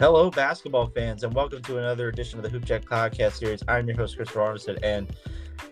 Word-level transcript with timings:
Hello, 0.00 0.28
basketball 0.28 0.88
fans, 0.88 1.22
and 1.22 1.32
welcome 1.32 1.62
to 1.62 1.78
another 1.78 2.08
edition 2.08 2.36
of 2.36 2.42
the 2.42 2.48
Hoop 2.48 2.64
Jack 2.64 2.84
podcast 2.84 3.34
series. 3.34 3.62
I'm 3.68 3.86
your 3.86 3.96
host, 3.96 4.16
Christopher 4.16 4.40
Armstead, 4.40 4.80
and 4.82 5.14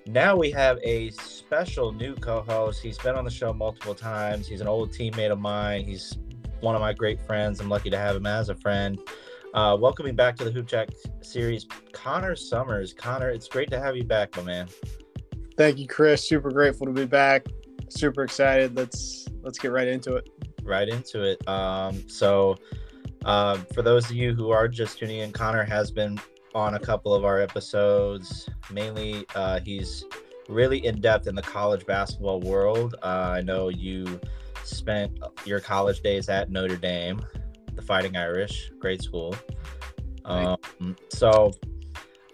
now 0.07 0.37
we 0.37 0.49
have 0.53 0.79
a 0.85 1.11
special 1.11 1.91
new 1.91 2.15
co-host. 2.15 2.81
He's 2.81 2.97
been 2.99 3.17
on 3.17 3.25
the 3.25 3.33
show 3.33 3.53
multiple 3.53 3.97
times. 3.97 4.47
He's 4.47 4.61
an 4.61 4.69
old 4.69 4.93
teammate 4.93 5.33
of 5.33 5.41
mine. 5.41 5.85
He's 5.85 6.17
one 6.61 6.77
of 6.77 6.81
my 6.81 6.93
great 6.93 7.21
friends. 7.27 7.59
I'm 7.59 7.69
lucky 7.69 7.91
to 7.91 7.99
have 7.99 8.15
him 8.15 8.27
as 8.27 8.49
a 8.49 8.55
friend. 8.55 8.97
Uh, 9.55 9.77
welcoming 9.79 10.15
back 10.15 10.37
to 10.37 10.45
the 10.45 10.53
Hoop 10.53 10.69
Jack 10.69 10.91
series, 11.21 11.67
Conor 11.91 12.37
Somers. 12.37 12.95
Conor, 12.95 13.31
it's 13.31 13.49
great 13.49 13.71
to 13.73 13.81
have 13.81 13.97
you 13.97 14.05
back, 14.05 14.37
my 14.37 14.45
man. 14.45 14.69
Thank 15.57 15.79
you, 15.79 15.89
Chris. 15.89 16.29
Super 16.29 16.53
grateful 16.53 16.87
to 16.87 16.93
be 16.93 17.07
back. 17.07 17.47
Super 17.89 18.23
excited. 18.23 18.77
Let's 18.77 19.27
let's 19.43 19.59
get 19.59 19.73
right 19.73 19.89
into 19.89 20.15
it. 20.15 20.29
Right 20.63 20.89
into 20.89 21.25
it. 21.25 21.47
Um, 21.49 22.09
so 22.09 22.57
uh, 23.25 23.59
for 23.75 23.83
those 23.83 24.11
of 24.11 24.17
you 24.17 24.35
who 24.35 24.51
are 24.51 24.69
just 24.69 24.99
tuning 24.99 25.21
in, 25.21 25.33
Conor 25.33 25.65
has 25.65 25.91
been 25.91 26.21
on 26.55 26.75
a 26.75 26.79
couple 26.79 27.15
of 27.15 27.25
our 27.25 27.41
episodes. 27.41 28.49
Mainly, 28.71 29.25
uh, 29.35 29.61
he's 29.61 30.05
really 30.49 30.85
in 30.85 31.01
depth 31.01 31.27
in 31.27 31.35
the 31.35 31.43
college 31.43 31.87
basketball 31.87 32.41
world. 32.41 32.95
Uh, 33.03 33.35
I 33.37 33.41
know 33.43 33.69
you 33.69 34.21
spent 34.65 35.19
your 35.45 35.61
college 35.61 36.01
days 36.01 36.29
at 36.29 36.51
Notre 36.51 36.77
Dame, 36.77 37.25
the 37.75 37.83
Fighting 37.83 38.17
Irish, 38.17 38.71
great 38.79 39.03
school. 39.03 39.35
Um, 40.25 40.57
so 41.09 41.53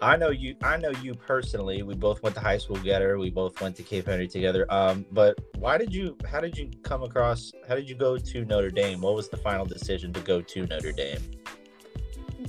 I 0.01 0.15
know 0.15 0.29
you. 0.29 0.55
I 0.63 0.77
know 0.77 0.91
you 1.01 1.13
personally. 1.13 1.83
We 1.83 1.93
both 1.93 2.23
went 2.23 2.35
to 2.35 2.41
high 2.41 2.57
school 2.57 2.77
together. 2.77 3.17
We 3.17 3.29
both 3.29 3.59
went 3.59 3.75
to 3.77 3.83
Cape 3.83 4.07
Henry 4.07 4.27
together. 4.27 4.65
Um, 4.69 5.05
but 5.11 5.37
why 5.57 5.77
did 5.77 5.93
you? 5.93 6.17
How 6.25 6.39
did 6.39 6.57
you 6.57 6.69
come 6.83 7.03
across? 7.03 7.51
How 7.67 7.75
did 7.75 7.89
you 7.89 7.95
go 7.95 8.17
to 8.17 8.45
Notre 8.45 8.69
Dame? 8.69 9.01
What 9.01 9.15
was 9.15 9.27
the 9.27 9.37
final 9.37 9.65
decision 9.65 10.13
to 10.13 10.21
go 10.21 10.41
to 10.41 10.65
Notre 10.67 10.93
Dame? 10.93 11.19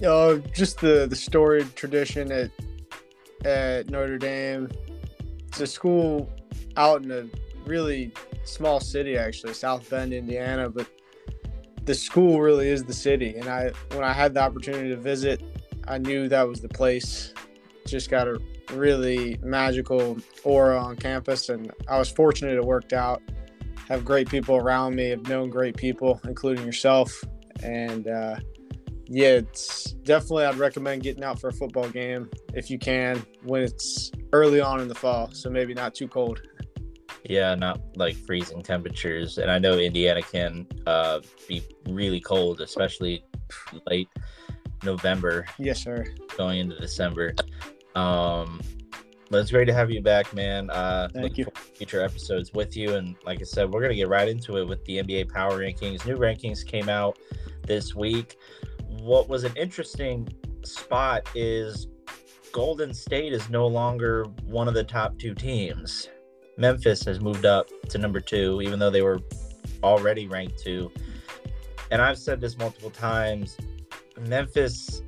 Uh, 0.04 0.36
just 0.54 0.80
the 0.80 1.06
the 1.08 1.16
storied 1.16 1.74
tradition 1.74 2.30
at 2.30 2.50
at 3.44 3.90
Notre 3.90 4.18
Dame. 4.18 4.70
It's 5.48 5.60
a 5.60 5.66
school 5.66 6.30
out 6.76 7.02
in 7.02 7.10
a 7.10 7.26
really 7.66 8.12
small 8.44 8.78
city, 8.78 9.16
actually, 9.18 9.54
South 9.54 9.90
Bend, 9.90 10.12
Indiana. 10.12 10.70
But 10.70 10.86
the 11.84 11.94
school 11.94 12.40
really 12.40 12.68
is 12.68 12.84
the 12.84 12.94
city, 12.94 13.36
and 13.36 13.48
I 13.48 13.72
when 13.90 14.04
I 14.04 14.12
had 14.12 14.34
the 14.34 14.40
opportunity 14.40 14.90
to 14.90 14.96
visit, 14.96 15.42
I 15.90 15.98
knew 15.98 16.28
that 16.28 16.46
was 16.46 16.60
the 16.60 16.68
place. 16.68 17.34
Just 17.84 18.10
got 18.10 18.28
a 18.28 18.40
really 18.72 19.38
magical 19.42 20.16
aura 20.44 20.78
on 20.78 20.94
campus, 20.94 21.48
and 21.48 21.72
I 21.88 21.98
was 21.98 22.08
fortunate 22.08 22.56
it 22.56 22.64
worked 22.64 22.92
out. 22.92 23.20
Have 23.88 24.04
great 24.04 24.28
people 24.28 24.54
around 24.56 24.94
me. 24.94 25.08
Have 25.08 25.28
known 25.28 25.50
great 25.50 25.76
people, 25.76 26.20
including 26.24 26.64
yourself, 26.64 27.24
and 27.64 28.06
uh, 28.06 28.36
yeah, 29.06 29.30
it's 29.30 29.90
definitely 30.04 30.44
I'd 30.44 30.54
recommend 30.54 31.02
getting 31.02 31.24
out 31.24 31.40
for 31.40 31.48
a 31.48 31.52
football 31.52 31.88
game 31.88 32.30
if 32.54 32.70
you 32.70 32.78
can 32.78 33.20
when 33.42 33.62
it's 33.62 34.12
early 34.32 34.60
on 34.60 34.80
in 34.80 34.86
the 34.86 34.94
fall, 34.94 35.32
so 35.32 35.50
maybe 35.50 35.74
not 35.74 35.92
too 35.92 36.06
cold. 36.06 36.40
Yeah, 37.24 37.56
not 37.56 37.80
like 37.96 38.14
freezing 38.14 38.62
temperatures, 38.62 39.38
and 39.38 39.50
I 39.50 39.58
know 39.58 39.76
Indiana 39.76 40.22
can 40.22 40.68
uh, 40.86 41.18
be 41.48 41.64
really 41.88 42.20
cold, 42.20 42.60
especially 42.60 43.24
late 43.86 44.08
November. 44.84 45.46
Yes, 45.58 45.82
sir. 45.82 46.06
Going 46.36 46.58
into 46.60 46.78
December. 46.78 47.34
Um, 47.94 48.60
but 49.30 49.38
it's 49.38 49.50
great 49.50 49.66
to 49.66 49.72
have 49.74 49.90
you 49.90 50.02
back, 50.02 50.34
man. 50.34 50.70
Uh, 50.70 51.08
Thank 51.12 51.38
you. 51.38 51.46
future 51.74 52.02
episodes 52.02 52.52
with 52.52 52.76
you, 52.76 52.94
and 52.94 53.14
like 53.24 53.40
I 53.40 53.44
said, 53.44 53.70
we're 53.70 53.80
gonna 53.80 53.94
get 53.94 54.08
right 54.08 54.28
into 54.28 54.56
it 54.56 54.66
with 54.66 54.84
the 54.86 54.98
NBA 54.98 55.32
Power 55.32 55.58
Rankings. 55.60 56.04
New 56.04 56.16
rankings 56.16 56.66
came 56.66 56.88
out 56.88 57.18
this 57.66 57.94
week. 57.94 58.36
What 59.00 59.28
was 59.28 59.44
an 59.44 59.52
interesting 59.56 60.28
spot 60.64 61.28
is 61.34 61.86
Golden 62.52 62.92
State 62.92 63.32
is 63.32 63.48
no 63.48 63.66
longer 63.66 64.24
one 64.44 64.66
of 64.66 64.74
the 64.74 64.84
top 64.84 65.16
two 65.18 65.34
teams. 65.34 66.08
Memphis 66.56 67.04
has 67.04 67.20
moved 67.20 67.46
up 67.46 67.68
to 67.88 67.98
number 67.98 68.20
two, 68.20 68.60
even 68.62 68.78
though 68.78 68.90
they 68.90 69.02
were 69.02 69.20
already 69.82 70.26
ranked 70.26 70.58
two. 70.58 70.90
And 71.90 72.02
I've 72.02 72.18
said 72.18 72.40
this 72.40 72.58
multiple 72.58 72.90
times. 72.90 73.56
Memphis, 74.26 75.02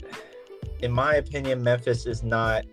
in 0.81 0.93
my 0.93 1.17
opinion, 1.17 1.63
Memphis 1.63 2.07
is 2.07 2.23
not 2.23 2.65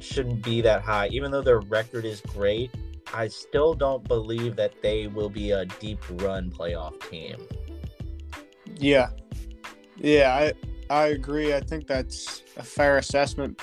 shouldn't 0.00 0.42
be 0.42 0.60
that 0.62 0.82
high. 0.82 1.08
Even 1.08 1.30
though 1.30 1.42
their 1.42 1.60
record 1.60 2.04
is 2.04 2.20
great, 2.20 2.70
I 3.12 3.28
still 3.28 3.74
don't 3.74 4.06
believe 4.06 4.56
that 4.56 4.80
they 4.82 5.06
will 5.06 5.28
be 5.30 5.52
a 5.52 5.64
deep 5.64 5.98
run 6.22 6.50
playoff 6.50 7.08
team. 7.10 7.36
Yeah, 8.76 9.10
yeah, 9.96 10.52
I 10.90 10.94
I 10.94 11.06
agree. 11.08 11.54
I 11.54 11.60
think 11.60 11.86
that's 11.86 12.42
a 12.56 12.62
fair 12.62 12.98
assessment 12.98 13.60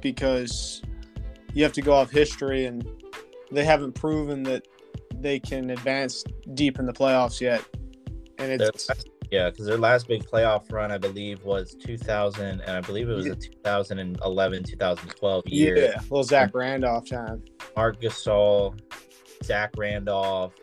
because 0.00 0.82
you 1.54 1.62
have 1.64 1.72
to 1.72 1.82
go 1.82 1.92
off 1.92 2.10
history, 2.10 2.66
and 2.66 2.86
they 3.50 3.64
haven't 3.64 3.92
proven 3.92 4.42
that 4.44 4.66
they 5.14 5.40
can 5.40 5.70
advance 5.70 6.22
deep 6.54 6.78
in 6.78 6.86
the 6.86 6.92
playoffs 6.92 7.40
yet. 7.40 7.64
And 8.38 8.60
Their 8.60 8.68
it's 8.68 8.88
last- 8.88 9.08
yeah, 9.30 9.50
because 9.50 9.66
their 9.66 9.76
last 9.78 10.08
big 10.08 10.24
playoff 10.24 10.72
run, 10.72 10.90
I 10.90 10.96
believe, 10.98 11.44
was 11.44 11.74
2000, 11.74 12.60
and 12.60 12.70
I 12.70 12.80
believe 12.80 13.10
it 13.10 13.14
was 13.14 13.26
a 13.26 13.34
2011 13.36 14.62
2012 14.64 15.46
year. 15.48 15.76
yeah, 15.76 16.00
little 16.02 16.22
Zach 16.24 16.54
Randolph 16.54 17.08
time. 17.10 17.42
Marc 17.76 18.00
Gasol, 18.00 18.78
Zach 19.44 19.72
Randolph. 19.76 20.54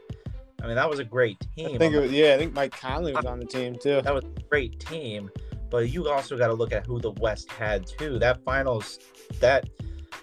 I 0.64 0.68
mean, 0.68 0.76
that 0.78 0.90
was 0.90 0.98
a 1.00 1.04
great 1.04 1.38
team. 1.56 1.76
I 1.76 1.78
think 1.78 1.94
it 1.94 2.00
was, 2.00 2.12
yeah, 2.12 2.34
I 2.34 2.38
think 2.38 2.54
Mike 2.54 2.72
Conley 2.72 3.14
was 3.14 3.26
on 3.26 3.40
the 3.40 3.46
team 3.46 3.76
too. 3.80 4.02
that 4.02 4.14
was 4.14 4.24
a 4.24 4.42
great 4.50 4.80
team, 4.80 5.30
but 5.70 5.90
you 5.90 6.10
also 6.10 6.36
got 6.38 6.48
to 6.48 6.54
look 6.54 6.72
at 6.72 6.88
who 6.88 7.00
the 7.00 7.12
West 7.12 7.52
had 7.52 7.86
too. 7.86 8.18
That 8.18 8.44
finals, 8.44 8.98
that 9.40 9.70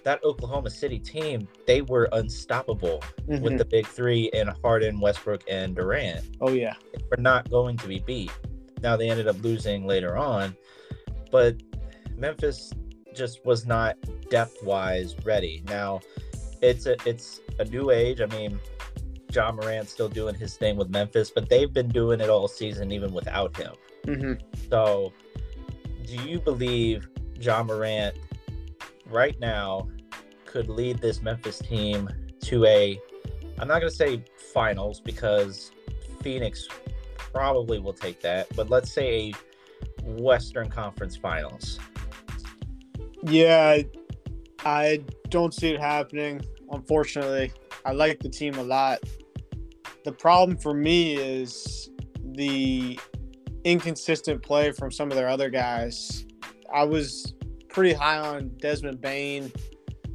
that 0.04 0.22
Oklahoma 0.24 0.70
City 0.70 0.98
team, 0.98 1.46
they 1.66 1.82
were 1.82 2.08
unstoppable 2.12 3.02
with 3.26 3.54
Mhm. 3.54 3.58
the 3.58 3.64
big 3.64 3.86
three 3.86 4.30
and 4.32 4.50
Harden, 4.62 5.00
Westbrook, 5.00 5.42
and 5.48 5.74
Durant. 5.76 6.24
Oh 6.40 6.50
yeah, 6.50 6.74
They 6.92 7.02
were 7.10 7.22
not 7.22 7.48
going 7.50 7.76
to 7.78 7.88
be 7.88 8.00
beat. 8.00 8.30
Now 8.82 8.96
they 8.96 9.08
ended 9.08 9.28
up 9.28 9.40
losing 9.42 9.86
later 9.86 10.16
on, 10.16 10.56
but 11.30 11.56
Memphis 12.16 12.72
just 13.14 13.44
was 13.44 13.66
not 13.66 13.96
depth 14.30 14.62
wise 14.62 15.14
ready. 15.24 15.62
Now 15.66 16.00
it's 16.60 16.86
a 16.86 16.96
it's 17.06 17.40
a 17.58 17.64
new 17.64 17.90
age. 17.90 18.20
I 18.20 18.26
mean, 18.26 18.58
Ja 19.32 19.52
Morant's 19.52 19.92
still 19.92 20.08
doing 20.08 20.34
his 20.34 20.56
thing 20.56 20.76
with 20.76 20.90
Memphis, 20.90 21.30
but 21.30 21.48
they've 21.48 21.72
been 21.72 21.88
doing 21.88 22.20
it 22.20 22.28
all 22.28 22.48
season 22.48 22.90
even 22.92 23.12
without 23.12 23.56
him. 23.56 23.72
hmm 24.04 24.32
So, 24.68 25.12
do 26.04 26.16
you 26.28 26.40
believe 26.40 27.08
Ja 27.40 27.62
Morant 27.62 28.14
right 29.12 29.38
now 29.40 29.88
could 30.46 30.68
lead 30.68 30.98
this 30.98 31.22
Memphis 31.22 31.58
team 31.58 32.08
to 32.42 32.64
a 32.64 33.00
I'm 33.58 33.68
not 33.68 33.80
going 33.80 33.90
to 33.90 33.96
say 33.96 34.24
finals 34.52 35.00
because 35.00 35.70
Phoenix 36.22 36.66
probably 37.32 37.78
will 37.78 37.92
take 37.92 38.20
that, 38.22 38.48
but 38.56 38.70
let's 38.70 38.92
say 38.92 39.30
a 39.30 39.32
Western 40.02 40.68
Conference 40.68 41.16
Finals. 41.16 41.78
yeah. 43.22 43.78
I, 44.64 45.02
don't 45.28 45.54
see 45.54 45.70
it 45.70 45.80
happening. 45.80 46.42
Unfortunately, 46.70 47.52
I 47.86 47.92
like 47.92 48.20
the 48.20 48.28
team 48.28 48.54
a 48.56 48.62
lot. 48.62 49.00
The 50.04 50.12
problem 50.12 50.58
for 50.58 50.74
me 50.74 51.16
is 51.16 51.90
the 52.34 52.98
inconsistent 53.64 54.42
play 54.42 54.72
from 54.72 54.90
some 54.90 55.10
of 55.10 55.16
their 55.16 55.28
other 55.28 55.48
guys. 55.48 56.26
I 56.72 56.84
was 56.84 57.34
pretty 57.72 57.92
high 57.92 58.18
on 58.18 58.48
Desmond 58.58 59.00
Bane, 59.00 59.52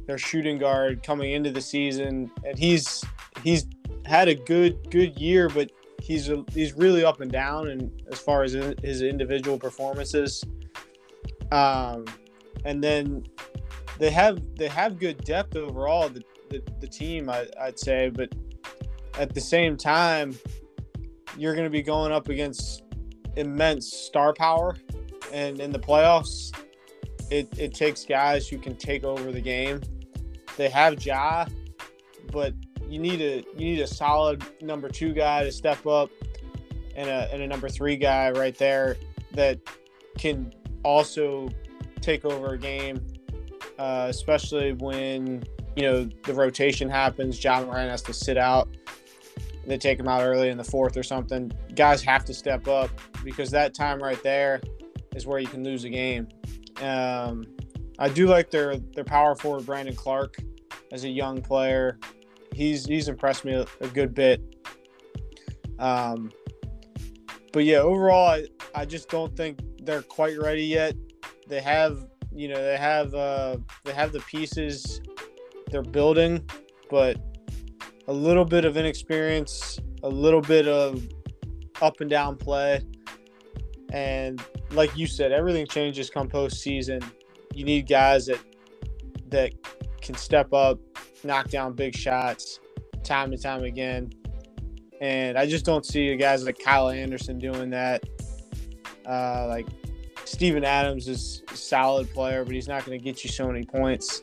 their 0.06 0.18
shooting 0.18 0.58
guard 0.58 1.02
coming 1.02 1.32
into 1.32 1.50
the 1.50 1.60
season, 1.60 2.30
and 2.44 2.58
he's 2.58 3.04
he's 3.42 3.66
had 4.06 4.28
a 4.28 4.34
good 4.34 4.90
good 4.90 5.18
year, 5.18 5.48
but 5.48 5.70
he's 6.00 6.28
a, 6.30 6.44
he's 6.52 6.74
really 6.74 7.04
up 7.04 7.20
and 7.20 7.30
down 7.30 7.68
and 7.68 7.90
as 8.10 8.18
far 8.18 8.42
as 8.42 8.52
his 8.52 9.02
individual 9.02 9.58
performances. 9.58 10.44
Um, 11.52 12.06
and 12.64 12.82
then 12.82 13.24
they 13.98 14.10
have 14.10 14.40
they 14.56 14.68
have 14.68 14.98
good 14.98 15.22
depth 15.24 15.56
overall. 15.56 16.08
The 16.08 16.22
the, 16.50 16.62
the 16.80 16.86
team 16.86 17.28
I, 17.28 17.46
I'd 17.60 17.78
say, 17.78 18.08
but 18.08 18.32
at 19.18 19.34
the 19.34 19.40
same 19.40 19.76
time, 19.76 20.38
you're 21.36 21.54
going 21.54 21.66
to 21.66 21.70
be 21.70 21.82
going 21.82 22.12
up 22.12 22.28
against 22.28 22.84
immense 23.36 23.92
star 23.92 24.32
power, 24.32 24.76
and 25.32 25.60
in 25.60 25.70
the 25.70 25.78
playoffs, 25.78 26.52
it, 27.30 27.48
it 27.58 27.74
takes 27.74 28.04
guys 28.04 28.48
who 28.48 28.58
can 28.58 28.76
take 28.76 29.04
over 29.04 29.32
the 29.32 29.40
game. 29.40 29.80
They 30.56 30.68
have 30.68 31.04
Ja, 31.04 31.46
but 32.32 32.54
you 32.88 32.98
need 32.98 33.20
a 33.20 33.44
you 33.56 33.66
need 33.66 33.80
a 33.80 33.86
solid 33.86 34.42
number 34.60 34.88
two 34.88 35.12
guy 35.12 35.44
to 35.44 35.52
step 35.52 35.86
up, 35.86 36.10
and 36.96 37.08
a 37.08 37.28
and 37.32 37.42
a 37.42 37.46
number 37.46 37.68
three 37.68 37.96
guy 37.96 38.30
right 38.30 38.56
there 38.56 38.96
that 39.32 39.60
can 40.16 40.52
also 40.82 41.48
take 42.00 42.24
over 42.24 42.54
a 42.54 42.58
game, 42.58 43.04
uh, 43.78 44.06
especially 44.08 44.72
when 44.72 45.44
you 45.76 45.82
know 45.82 46.08
the 46.24 46.34
rotation 46.34 46.88
happens. 46.88 47.42
Ja 47.42 47.60
Morant 47.60 47.90
has 47.90 48.02
to 48.02 48.12
sit 48.12 48.36
out. 48.36 48.68
They 49.66 49.76
take 49.76 50.00
him 50.00 50.08
out 50.08 50.22
early 50.22 50.48
in 50.48 50.56
the 50.56 50.64
fourth 50.64 50.96
or 50.96 51.02
something. 51.02 51.52
Guys 51.74 52.02
have 52.02 52.24
to 52.24 52.34
step 52.34 52.66
up 52.68 52.90
because 53.22 53.50
that 53.50 53.74
time 53.74 54.02
right 54.02 54.20
there 54.22 54.62
is 55.14 55.26
where 55.26 55.38
you 55.38 55.46
can 55.46 55.62
lose 55.62 55.84
a 55.84 55.90
game. 55.90 56.26
Um, 56.82 57.44
I 57.98 58.08
do 58.08 58.26
like 58.26 58.50
their 58.50 58.76
their 58.76 59.04
power 59.04 59.34
forward 59.34 59.66
Brandon 59.66 59.94
Clarke 59.94 60.36
as 60.92 61.04
a 61.04 61.08
young 61.08 61.42
player. 61.42 61.98
He's 62.54 62.86
he's 62.86 63.08
impressed 63.08 63.44
me 63.44 63.54
a, 63.54 63.66
a 63.80 63.88
good 63.88 64.14
bit. 64.14 64.42
Um, 65.78 66.30
but 67.52 67.64
yeah, 67.64 67.78
overall, 67.78 68.28
I, 68.28 68.46
I 68.74 68.84
just 68.84 69.08
don't 69.08 69.36
think 69.36 69.60
they're 69.82 70.02
quite 70.02 70.38
ready 70.38 70.64
yet. 70.64 70.94
They 71.48 71.60
have 71.60 72.06
you 72.32 72.48
know 72.48 72.62
they 72.62 72.76
have 72.76 73.14
uh, 73.14 73.56
they 73.84 73.92
have 73.92 74.12
the 74.12 74.20
pieces 74.20 75.00
they're 75.70 75.82
building, 75.82 76.48
but 76.90 77.16
a 78.06 78.12
little 78.12 78.44
bit 78.44 78.64
of 78.64 78.76
inexperience, 78.76 79.78
a 80.02 80.08
little 80.08 80.40
bit 80.40 80.66
of 80.68 81.06
up 81.82 82.00
and 82.00 82.08
down 82.08 82.36
play, 82.36 82.80
and 83.92 84.42
like 84.72 84.96
you 84.96 85.06
said, 85.06 85.32
everything 85.32 85.66
changes 85.66 86.10
come 86.10 86.28
postseason. 86.28 87.04
You 87.54 87.64
need 87.64 87.88
guys 87.88 88.26
that 88.26 88.40
that 89.28 89.52
can 90.00 90.14
step 90.14 90.52
up, 90.52 90.78
knock 91.24 91.48
down 91.48 91.74
big 91.74 91.94
shots, 91.94 92.60
time 93.02 93.32
and 93.32 93.40
time 93.40 93.64
again. 93.64 94.12
And 95.00 95.38
I 95.38 95.46
just 95.46 95.64
don't 95.64 95.86
see 95.86 96.14
guys 96.16 96.44
like 96.44 96.58
Kyle 96.58 96.88
Anderson 96.88 97.38
doing 97.38 97.70
that. 97.70 98.04
Uh, 99.06 99.46
like 99.48 99.66
Steven 100.24 100.64
Adams 100.64 101.08
is 101.08 101.42
a 101.52 101.56
solid 101.56 102.12
player, 102.12 102.44
but 102.44 102.54
he's 102.54 102.68
not 102.68 102.84
going 102.84 102.98
to 102.98 103.02
get 103.02 103.24
you 103.24 103.30
so 103.30 103.46
many 103.46 103.64
points. 103.64 104.22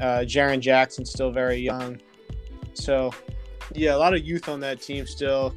Uh, 0.00 0.20
Jaren 0.20 0.60
Jackson's 0.60 1.10
still 1.10 1.30
very 1.30 1.56
young. 1.56 2.00
So, 2.74 3.12
yeah, 3.74 3.94
a 3.94 3.98
lot 3.98 4.14
of 4.14 4.24
youth 4.24 4.48
on 4.48 4.60
that 4.60 4.80
team 4.80 5.06
still. 5.06 5.54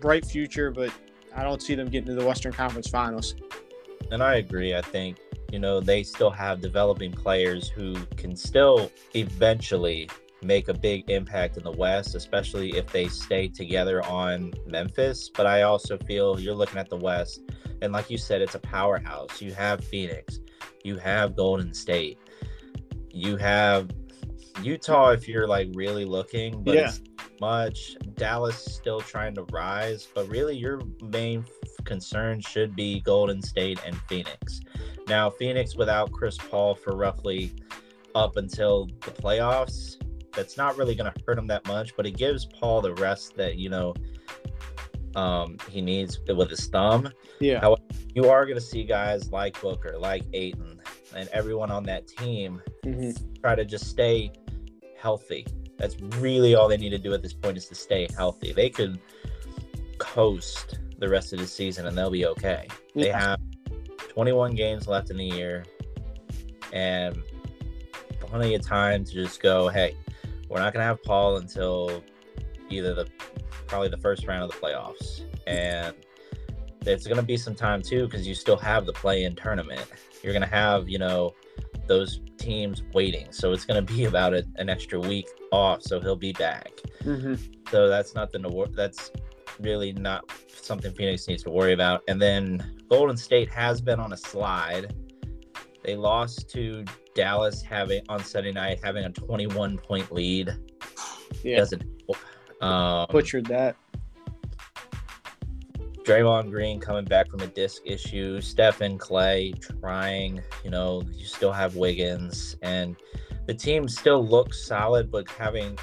Bright 0.00 0.24
future, 0.24 0.70
but 0.70 0.92
I 1.38 1.44
don't 1.44 1.62
see 1.62 1.76
them 1.76 1.88
getting 1.88 2.08
to 2.08 2.14
the 2.14 2.26
Western 2.26 2.52
Conference 2.52 2.88
Finals. 2.88 3.36
And 4.10 4.22
I 4.22 4.36
agree. 4.36 4.74
I 4.74 4.80
think, 4.80 5.18
you 5.52 5.60
know, 5.60 5.78
they 5.80 6.02
still 6.02 6.30
have 6.30 6.60
developing 6.60 7.12
players 7.12 7.68
who 7.68 7.94
can 8.16 8.34
still 8.34 8.90
eventually 9.14 10.08
make 10.42 10.68
a 10.68 10.74
big 10.74 11.08
impact 11.10 11.56
in 11.56 11.62
the 11.62 11.70
West, 11.70 12.16
especially 12.16 12.76
if 12.76 12.86
they 12.88 13.06
stay 13.06 13.46
together 13.46 14.04
on 14.06 14.52
Memphis. 14.66 15.28
But 15.28 15.46
I 15.46 15.62
also 15.62 15.96
feel 15.98 16.40
you're 16.40 16.56
looking 16.56 16.78
at 16.78 16.88
the 16.88 16.96
West, 16.96 17.42
and 17.82 17.92
like 17.92 18.10
you 18.10 18.18
said, 18.18 18.42
it's 18.42 18.56
a 18.56 18.60
powerhouse. 18.60 19.40
You 19.40 19.52
have 19.54 19.84
Phoenix, 19.84 20.40
you 20.82 20.96
have 20.96 21.36
Golden 21.36 21.72
State, 21.72 22.18
you 23.10 23.36
have 23.36 23.90
Utah 24.62 25.10
if 25.10 25.28
you're 25.28 25.46
like 25.46 25.68
really 25.74 26.04
looking, 26.04 26.64
but 26.64 26.74
yeah. 26.74 26.88
it's 26.88 27.00
much. 27.40 27.96
Dallas 28.14 28.56
still 28.56 29.00
trying 29.00 29.34
to 29.34 29.42
rise, 29.52 30.08
but 30.14 30.28
really 30.28 30.56
your 30.56 30.80
main 31.02 31.44
concern 31.84 32.40
should 32.40 32.74
be 32.76 33.00
Golden 33.00 33.42
State 33.42 33.80
and 33.86 33.96
Phoenix. 34.08 34.60
Now, 35.06 35.30
Phoenix 35.30 35.76
without 35.76 36.12
Chris 36.12 36.36
Paul 36.36 36.74
for 36.74 36.96
roughly 36.96 37.52
up 38.14 38.36
until 38.36 38.86
the 39.04 39.10
playoffs, 39.10 39.96
that's 40.34 40.56
not 40.56 40.76
really 40.76 40.94
going 40.94 41.10
to 41.12 41.20
hurt 41.26 41.38
him 41.38 41.46
that 41.48 41.66
much, 41.66 41.96
but 41.96 42.06
it 42.06 42.16
gives 42.16 42.44
Paul 42.44 42.80
the 42.80 42.94
rest 42.94 43.36
that, 43.36 43.56
you 43.56 43.68
know, 43.68 43.94
um, 45.14 45.56
he 45.70 45.80
needs 45.80 46.20
with 46.28 46.50
his 46.50 46.66
thumb. 46.66 47.10
Yeah. 47.40 47.60
However, 47.60 47.82
you 48.14 48.28
are 48.28 48.44
going 48.44 48.58
to 48.58 48.64
see 48.64 48.84
guys 48.84 49.32
like 49.32 49.60
Booker, 49.60 49.96
like 49.98 50.24
Ayton, 50.32 50.80
and 51.14 51.28
everyone 51.30 51.70
on 51.70 51.82
that 51.84 52.06
team 52.06 52.62
mm-hmm. 52.84 53.10
try 53.40 53.54
to 53.54 53.64
just 53.64 53.86
stay 53.86 54.30
healthy. 54.96 55.46
That's 55.78 55.96
really 56.18 56.54
all 56.54 56.68
they 56.68 56.76
need 56.76 56.90
to 56.90 56.98
do 56.98 57.14
at 57.14 57.22
this 57.22 57.32
point 57.32 57.56
is 57.56 57.66
to 57.68 57.74
stay 57.74 58.08
healthy. 58.16 58.52
They 58.52 58.68
could 58.68 58.98
coast 59.98 60.78
the 60.98 61.08
rest 61.08 61.32
of 61.32 61.38
the 61.38 61.46
season 61.46 61.86
and 61.86 61.96
they'll 61.96 62.10
be 62.10 62.26
okay. 62.26 62.66
Yeah. 62.94 63.04
They 63.04 63.10
have 63.10 63.40
21 64.08 64.54
games 64.54 64.88
left 64.88 65.10
in 65.10 65.16
the 65.16 65.24
year 65.24 65.64
and 66.72 67.22
plenty 68.20 68.54
of 68.54 68.62
time 68.62 69.04
to 69.04 69.12
just 69.12 69.40
go, 69.40 69.68
hey, 69.68 69.96
we're 70.48 70.58
not 70.58 70.72
going 70.72 70.82
to 70.82 70.86
have 70.86 71.02
Paul 71.02 71.36
until 71.36 72.02
either 72.68 72.94
the 72.94 73.06
probably 73.66 73.88
the 73.88 73.98
first 73.98 74.26
round 74.26 74.42
of 74.42 74.50
the 74.50 74.56
playoffs. 74.56 75.22
And 75.46 75.94
it's 76.82 77.06
going 77.06 77.18
to 77.18 77.22
be 77.22 77.36
some 77.36 77.54
time 77.54 77.82
too 77.82 78.06
because 78.06 78.26
you 78.26 78.34
still 78.34 78.56
have 78.56 78.86
the 78.86 78.92
play 78.92 79.24
in 79.24 79.36
tournament. 79.36 79.86
You're 80.22 80.32
going 80.32 80.42
to 80.42 80.48
have, 80.48 80.88
you 80.88 80.98
know, 80.98 81.34
those 81.88 82.20
teams 82.36 82.82
waiting. 82.92 83.26
So 83.30 83.52
it's 83.52 83.64
going 83.64 83.84
to 83.84 83.92
be 83.92 84.04
about 84.12 84.34
a, 84.34 84.44
an 84.56 84.68
extra 84.68 84.98
week 84.98 85.28
off. 85.50 85.82
So 85.82 86.00
he'll 86.00 86.16
be 86.16 86.32
back. 86.32 86.70
Mm-hmm. 87.02 87.34
So 87.70 87.88
that's 87.88 88.14
to 88.42 88.48
worry. 88.48 88.70
That's 88.72 89.10
really 89.60 89.92
not 89.92 90.24
something 90.48 90.92
Phoenix 90.92 91.26
needs 91.28 91.42
to 91.44 91.50
worry 91.50 91.72
about. 91.72 92.02
And 92.08 92.20
then 92.20 92.82
Golden 92.88 93.16
State 93.16 93.50
has 93.50 93.80
been 93.80 94.00
on 94.00 94.12
a 94.12 94.16
slide. 94.16 94.94
They 95.82 95.96
lost 95.96 96.50
to 96.50 96.84
Dallas 97.14 97.62
having 97.62 98.02
on 98.08 98.22
Sunday 98.22 98.52
night 98.52 98.80
having 98.82 99.04
a 99.04 99.10
21 99.10 99.78
point 99.78 100.12
lead. 100.12 100.54
Yeah. 101.42 101.58
Doesn't 101.58 101.84
um, 102.60 103.06
butchered 103.10 103.46
that. 103.46 103.76
Draymond 106.08 106.50
Green 106.50 106.80
coming 106.80 107.04
back 107.04 107.28
from 107.28 107.40
a 107.40 107.46
disc 107.46 107.82
issue, 107.84 108.40
Stephen 108.40 108.96
Clay 108.96 109.52
trying, 109.52 110.42
you 110.64 110.70
know, 110.70 111.02
you 111.12 111.26
still 111.26 111.52
have 111.52 111.76
Wiggins, 111.76 112.56
and 112.62 112.96
the 113.46 113.52
team 113.52 113.86
still 113.86 114.26
looks 114.26 114.66
solid, 114.66 115.10
but 115.10 115.28
having 115.28 115.78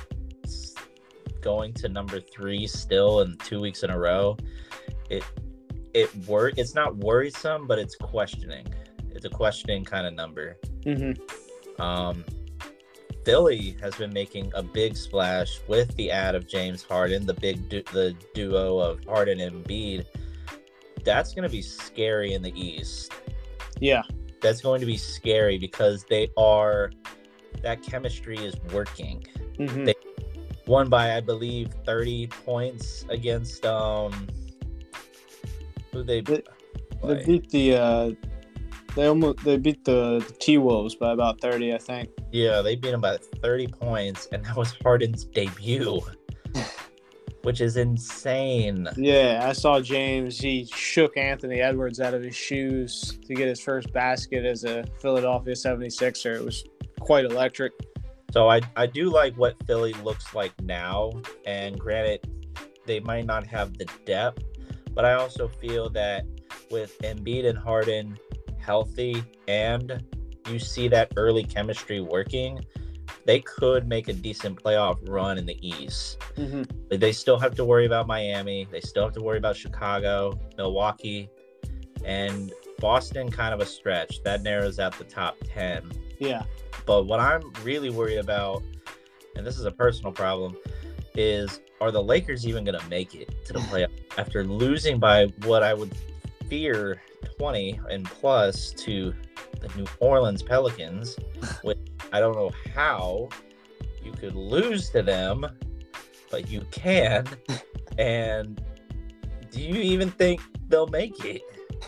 going 1.41 1.73
to 1.73 1.89
number 1.89 2.19
three 2.19 2.65
still 2.65 3.21
in 3.21 3.37
two 3.37 3.61
weeks 3.61 3.83
in 3.83 3.91
a 3.91 3.99
row, 3.99 4.35
it 5.11 5.23
it 5.93 6.09
wor- 6.25 6.53
it's 6.57 6.73
not 6.73 6.97
worrisome, 6.97 7.67
but 7.67 7.77
it's 7.77 7.95
questioning. 7.95 8.65
It's 9.11 9.25
a 9.25 9.29
questioning 9.29 9.85
kind 9.85 10.07
of 10.07 10.15
number. 10.15 10.57
Mm-hmm. 10.85 11.79
Um, 11.79 12.25
Philly 13.25 13.75
has 13.81 13.95
been 13.95 14.13
making 14.13 14.51
a 14.53 14.61
big 14.61 14.95
splash 14.95 15.59
with 15.67 15.93
the 15.95 16.11
ad 16.11 16.35
of 16.35 16.47
James 16.47 16.83
Harden, 16.83 17.25
the 17.25 17.33
big 17.33 17.67
du- 17.67 17.83
the 17.91 18.15
duo 18.35 18.77
of 18.77 19.03
Harden 19.05 19.39
and 19.39 19.65
Embiid. 19.65 20.05
That's 21.03 21.33
going 21.33 21.43
to 21.43 21.51
be 21.51 21.63
scary 21.63 22.33
in 22.33 22.43
the 22.43 22.53
East. 22.59 23.11
Yeah, 23.79 24.03
that's 24.41 24.61
going 24.61 24.79
to 24.79 24.85
be 24.85 24.95
scary 24.95 25.57
because 25.57 26.05
they 26.05 26.29
are 26.37 26.91
that 27.63 27.81
chemistry 27.81 28.37
is 28.37 28.55
working. 28.71 29.25
Mm-hmm. 29.57 29.85
They 29.85 29.95
won 30.67 30.87
by 30.87 31.15
I 31.15 31.19
believe 31.19 31.69
30 31.85 32.27
points 32.27 33.05
against 33.09 33.65
um 33.65 34.27
who 35.91 36.03
they, 36.03 36.21
they, 36.21 36.43
they 37.03 37.23
beat 37.23 37.49
the 37.49 37.75
uh 37.75 38.11
they 38.95 39.07
almost 39.07 39.43
they 39.43 39.57
beat 39.57 39.83
the, 39.83 40.23
the 40.25 40.33
T 40.39 40.57
Wolves 40.57 40.95
by 40.95 41.11
about 41.11 41.41
thirty, 41.41 41.73
I 41.73 41.77
think. 41.77 42.09
Yeah, 42.35 42.61
they 42.61 42.75
beat 42.75 42.91
them 42.91 42.99
by 42.99 43.15
thirty 43.41 43.65
points, 43.65 44.27
and 44.33 44.43
that 44.43 44.57
was 44.57 44.75
Harden's 44.83 45.23
debut, 45.23 46.01
which 47.43 47.61
is 47.61 47.77
insane. 47.77 48.89
Yeah, 48.97 49.45
I 49.47 49.53
saw 49.53 49.79
James. 49.79 50.37
He 50.37 50.65
shook 50.65 51.15
Anthony 51.15 51.61
Edwards 51.61 52.01
out 52.01 52.13
of 52.13 52.21
his 52.21 52.35
shoes 52.35 53.17
to 53.25 53.33
get 53.33 53.47
his 53.47 53.61
first 53.61 53.93
basket 53.93 54.43
as 54.43 54.65
a 54.65 54.83
Philadelphia 54.99 55.53
76er. 55.53 56.35
It 56.35 56.43
was 56.43 56.65
quite 56.99 57.23
electric. 57.23 57.71
So 58.33 58.49
I 58.49 58.59
I 58.75 58.85
do 58.85 59.09
like 59.09 59.33
what 59.37 59.55
Philly 59.65 59.93
looks 60.03 60.35
like 60.35 60.51
now, 60.61 61.13
and 61.45 61.79
granted, 61.79 62.19
they 62.85 62.99
might 62.99 63.25
not 63.25 63.47
have 63.47 63.77
the 63.77 63.85
depth, 64.05 64.43
but 64.93 65.05
I 65.05 65.13
also 65.13 65.47
feel 65.47 65.89
that 65.91 66.25
with 66.69 66.99
Embiid 66.99 67.45
and 67.45 67.57
Harden 67.57 68.17
healthy 68.59 69.23
and 69.47 70.03
you 70.47 70.59
see 70.59 70.87
that 70.89 71.11
early 71.17 71.43
chemistry 71.43 72.01
working, 72.01 72.65
they 73.25 73.39
could 73.39 73.87
make 73.87 74.07
a 74.07 74.13
decent 74.13 74.61
playoff 74.61 74.97
run 75.09 75.37
in 75.37 75.45
the 75.45 75.57
East. 75.67 76.19
Mm-hmm. 76.37 76.63
They 76.89 77.11
still 77.11 77.39
have 77.39 77.55
to 77.55 77.65
worry 77.65 77.85
about 77.85 78.07
Miami. 78.07 78.67
They 78.71 78.81
still 78.81 79.03
have 79.03 79.13
to 79.13 79.21
worry 79.21 79.37
about 79.37 79.55
Chicago, 79.55 80.39
Milwaukee, 80.57 81.29
and 82.03 82.53
Boston. 82.79 83.31
Kind 83.31 83.53
of 83.53 83.59
a 83.59 83.65
stretch 83.65 84.23
that 84.23 84.43
narrows 84.43 84.79
out 84.79 84.97
the 84.97 85.03
top 85.05 85.37
ten. 85.43 85.91
Yeah. 86.19 86.43
But 86.85 87.07
what 87.07 87.19
I'm 87.19 87.51
really 87.63 87.89
worried 87.89 88.19
about, 88.19 88.61
and 89.35 89.45
this 89.45 89.57
is 89.57 89.65
a 89.65 89.71
personal 89.71 90.11
problem, 90.11 90.55
is 91.15 91.61
are 91.81 91.91
the 91.91 92.03
Lakers 92.03 92.47
even 92.47 92.63
going 92.63 92.79
to 92.79 92.89
make 92.89 93.15
it 93.15 93.45
to 93.45 93.53
the 93.53 93.59
playoff 93.71 93.89
after 94.17 94.43
losing 94.43 94.99
by 94.99 95.25
what 95.43 95.63
I 95.63 95.73
would 95.73 95.95
fear 96.47 97.01
20 97.37 97.79
and 97.89 98.05
plus 98.05 98.71
to 98.71 99.13
the 99.59 99.69
New 99.75 99.85
Orleans 99.99 100.41
Pelicans, 100.43 101.17
which 101.63 101.77
I 102.13 102.19
don't 102.19 102.35
know 102.35 102.51
how 102.73 103.29
you 104.03 104.11
could 104.11 104.35
lose 104.35 104.89
to 104.91 105.01
them, 105.01 105.45
but 106.31 106.49
you 106.49 106.61
can. 106.71 107.25
And 107.97 108.61
do 109.51 109.61
you 109.61 109.75
even 109.75 110.11
think 110.11 110.41
they'll 110.67 110.87
make 110.87 111.23
it? 111.25 111.41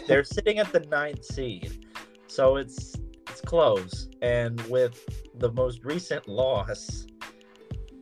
They're 0.08 0.24
sitting 0.38 0.60
at 0.60 0.72
the 0.72 0.80
ninth 0.82 1.24
seed, 1.26 1.86
so 2.28 2.56
it's 2.56 2.96
it's 3.30 3.42
close. 3.42 4.08
And 4.22 4.60
with 4.70 5.04
the 5.38 5.52
most 5.52 5.84
recent 5.84 6.28
loss 6.28 7.06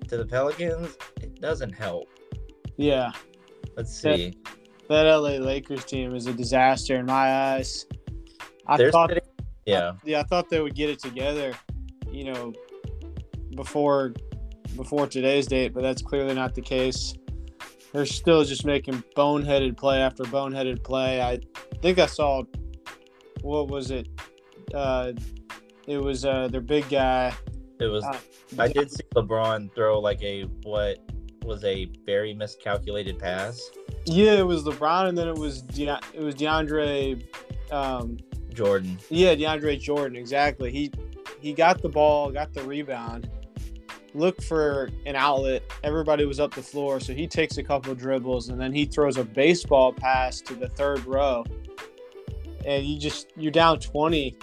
to 0.07 0.17
the 0.17 0.25
Pelicans, 0.25 0.97
it 1.21 1.41
doesn't 1.41 1.71
help. 1.73 2.07
Yeah. 2.77 3.11
Let's 3.75 3.93
see 3.99 4.33
that 4.87 5.03
LA 5.03 5.37
Lakers 5.37 5.83
team 5.83 6.13
is 6.15 6.27
a 6.27 6.33
disaster 6.33 6.95
in 6.95 7.05
my 7.07 7.53
eyes. 7.55 7.85
I 8.67 8.77
They're 8.77 8.91
thought, 8.91 9.09
sitting- 9.09 9.23
yeah, 9.65 9.93
yeah, 10.03 10.19
I 10.19 10.23
thought 10.23 10.49
they 10.49 10.61
would 10.61 10.75
get 10.75 10.89
it 10.89 10.99
together, 10.99 11.53
you 12.11 12.25
know, 12.25 12.53
before 13.55 14.13
before 14.75 15.07
today's 15.07 15.47
date, 15.47 15.73
but 15.73 15.81
that's 15.81 16.01
clearly 16.01 16.33
not 16.33 16.53
the 16.53 16.61
case. 16.61 17.13
They're 17.93 18.05
still 18.05 18.43
just 18.43 18.65
making 18.65 19.03
boneheaded 19.15 19.77
play 19.77 20.01
after 20.01 20.23
boneheaded 20.23 20.83
play. 20.83 21.21
I 21.21 21.39
think 21.81 21.97
I 21.97 22.07
saw 22.07 22.43
what 23.41 23.69
was 23.69 23.91
it? 23.91 24.07
Uh, 24.73 25.13
it 25.87 25.97
was 25.97 26.25
uh, 26.25 26.47
their 26.49 26.61
big 26.61 26.89
guy. 26.89 27.33
it 27.79 27.87
was. 27.87 28.03
Uh, 28.03 28.17
I 28.59 28.67
did 28.67 28.91
see 28.91 29.03
LeBron 29.15 29.73
throw 29.73 29.99
like 29.99 30.21
a 30.23 30.43
what 30.63 30.99
was 31.43 31.63
a 31.63 31.85
very 32.05 32.33
miscalculated 32.33 33.19
pass. 33.19 33.69
Yeah, 34.05 34.33
it 34.33 34.45
was 34.45 34.63
LeBron, 34.63 35.07
and 35.09 35.17
then 35.17 35.27
it 35.27 35.35
was 35.35 35.61
De- 35.61 35.99
it 36.13 36.21
was 36.21 36.35
DeAndre. 36.35 37.23
Um, 37.71 38.17
Jordan. 38.55 38.97
yeah, 39.09 39.35
DeAndre 39.35 39.79
Jordan. 39.79 40.17
Exactly. 40.17 40.71
He 40.71 40.91
he 41.39 41.53
got 41.53 41.81
the 41.81 41.89
ball, 41.89 42.31
got 42.31 42.53
the 42.53 42.63
rebound, 42.63 43.29
looked 44.13 44.43
for 44.43 44.89
an 45.05 45.15
outlet. 45.15 45.63
Everybody 45.83 46.25
was 46.25 46.39
up 46.39 46.53
the 46.55 46.63
floor, 46.63 46.99
so 46.99 47.13
he 47.13 47.27
takes 47.27 47.57
a 47.57 47.63
couple 47.63 47.93
dribbles, 47.93 48.49
and 48.49 48.59
then 48.59 48.73
he 48.73 48.85
throws 48.85 49.17
a 49.17 49.23
baseball 49.23 49.93
pass 49.93 50.41
to 50.41 50.55
the 50.55 50.69
third 50.69 51.05
row, 51.05 51.43
and 52.65 52.85
you 52.85 52.99
just 52.99 53.27
you're 53.35 53.51
down 53.51 53.79
twenty 53.79 54.35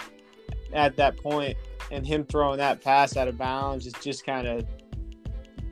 at 0.71 0.95
that 0.97 1.17
point, 1.17 1.57
and 1.91 2.05
him 2.05 2.25
throwing 2.25 2.57
that 2.57 2.81
pass 2.81 3.17
out 3.17 3.27
of 3.27 3.37
bounds 3.37 3.85
is 3.85 3.93
just 4.01 4.25
kind 4.25 4.47
of 4.47 4.65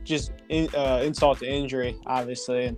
just 0.03 0.31
in, 0.49 0.67
uh, 0.75 1.01
insult 1.03 1.39
to 1.39 1.49
injury, 1.49 1.95
obviously. 2.05 2.65
And 2.65 2.77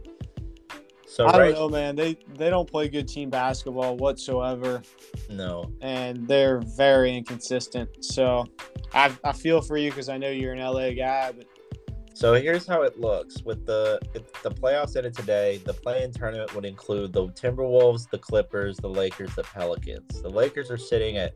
So 1.14 1.28
I 1.28 1.38
don't 1.38 1.54
know, 1.54 1.70
man. 1.70 1.96
They 1.96 2.18
they 2.40 2.50
don't 2.50 2.68
play 2.68 2.88
good 2.88 3.08
team 3.08 3.30
basketball 3.30 3.98
whatsoever, 3.98 4.82
no, 5.30 5.72
and 5.80 6.28
they're 6.28 6.60
very 6.60 7.16
inconsistent. 7.16 8.04
So 8.04 8.48
I, 8.96 9.16
I 9.24 9.32
feel 9.32 9.62
for 9.62 9.78
you 9.78 9.92
because 9.92 10.10
I 10.10 10.18
know 10.18 10.32
you're 10.32 10.54
an 10.54 10.60
LA 10.60 10.90
guy, 10.94 11.32
but 11.32 11.46
So 12.16 12.34
here's 12.34 12.66
how 12.66 12.82
it 12.82 13.00
looks 13.00 13.44
with 13.44 13.64
the 13.68 14.02
the 14.42 14.50
playoffs 14.50 14.96
ended 14.98 15.14
today. 15.14 15.62
The 15.64 15.76
play-in 15.76 16.12
tournament 16.12 16.56
would 16.56 16.66
include 16.66 17.14
the 17.14 17.28
Timberwolves, 17.28 18.10
the 18.10 18.18
Clippers, 18.18 18.78
the 18.78 18.90
Lakers, 18.90 19.36
the 19.36 19.44
Pelicans. 19.44 20.20
The 20.20 20.30
Lakers 20.30 20.72
are 20.72 20.80
sitting 20.80 21.18
at 21.18 21.36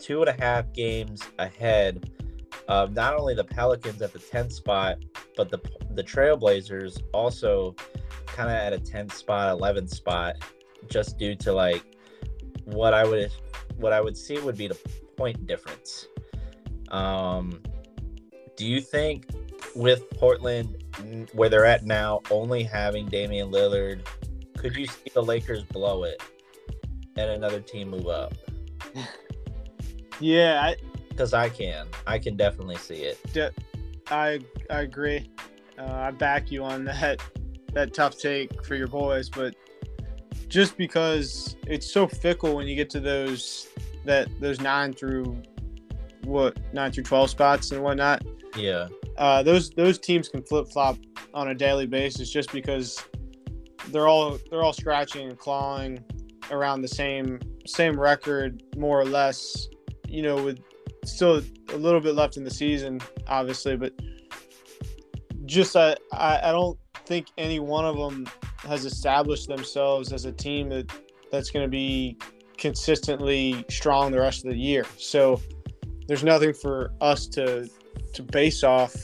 two 0.00 0.22
and 0.22 0.30
a 0.30 0.42
half 0.42 0.72
games 0.72 1.20
ahead 1.38 2.10
of 2.66 2.94
not 2.94 3.14
only 3.14 3.34
the 3.34 3.44
Pelicans 3.44 4.00
at 4.00 4.14
the 4.14 4.20
10th 4.20 4.52
spot, 4.52 4.96
but 5.36 5.50
the 5.50 5.58
the 5.90 6.02
Trailblazers 6.02 7.02
also 7.12 7.76
kind 8.38 8.50
of 8.50 8.56
at 8.56 8.72
a 8.72 8.78
10th 8.78 9.12
spot, 9.12 9.58
11th 9.58 9.90
spot, 9.90 10.36
just 10.88 11.18
due 11.18 11.34
to 11.34 11.52
like 11.52 11.82
what 12.66 12.94
I 12.94 13.04
would 13.04 13.32
what 13.78 13.92
I 13.92 14.00
would 14.00 14.16
see 14.16 14.38
would 14.38 14.56
be 14.56 14.68
the 14.68 14.78
point 15.16 15.44
difference. 15.48 16.06
Um, 16.92 17.60
do 18.56 18.64
you 18.64 18.80
think 18.80 19.26
with 19.74 20.08
Portland 20.10 20.84
where 21.32 21.48
they're 21.48 21.64
at 21.64 21.84
now, 21.84 22.20
only 22.30 22.62
having 22.62 23.06
Damian 23.06 23.50
Lillard, 23.50 24.06
could 24.56 24.76
you 24.76 24.86
see 24.86 25.10
the 25.12 25.22
Lakers 25.22 25.64
blow 25.64 26.04
it 26.04 26.22
and 27.16 27.30
another 27.30 27.60
team 27.60 27.90
move 27.90 28.06
up? 28.06 28.34
yeah, 30.20 30.60
I 30.62 30.76
Because 31.08 31.34
I 31.34 31.48
can, 31.48 31.88
I 32.06 32.20
can 32.20 32.36
definitely 32.36 32.76
see 32.76 33.02
it. 33.02 33.18
de- 33.32 33.52
I 34.12 34.38
I 34.70 34.82
agree. 34.82 35.28
Uh, 35.76 35.92
I 35.92 36.10
back 36.12 36.52
you 36.52 36.62
on 36.62 36.84
that 36.84 37.20
that 37.72 37.94
tough 37.94 38.18
take 38.18 38.64
for 38.64 38.74
your 38.74 38.88
boys, 38.88 39.28
but 39.28 39.54
just 40.48 40.76
because 40.76 41.56
it's 41.66 41.90
so 41.90 42.06
fickle 42.08 42.56
when 42.56 42.66
you 42.66 42.74
get 42.74 42.90
to 42.90 43.00
those 43.00 43.68
that 44.04 44.28
those 44.40 44.60
nine 44.60 44.92
through 44.92 45.40
what 46.24 46.56
nine 46.72 46.90
through 46.92 47.04
twelve 47.04 47.30
spots 47.30 47.70
and 47.72 47.82
whatnot. 47.82 48.24
Yeah, 48.56 48.88
uh, 49.16 49.42
those 49.42 49.70
those 49.70 49.98
teams 49.98 50.28
can 50.28 50.42
flip 50.42 50.68
flop 50.68 50.96
on 51.34 51.48
a 51.48 51.54
daily 51.54 51.86
basis 51.86 52.30
just 52.30 52.52
because 52.52 53.02
they're 53.88 54.08
all 54.08 54.38
they're 54.50 54.62
all 54.62 54.72
scratching 54.72 55.28
and 55.28 55.38
clawing 55.38 56.02
around 56.50 56.82
the 56.82 56.88
same 56.88 57.38
same 57.66 57.98
record 57.98 58.62
more 58.76 59.00
or 59.00 59.04
less. 59.04 59.68
You 60.08 60.22
know, 60.22 60.42
with 60.42 60.60
still 61.04 61.42
a 61.72 61.76
little 61.76 62.00
bit 62.00 62.14
left 62.14 62.36
in 62.36 62.44
the 62.44 62.50
season, 62.50 63.00
obviously, 63.26 63.76
but 63.76 63.92
just 65.44 65.76
I 65.76 65.96
I, 66.12 66.40
I 66.48 66.52
don't 66.52 66.78
think 67.08 67.28
any 67.38 67.58
one 67.58 67.84
of 67.84 67.96
them 67.96 68.26
has 68.60 68.84
established 68.84 69.48
themselves 69.48 70.12
as 70.12 70.26
a 70.26 70.32
team 70.32 70.68
that 70.68 70.90
that's 71.32 71.50
going 71.50 71.64
to 71.64 71.70
be 71.70 72.16
consistently 72.58 73.64
strong 73.68 74.12
the 74.12 74.20
rest 74.20 74.44
of 74.44 74.50
the 74.50 74.58
year. 74.58 74.84
So 74.98 75.40
there's 76.06 76.24
nothing 76.24 76.52
for 76.52 76.92
us 77.00 77.26
to 77.28 77.68
to 78.14 78.22
base 78.22 78.62
off 78.62 78.94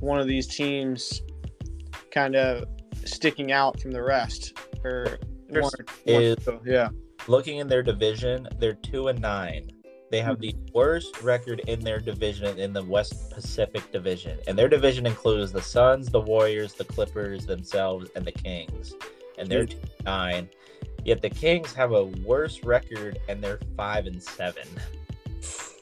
one 0.00 0.20
of 0.20 0.26
these 0.26 0.46
teams 0.46 1.22
kind 2.10 2.34
of 2.34 2.64
sticking 3.04 3.52
out 3.52 3.80
from 3.80 3.90
the 3.92 4.02
rest 4.02 4.58
or 4.84 5.18
one, 5.48 5.62
one 5.62 5.72
Is- 6.04 6.36
two. 6.44 6.60
yeah 6.64 6.88
looking 7.28 7.58
in 7.58 7.68
their 7.68 7.82
division, 7.82 8.48
they're 8.58 8.74
two 8.74 9.08
and 9.08 9.20
nine. 9.20 9.70
They 10.10 10.20
have 10.20 10.40
the 10.40 10.54
worst 10.74 11.22
record 11.22 11.60
in 11.68 11.80
their 11.80 12.00
division 12.00 12.58
in 12.58 12.72
the 12.72 12.82
West 12.82 13.30
Pacific 13.30 13.92
Division, 13.92 14.38
and 14.48 14.58
their 14.58 14.68
division 14.68 15.06
includes 15.06 15.52
the 15.52 15.62
Suns, 15.62 16.08
the 16.08 16.20
Warriors, 16.20 16.74
the 16.74 16.84
Clippers 16.84 17.46
themselves, 17.46 18.10
and 18.16 18.24
the 18.24 18.32
Kings. 18.32 18.94
And 19.38 19.48
they're 19.48 19.66
two 19.66 19.78
nine. 20.04 20.48
Yet 21.04 21.22
the 21.22 21.30
Kings 21.30 21.72
have 21.74 21.92
a 21.92 22.04
worse 22.04 22.62
record, 22.64 23.20
and 23.28 23.42
they're 23.42 23.60
five 23.76 24.06
and 24.06 24.20
seven. 24.22 24.66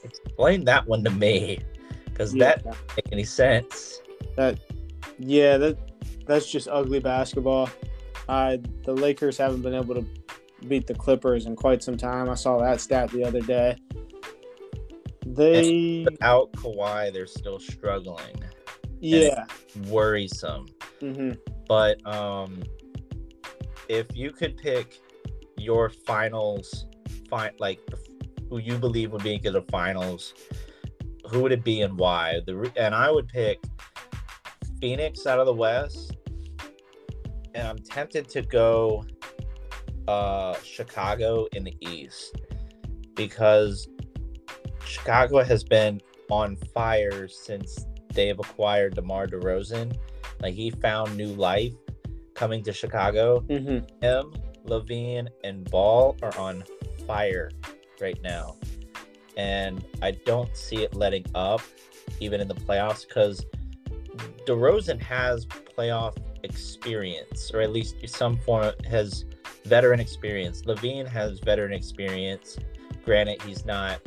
Explain 0.04 0.64
that 0.66 0.86
one 0.86 1.02
to 1.04 1.10
me, 1.10 1.60
because 2.04 2.32
that 2.34 2.64
doesn't 2.64 2.96
make 2.96 3.08
any 3.12 3.24
sense. 3.24 4.00
that 4.36 4.60
yeah 5.18 5.56
that 5.56 5.76
that's 6.26 6.48
just 6.50 6.68
ugly 6.70 7.00
basketball 7.00 7.68
uh, 8.28 8.56
the 8.84 8.92
lakers 8.92 9.36
haven't 9.36 9.62
been 9.62 9.74
able 9.74 9.94
to 9.94 10.06
beat 10.68 10.86
the 10.86 10.94
clippers 10.94 11.46
in 11.46 11.56
quite 11.56 11.82
some 11.82 11.96
time 11.96 12.30
i 12.30 12.34
saw 12.34 12.58
that 12.58 12.80
stat 12.80 13.10
the 13.10 13.24
other 13.24 13.40
day 13.40 13.76
they 15.38 16.04
Without 16.04 16.52
Kawhi, 16.52 17.12
they're 17.12 17.26
still 17.26 17.58
struggling. 17.58 18.36
yeah 19.00 19.44
Worrisome. 19.88 20.66
hmm 21.00 21.32
but 21.68 22.04
um 22.06 22.62
if 23.88 24.06
you 24.14 24.30
could 24.30 24.56
pick 24.56 24.98
your 25.56 25.90
finals 25.90 26.86
fi- 27.28 27.52
like 27.58 27.78
who 28.48 28.58
you 28.58 28.76
believe 28.78 29.12
would 29.12 29.22
be 29.22 29.34
it 29.36 29.42
the 29.42 29.62
finals 29.70 30.34
who 31.30 31.40
would 31.42 31.52
it 31.52 31.62
be 31.62 31.82
and 31.82 31.98
why 31.98 32.40
the 32.46 32.56
re- 32.56 32.72
and 32.76 32.94
i 32.94 33.10
would 33.10 33.28
pick 33.28 33.58
phoenix 34.80 35.26
out 35.26 35.38
of 35.38 35.46
the 35.46 35.52
west 35.52 36.16
and 37.54 37.68
i'm 37.68 37.78
tempted 37.78 38.28
to 38.28 38.40
go 38.42 39.04
uh 40.06 40.54
chicago 40.62 41.46
in 41.52 41.64
the 41.64 41.76
east 41.80 42.34
because 43.14 43.88
chicago 44.84 45.42
has 45.42 45.64
been 45.64 46.00
on 46.30 46.56
fire 46.56 47.28
since 47.28 47.86
they've 48.12 48.38
acquired 48.38 48.94
DeMar 48.94 49.26
DeRozan 49.26 49.96
like 50.40 50.54
he 50.54 50.70
found 50.70 51.16
new 51.16 51.32
life 51.34 51.74
coming 52.34 52.62
to 52.62 52.72
Chicago. 52.72 53.40
hmm 53.40 53.78
Him, 54.00 54.32
LaVine, 54.64 55.28
and 55.42 55.68
Ball 55.70 56.16
are 56.22 56.36
on 56.38 56.62
fire 57.06 57.50
right 58.00 58.18
now. 58.22 58.54
And 59.36 59.84
I 60.02 60.12
don't 60.12 60.56
see 60.56 60.84
it 60.84 60.94
letting 60.94 61.26
up 61.34 61.60
even 62.20 62.40
in 62.40 62.48
the 62.48 62.54
playoffs 62.54 63.06
because 63.06 63.44
DeRozan 64.46 65.00
has 65.00 65.46
playoff 65.46 66.16
experience, 66.44 67.50
or 67.52 67.60
at 67.60 67.72
least 67.72 67.96
some 68.06 68.36
form 68.38 68.72
has 68.88 69.24
veteran 69.64 70.00
experience. 70.00 70.62
LaVine 70.62 71.08
has 71.08 71.40
veteran 71.40 71.72
experience. 71.72 72.56
Granted, 73.04 73.42
he's 73.42 73.64
not, 73.64 74.00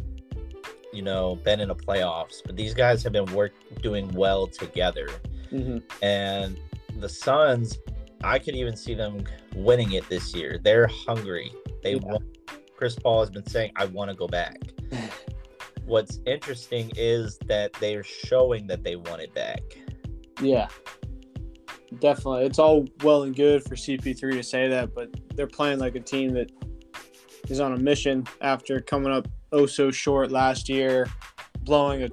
you 0.93 1.01
know, 1.01 1.35
been 1.37 1.59
in 1.59 1.69
the 1.69 1.75
playoffs, 1.75 2.41
but 2.45 2.55
these 2.55 2.73
guys 2.73 3.01
have 3.03 3.13
been 3.13 3.31
work 3.33 3.53
doing 3.81 4.07
well 4.13 4.47
together 4.47 5.07
hmm 5.49 5.77
and 6.01 6.57
the 6.99 7.09
Suns, 7.09 7.77
I 8.23 8.37
could 8.39 8.55
even 8.55 8.75
see 8.75 8.93
them 8.93 9.23
winning 9.55 9.93
it 9.93 10.07
this 10.09 10.33
year. 10.35 10.59
They're 10.61 10.87
hungry. 10.87 11.51
They 11.83 11.93
Yeah. 11.93 11.99
want. 12.03 12.23
Chris 12.75 12.95
Paul 12.95 13.19
has 13.21 13.29
been 13.29 13.45
saying, 13.45 13.71
"I 13.75 13.85
want 13.85 14.09
to 14.11 14.15
go 14.15 14.27
back." 14.27 14.57
What's 15.85 16.19
interesting 16.25 16.91
is 16.95 17.37
that 17.47 17.73
they 17.73 17.95
are 17.95 18.03
showing 18.03 18.67
that 18.67 18.83
they 18.83 18.95
want 18.95 19.21
it 19.21 19.33
back. 19.33 19.61
Yeah, 20.41 20.67
definitely. 21.99 22.45
It's 22.45 22.59
all 22.59 22.85
well 23.03 23.23
and 23.23 23.35
good 23.35 23.63
for 23.63 23.75
CP3 23.75 24.33
to 24.33 24.43
say 24.43 24.67
that, 24.67 24.93
but 24.93 25.09
they're 25.35 25.47
playing 25.47 25.79
like 25.79 25.95
a 25.95 25.99
team 25.99 26.33
that 26.33 26.51
is 27.49 27.59
on 27.59 27.73
a 27.73 27.77
mission 27.77 28.25
after 28.41 28.79
coming 28.79 29.11
up 29.11 29.27
oh 29.51 29.65
so 29.65 29.91
short 29.91 30.31
last 30.31 30.69
year, 30.69 31.07
blowing 31.61 32.03
a. 32.03 32.09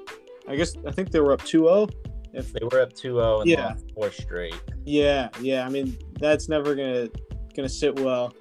I 0.49 0.57
guess 0.57 0.75
I 0.87 0.90
think 0.92 1.11
they 1.11 1.21
were 1.21 1.33
up 1.33 1.42
2-0. 1.42 1.90
If 2.33 2.52
They 2.52 2.64
were 2.64 2.80
up 2.80 2.92
2-0 2.95 3.40
and 3.42 3.50
Yeah. 3.50 3.68
lost 3.68 3.85
four 3.95 4.11
straight. 4.12 4.54
yeah, 4.85 5.28
yeah. 5.40 5.66
I 5.66 5.68
mean 5.68 5.97
that's 6.18 6.49
never 6.49 6.75
gonna 6.75 7.09
gonna 7.57 7.68
sit 7.68 7.99
well 8.00 8.33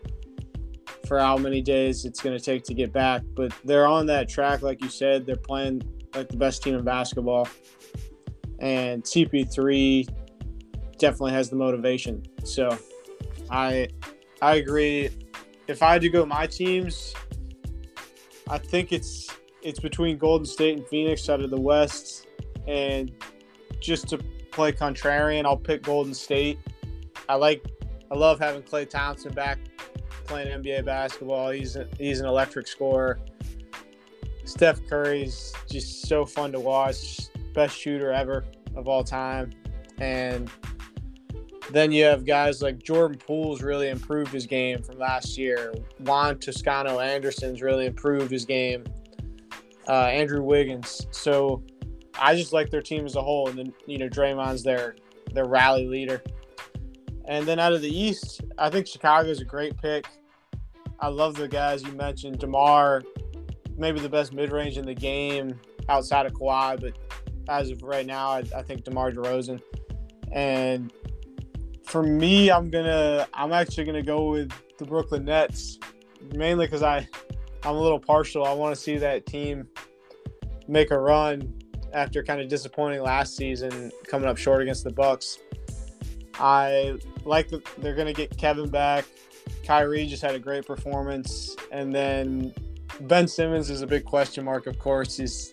for 1.07 1.19
how 1.19 1.37
many 1.37 1.61
days 1.61 2.03
it's 2.05 2.21
going 2.21 2.37
to 2.37 2.43
take 2.43 2.63
to 2.65 2.73
get 2.73 2.91
back. 2.91 3.21
But 3.35 3.53
they're 3.63 3.87
on 3.87 4.05
that 4.07 4.27
track, 4.27 4.61
like 4.61 4.81
you 4.83 4.89
said. 4.89 5.25
They're 5.25 5.35
playing 5.37 5.81
like 6.13 6.27
the 6.27 6.35
best 6.37 6.61
team 6.63 6.75
in 6.75 6.83
basketball, 6.83 7.47
and 8.59 9.03
CP3 9.03 10.05
definitely 10.97 11.31
has 11.31 11.49
the 11.49 11.55
motivation. 11.55 12.23
So, 12.43 12.77
I 13.49 13.87
I 14.41 14.55
agree. 14.55 15.09
If 15.67 15.81
I 15.81 15.93
had 15.93 16.01
to 16.01 16.09
go 16.09 16.25
my 16.25 16.45
teams, 16.47 17.13
I 18.49 18.57
think 18.57 18.91
it's 18.91 19.29
it's 19.61 19.79
between 19.79 20.17
Golden 20.17 20.45
State 20.45 20.77
and 20.77 20.87
Phoenix 20.87 21.29
out 21.29 21.41
of 21.41 21.49
the 21.49 21.59
West, 21.59 22.27
and 22.67 23.11
just 23.79 24.07
to 24.09 24.17
play 24.51 24.71
contrarian, 24.71 25.45
I'll 25.45 25.57
pick 25.57 25.83
Golden 25.83 26.13
State. 26.13 26.59
I 27.29 27.35
like, 27.35 27.63
I 28.11 28.15
love 28.15 28.39
having 28.39 28.61
Klay 28.61 28.89
Thompson 28.89 29.33
back 29.33 29.59
playing 30.25 30.47
NBA 30.61 30.85
basketball. 30.85 31.51
He's 31.51 31.75
a, 31.75 31.87
he's 31.97 32.19
an 32.19 32.25
electric 32.25 32.67
scorer. 32.67 33.19
Steph 34.45 34.85
Curry's 34.87 35.53
just 35.69 36.07
so 36.07 36.25
fun 36.25 36.51
to 36.53 36.59
watch. 36.59 37.27
Best 37.53 37.77
shooter 37.77 38.11
ever 38.11 38.45
of 38.75 38.87
all 38.87 39.03
time, 39.03 39.51
and 39.99 40.49
then 41.71 41.91
you 41.91 42.05
have 42.05 42.25
guys 42.25 42.61
like 42.61 42.81
Jordan 42.81 43.17
Poole's 43.17 43.61
really 43.61 43.89
improved 43.89 44.31
his 44.31 44.45
game 44.45 44.81
from 44.81 44.97
last 44.97 45.37
year. 45.37 45.73
Juan 45.99 46.39
Toscano 46.39 46.99
Anderson's 46.99 47.61
really 47.61 47.85
improved 47.85 48.31
his 48.31 48.45
game. 48.45 48.85
Uh, 49.87 50.05
Andrew 50.05 50.41
Wiggins. 50.41 51.07
So 51.11 51.63
I 52.19 52.35
just 52.35 52.53
like 52.53 52.69
their 52.69 52.81
team 52.81 53.05
as 53.05 53.15
a 53.15 53.21
whole, 53.21 53.47
and 53.47 53.57
then 53.57 53.73
you 53.85 53.97
know 53.97 54.09
Draymond's 54.09 54.63
their 54.63 54.95
their 55.33 55.45
rally 55.45 55.87
leader. 55.87 56.21
And 57.25 57.45
then 57.45 57.59
out 57.59 57.73
of 57.73 57.81
the 57.81 57.89
East, 57.89 58.41
I 58.57 58.69
think 58.69 58.87
Chicago's 58.87 59.41
a 59.41 59.45
great 59.45 59.77
pick. 59.77 60.07
I 60.99 61.09
love 61.09 61.35
the 61.35 61.47
guys 61.47 61.83
you 61.83 61.91
mentioned. 61.91 62.39
Demar, 62.39 63.03
maybe 63.77 63.99
the 63.99 64.09
best 64.09 64.33
mid 64.33 64.51
range 64.51 64.77
in 64.77 64.85
the 64.85 64.95
game 64.95 65.59
outside 65.89 66.25
of 66.25 66.33
Kawhi, 66.33 66.79
but 66.79 66.97
as 67.49 67.69
of 67.69 67.83
right 67.83 68.05
now, 68.05 68.29
I, 68.29 68.43
I 68.55 68.61
think 68.61 68.83
Demar 68.83 69.11
Derozan. 69.11 69.61
And 70.31 70.91
for 71.87 72.03
me, 72.03 72.51
I'm 72.51 72.69
gonna 72.69 73.27
I'm 73.33 73.53
actually 73.53 73.85
gonna 73.85 74.03
go 74.03 74.29
with 74.29 74.51
the 74.77 74.85
Brooklyn 74.85 75.25
Nets, 75.25 75.79
mainly 76.33 76.65
because 76.65 76.83
I 76.83 77.07
I'm 77.63 77.75
a 77.75 77.79
little 77.79 77.99
partial. 77.99 78.45
I 78.45 78.53
want 78.53 78.75
to 78.75 78.81
see 78.81 78.97
that 78.97 79.25
team 79.25 79.67
make 80.67 80.91
a 80.91 80.99
run 80.99 81.53
after 81.93 82.23
kind 82.23 82.41
of 82.41 82.49
disappointing 82.49 83.01
last 83.01 83.37
season, 83.37 83.91
coming 84.05 84.27
up 84.27 84.37
short 84.37 84.61
against 84.61 84.83
the 84.83 84.91
Bucks. 84.91 85.39
I 86.35 86.99
like 87.23 87.47
that 87.49 87.65
they're 87.77 87.95
gonna 87.95 88.13
get 88.13 88.37
Kevin 88.37 88.69
back. 88.69 89.05
Kyrie 89.65 90.05
just 90.07 90.21
had 90.21 90.35
a 90.35 90.39
great 90.39 90.67
performance, 90.67 91.55
and 91.71 91.95
then 91.95 92.53
Ben 93.01 93.29
Simmons 93.29 93.69
is 93.69 93.81
a 93.81 93.87
big 93.87 94.03
question 94.03 94.43
mark. 94.43 94.67
Of 94.67 94.77
course, 94.77 95.15
he's 95.15 95.51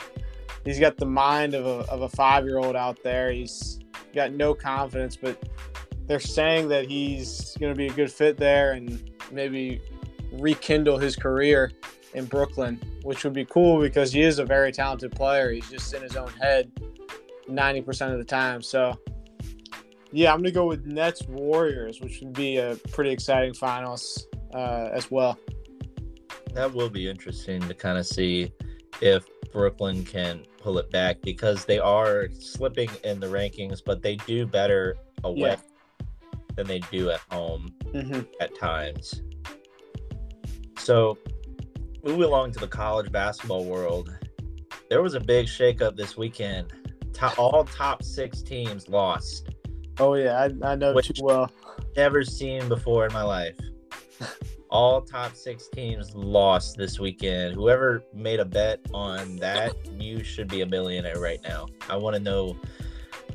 he's 0.64 0.80
got 0.80 0.96
the 0.96 1.06
mind 1.06 1.54
of 1.54 1.64
a 1.64 1.88
of 1.90 2.02
a 2.02 2.08
five 2.08 2.44
year 2.44 2.58
old 2.58 2.74
out 2.74 3.00
there. 3.04 3.30
He's 3.30 3.78
got 4.12 4.32
no 4.32 4.52
confidence, 4.52 5.16
but 5.16 5.40
they're 6.06 6.20
saying 6.20 6.68
that 6.68 6.86
he's 6.86 7.56
going 7.58 7.72
to 7.72 7.76
be 7.76 7.86
a 7.86 7.92
good 7.92 8.12
fit 8.12 8.36
there 8.36 8.72
and 8.72 9.10
maybe 9.32 9.80
rekindle 10.32 10.98
his 10.98 11.16
career 11.16 11.72
in 12.14 12.26
Brooklyn, 12.26 12.80
which 13.02 13.24
would 13.24 13.32
be 13.32 13.44
cool 13.44 13.80
because 13.80 14.12
he 14.12 14.22
is 14.22 14.38
a 14.38 14.44
very 14.44 14.72
talented 14.72 15.12
player. 15.12 15.50
He's 15.50 15.68
just 15.70 15.92
in 15.94 16.02
his 16.02 16.16
own 16.16 16.30
head 16.40 16.70
90% 17.48 18.12
of 18.12 18.18
the 18.18 18.24
time. 18.24 18.62
So 18.62 18.98
yeah, 20.12 20.32
I'm 20.32 20.38
gonna 20.38 20.52
go 20.52 20.66
with 20.66 20.86
Nets 20.86 21.26
Warriors, 21.26 22.00
which 22.00 22.20
would 22.20 22.34
be 22.34 22.58
a 22.58 22.76
pretty 22.92 23.10
exciting 23.10 23.54
finals 23.54 24.26
uh, 24.54 24.90
as 24.92 25.10
well. 25.10 25.38
That 26.52 26.72
will 26.72 26.90
be 26.90 27.08
interesting 27.08 27.60
to 27.66 27.74
kind 27.74 27.98
of 27.98 28.06
see 28.06 28.52
if 29.00 29.26
Brooklyn 29.52 30.04
can 30.04 30.44
pull 30.58 30.78
it 30.78 30.90
back 30.90 31.20
because 31.22 31.64
they 31.64 31.80
are 31.80 32.28
slipping 32.38 32.90
in 33.02 33.18
the 33.18 33.26
rankings, 33.26 33.82
but 33.84 34.02
they 34.02 34.16
do 34.16 34.46
better 34.46 34.96
away 35.24 35.50
yeah. 35.50 35.56
Than 36.56 36.66
they 36.66 36.78
do 36.90 37.10
at 37.10 37.20
home 37.30 37.72
mm-hmm. 37.92 38.20
at 38.40 38.56
times. 38.56 39.22
So, 40.78 41.18
moving 42.02 42.24
along 42.24 42.52
to 42.52 42.60
the 42.60 42.68
college 42.68 43.10
basketball 43.10 43.64
world, 43.64 44.12
there 44.90 45.02
was 45.02 45.14
a 45.14 45.20
big 45.20 45.46
shakeup 45.46 45.96
this 45.96 46.16
weekend. 46.16 46.72
all 47.38 47.64
top 47.64 48.02
six 48.02 48.42
teams 48.42 48.88
lost. 48.88 49.48
Oh 49.98 50.14
yeah, 50.14 50.40
I, 50.40 50.72
I 50.72 50.74
know 50.74 50.98
too 51.00 51.12
well. 51.22 51.50
Never 51.96 52.24
seen 52.24 52.68
before 52.68 53.06
in 53.06 53.12
my 53.12 53.22
life. 53.22 53.56
All 54.70 55.02
top 55.02 55.36
six 55.36 55.68
teams 55.68 56.12
lost 56.16 56.76
this 56.76 56.98
weekend. 56.98 57.54
Whoever 57.54 58.02
made 58.12 58.40
a 58.40 58.44
bet 58.44 58.80
on 58.92 59.36
that, 59.36 59.72
you 60.00 60.24
should 60.24 60.48
be 60.48 60.62
a 60.62 60.66
millionaire 60.66 61.20
right 61.20 61.40
now. 61.44 61.68
I 61.88 61.96
want 61.96 62.16
to 62.16 62.20
know. 62.20 62.56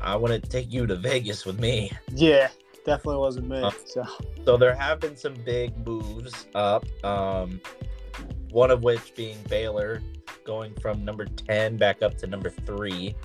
I 0.01 0.17
want 0.17 0.33
to 0.33 0.49
take 0.49 0.73
you 0.73 0.85
to 0.85 0.95
Vegas 0.95 1.45
with 1.45 1.57
me. 1.57 1.91
Yeah, 2.13 2.49
definitely 2.89 3.19
wasn't 3.19 3.47
me. 3.47 3.61
Uh, 3.61 3.71
so. 3.85 4.03
so 4.45 4.57
there 4.57 4.75
have 4.75 4.99
been 4.99 5.15
some 5.15 5.35
big 5.45 5.85
moves 5.85 6.47
up. 6.55 6.85
Um, 7.03 7.61
one 8.51 8.71
of 8.71 8.83
which 8.83 9.15
being 9.15 9.37
Baylor 9.47 10.01
going 10.43 10.73
from 10.75 11.05
number 11.05 11.25
10 11.25 11.77
back 11.77 12.01
up 12.01 12.17
to 12.17 12.27
number 12.27 12.49
three 12.49 13.15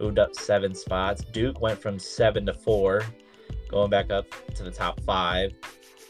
moved 0.00 0.18
up 0.18 0.34
seven 0.34 0.74
spots. 0.74 1.22
Duke 1.22 1.60
went 1.60 1.80
from 1.80 1.98
seven 1.98 2.46
to 2.46 2.54
four, 2.54 3.04
going 3.68 3.90
back 3.90 4.10
up 4.10 4.26
to 4.54 4.62
the 4.62 4.70
top 4.70 5.00
five. 5.00 5.52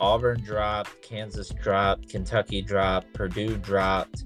Auburn 0.00 0.42
dropped, 0.42 1.02
Kansas 1.02 1.50
dropped, 1.50 2.08
Kentucky 2.08 2.62
dropped, 2.62 3.12
Purdue 3.12 3.56
dropped 3.58 4.24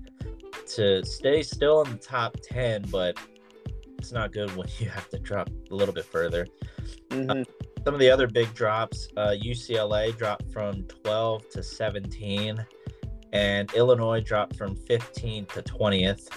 to 0.74 1.04
stay 1.04 1.42
still 1.42 1.82
in 1.82 1.90
the 1.92 1.96
top 1.96 2.36
10, 2.42 2.84
but 2.90 3.18
it's 3.98 4.12
not 4.12 4.32
good 4.32 4.54
when 4.56 4.68
you 4.78 4.88
have 4.88 5.08
to 5.10 5.18
drop 5.18 5.48
a 5.70 5.74
little 5.74 5.94
bit 5.94 6.04
further. 6.04 6.46
Mm-hmm. 7.10 7.30
Uh, 7.30 7.44
some 7.84 7.94
of 7.94 8.00
the 8.00 8.10
other 8.10 8.26
big 8.26 8.52
drops 8.54 9.08
uh, 9.16 9.34
UCLA 9.40 10.16
dropped 10.16 10.50
from 10.52 10.84
12 10.84 11.48
to 11.50 11.62
17, 11.62 12.64
and 13.32 13.72
Illinois 13.74 14.20
dropped 14.20 14.56
from 14.56 14.76
15 14.76 15.46
to 15.46 15.62
20th. 15.62 16.28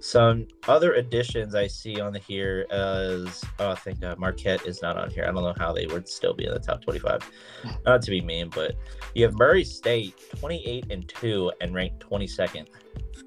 Some 0.00 0.46
other 0.66 0.94
additions 0.94 1.54
I 1.54 1.66
see 1.66 2.00
on 2.00 2.12
the 2.12 2.18
here 2.18 2.66
is 2.70 3.44
oh, 3.58 3.70
I 3.70 3.74
think 3.76 4.02
uh, 4.04 4.16
Marquette 4.18 4.66
is 4.66 4.82
not 4.82 4.96
on 4.96 5.10
here. 5.10 5.24
I 5.24 5.26
don't 5.26 5.42
know 5.42 5.54
how 5.56 5.72
they 5.72 5.86
would 5.86 6.08
still 6.08 6.34
be 6.34 6.46
in 6.46 6.52
the 6.52 6.58
top 6.58 6.82
25. 6.82 7.30
Not 7.84 8.02
to 8.02 8.10
be 8.10 8.20
mean, 8.20 8.48
but 8.48 8.74
you 9.14 9.24
have 9.24 9.34
Murray 9.34 9.64
State 9.64 10.14
28 10.38 10.90
and 10.90 11.08
2 11.08 11.52
and 11.60 11.74
ranked 11.74 12.08
22nd. 12.08 12.68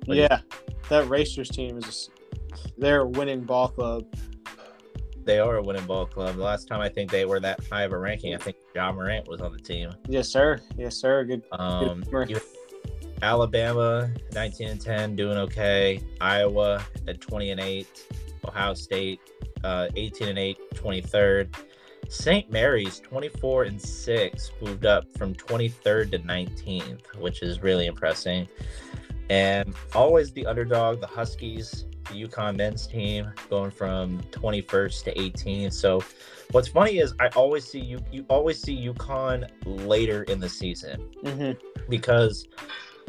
What 0.06 0.18
yeah, 0.18 0.40
that 0.90 1.08
Racers 1.08 1.50
team 1.50 1.78
is 1.78 2.10
they're 2.78 3.02
a 3.02 3.08
winning 3.08 3.42
ball 3.42 3.70
club. 3.70 4.06
They 5.24 5.40
are 5.40 5.58
a 5.58 5.64
winning 5.64 5.86
ball 5.86 6.06
club. 6.06 6.36
The 6.36 6.44
last 6.44 6.68
time 6.68 6.82
I 6.82 6.90
think 6.90 7.12
they 7.12 7.26
were 7.26 7.40
that 7.40 7.60
high 7.72 7.84
of 7.84 7.92
a 7.92 7.98
ranking, 7.98 8.34
I 8.34 8.38
think 8.38 8.58
Ja 8.76 8.92
Morant 8.92 9.28
was 9.28 9.42
on 9.42 9.54
the 9.54 9.60
team. 9.60 9.92
Yes, 10.08 10.30
sir. 10.30 10.60
Yes, 10.78 10.96
sir. 10.96 11.24
Good. 11.24 11.44
Um, 11.52 12.04
good 12.10 12.42
Alabama 13.22 14.12
19 14.34 14.70
and 14.70 14.82
10 14.82 15.16
doing 15.16 15.38
okay. 15.38 16.02
Iowa 16.20 16.84
at 17.08 17.22
20 17.22 17.52
and 17.52 17.60
8. 17.60 18.08
Ohio 18.48 18.74
State 18.74 19.20
uh, 19.64 19.88
18 19.96 20.30
and 20.30 20.40
8, 20.40 20.58
23rd. 20.74 21.56
St. 22.10 22.52
Mary's 22.52 23.00
24 23.00 23.64
and 23.64 23.82
6 23.82 24.52
moved 24.62 24.86
up 24.86 25.06
from 25.18 25.34
23rd 25.34 26.12
to 26.12 26.20
19th, 26.20 27.16
which 27.18 27.42
is 27.42 27.62
really 27.62 27.86
impressive. 27.86 28.48
And 29.30 29.74
always 29.96 30.34
the 30.34 30.46
underdog, 30.46 31.00
the 31.00 31.08
Huskies, 31.08 31.86
the 32.06 32.28
UConn 32.28 32.56
men's 32.56 32.88
team 32.88 33.32
going 33.50 33.72
from 33.72 34.22
21st 34.32 35.04
to 35.06 35.14
18th. 35.14 35.74
So 35.74 36.04
what's 36.52 36.68
funny 36.68 37.00
is 37.00 37.14
I 37.20 37.28
always 37.30 37.66
see 37.66 37.80
you 37.80 38.00
you 38.12 38.26
always 38.30 38.62
see 38.62 38.76
UConn 38.88 39.50
later 39.66 40.24
in 40.24 40.40
the 40.40 40.50
season 40.50 41.10
mm-hmm. 41.24 41.52
because 41.90 42.48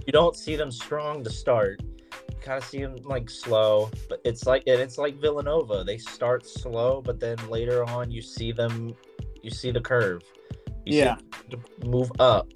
you 0.07 0.13
don't 0.13 0.37
see 0.37 0.57
them 0.57 0.71
strong 0.71 1.23
to 1.25 1.31
start. 1.31 1.81
You 1.83 2.37
kind 2.41 2.59
of 2.63 2.69
see 2.69 2.83
them 2.83 2.97
like 3.05 3.31
slow, 3.31 3.91
but 4.09 4.21
it's 4.25 4.47
like 4.47 4.65
and 4.67 4.81
it's 4.81 4.99
like 4.99 5.21
Villanova. 5.21 5.85
They 5.85 5.99
start 5.99 6.47
slow, 6.47 7.01
but 7.01 7.21
then 7.21 7.37
later 7.49 7.85
on 7.85 8.11
you 8.11 8.23
see 8.23 8.53
them, 8.53 8.95
you 9.43 9.51
see 9.51 9.71
the 9.71 9.81
curve. 9.81 10.23
You 10.85 10.99
yeah, 10.99 11.17
move 11.85 12.11
up, 12.19 12.49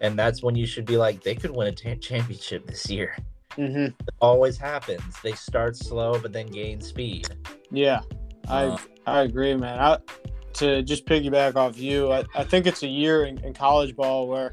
and 0.00 0.16
that's 0.16 0.44
when 0.44 0.54
you 0.54 0.64
should 0.64 0.84
be 0.84 0.96
like 0.96 1.22
they 1.22 1.34
could 1.34 1.50
win 1.50 1.66
a 1.66 1.72
t- 1.72 1.96
championship 1.96 2.66
this 2.66 2.88
year. 2.88 3.16
Mm-hmm. 3.56 3.84
It 3.84 4.14
always 4.20 4.56
happens. 4.56 5.02
They 5.22 5.32
start 5.32 5.76
slow, 5.76 6.18
but 6.18 6.32
then 6.32 6.46
gain 6.48 6.80
speed. 6.80 7.28
Yeah, 7.70 8.00
I 8.48 8.64
uh, 8.64 8.78
I 9.06 9.22
agree, 9.22 9.54
man. 9.54 9.78
I, 9.78 9.98
to 10.54 10.82
just 10.82 11.04
piggyback 11.06 11.56
off 11.56 11.78
you, 11.78 12.12
I, 12.12 12.24
I 12.34 12.44
think 12.44 12.66
it's 12.66 12.82
a 12.82 12.88
year 12.88 13.24
in, 13.24 13.38
in 13.44 13.52
college 13.52 13.94
ball 13.96 14.28
where 14.28 14.52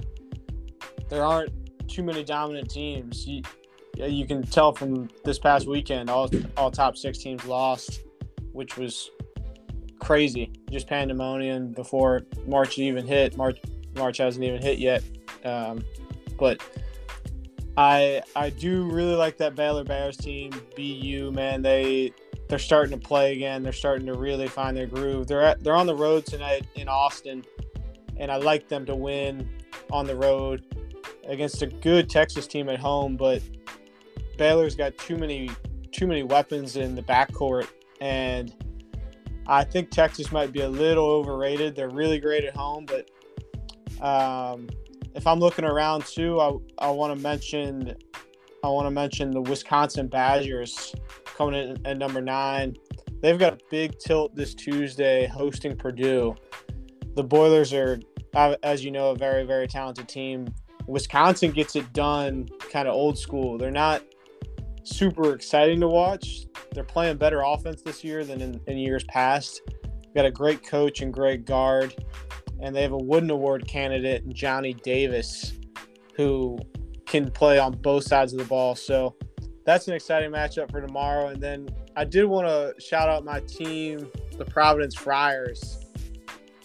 there 1.10 1.24
aren't 1.24 1.52
too 1.88 2.04
many 2.04 2.24
dominant 2.24 2.70
teams. 2.70 3.28
You, 3.28 3.44
you 3.96 4.26
can 4.26 4.44
tell 4.44 4.74
from 4.74 5.10
this 5.24 5.38
past 5.38 5.68
weekend, 5.68 6.10
all 6.10 6.30
all 6.58 6.72
top 6.72 6.98
six 6.98 7.18
teams 7.20 7.46
lost, 7.46 8.02
which 8.54 8.78
was 8.78 9.12
crazy. 10.00 10.52
Just 10.72 10.88
pandemonium 10.88 11.72
before 11.72 12.22
March 12.48 12.78
even 12.80 13.06
hit. 13.06 13.38
March 13.38 13.60
March 13.96 14.18
hasn't 14.18 14.44
even 14.44 14.62
hit 14.62 14.80
yet, 14.80 15.04
um, 15.44 15.84
but 16.40 16.62
I 17.78 18.22
I 18.36 18.50
do 18.50 18.84
really 18.84 19.16
like 19.16 19.38
that 19.38 19.56
Baylor 19.56 19.84
Bears 19.84 20.18
team. 20.18 20.52
BU 20.76 21.32
man, 21.32 21.62
they 21.62 22.14
they're 22.48 22.60
starting 22.60 23.00
to 23.00 23.08
play 23.08 23.34
again. 23.34 23.64
They're 23.64 23.72
starting 23.72 24.06
to 24.08 24.14
really 24.14 24.48
find 24.48 24.76
their 24.76 24.88
groove. 24.88 25.28
They're 25.28 25.42
at, 25.42 25.64
they're 25.64 25.76
on 25.76 25.88
the 25.88 25.96
road 25.96 26.26
tonight 26.26 26.68
in 26.76 26.90
Austin, 26.90 27.46
and 28.18 28.30
I 28.30 28.36
like 28.36 28.68
them 28.68 28.86
to 28.88 28.96
win 28.96 29.50
on 29.90 30.06
the 30.06 30.16
road 30.16 30.66
against 31.28 31.62
a 31.62 31.68
good 31.68 32.10
Texas 32.10 32.48
team 32.48 32.68
at 32.68 32.78
home. 32.78 33.16
But 33.16 33.42
Baylor's 34.38 34.76
got 34.76 34.98
too 34.98 35.18
many 35.18 35.50
too 35.92 36.08
many 36.08 36.24
weapons 36.24 36.76
in 36.76 36.94
the 36.94 37.04
backcourt, 37.04 37.68
and 38.02 38.54
I 39.48 39.64
think 39.64 39.92
Texas 39.92 40.32
might 40.32 40.52
be 40.52 40.62
a 40.62 40.70
little 40.70 41.06
overrated. 41.06 41.76
They're 41.76 41.90
really 41.90 42.20
great 42.20 42.44
at 42.44 42.56
home, 42.56 42.86
but 42.86 43.10
um, 44.06 44.68
if 45.15 45.28
I'm 45.28 45.39
looking 45.39 45.65
around 45.65 46.06
too, 46.06 46.39
I, 46.39 46.52
I 46.78 46.89
want 46.89 47.15
to 47.15 47.21
mention 47.21 47.95
I 48.63 48.67
want 48.67 48.86
to 48.86 48.91
mention 48.91 49.32
the 49.32 49.41
Wisconsin 49.41 50.08
Badgers 50.08 50.93
coming 51.26 51.56
in 51.56 51.86
at 51.86 51.97
number 51.97 52.21
nine. 52.21 52.76
They've 53.21 53.39
got 53.39 53.54
a 53.54 53.58
big 53.69 53.97
tilt 53.97 54.36
this 54.36 54.54
Tuesday 54.54 55.26
hosting 55.28 55.76
Purdue. 55.76 56.36
The 57.15 57.24
Boilers 57.24 57.74
are, 57.74 58.00
uh, 58.36 58.56
as 58.63 58.84
you 58.84 58.91
know, 58.91 59.12
a 59.12 59.15
very 59.15 59.43
very 59.43 59.67
talented 59.67 60.08
team. 60.08 60.47
Wisconsin 60.88 61.52
gets 61.52 61.76
it 61.76 61.91
done 61.93 62.47
kind 62.71 62.88
of 62.88 62.93
old 62.93 63.17
school. 63.17 63.58
They're 63.58 63.71
not 63.71 64.04
super 64.84 65.34
exciting 65.34 65.80
to 65.82 65.88
watch. 65.88 66.45
They're 66.74 66.84
playing 66.84 67.17
better 67.17 67.41
offense 67.41 67.82
this 67.82 68.04
year 68.04 68.24
than 68.24 68.41
in, 68.41 68.62
in 68.67 68.78
years 68.78 69.04
past. 69.06 69.62
Got 70.15 70.26
a 70.26 70.32
great 70.32 70.65
coach 70.65 71.02
and 71.02 71.13
great 71.13 71.45
guard 71.45 71.95
and 72.62 72.76
they 72.76 72.82
have 72.82 72.91
a 72.91 72.97
Wooden 72.97 73.30
Award 73.30 73.67
candidate, 73.67 74.28
Johnny 74.30 74.74
Davis, 74.74 75.54
who 76.15 76.58
can 77.06 77.30
play 77.32 77.60
on 77.60 77.74
both 77.74 78.04
sides 78.04 78.34
of 78.34 78.39
the 78.39 78.45
ball. 78.45 78.76
So 78.76 79.15
that's 79.65 79.88
an 79.88 79.93
exciting 79.93 80.32
matchup 80.32 80.71
for 80.71 80.80
tomorrow. 80.80 81.28
And 81.28 81.41
then 81.41 81.67
I 81.95 82.06
did 82.06 82.26
want 82.26 82.47
to 82.47 82.74
shout 82.80 83.10
out 83.10 83.26
my 83.26 83.39
team, 83.41 84.10
the 84.38 84.45
Providence 84.45 84.95
Friars. 84.95 85.80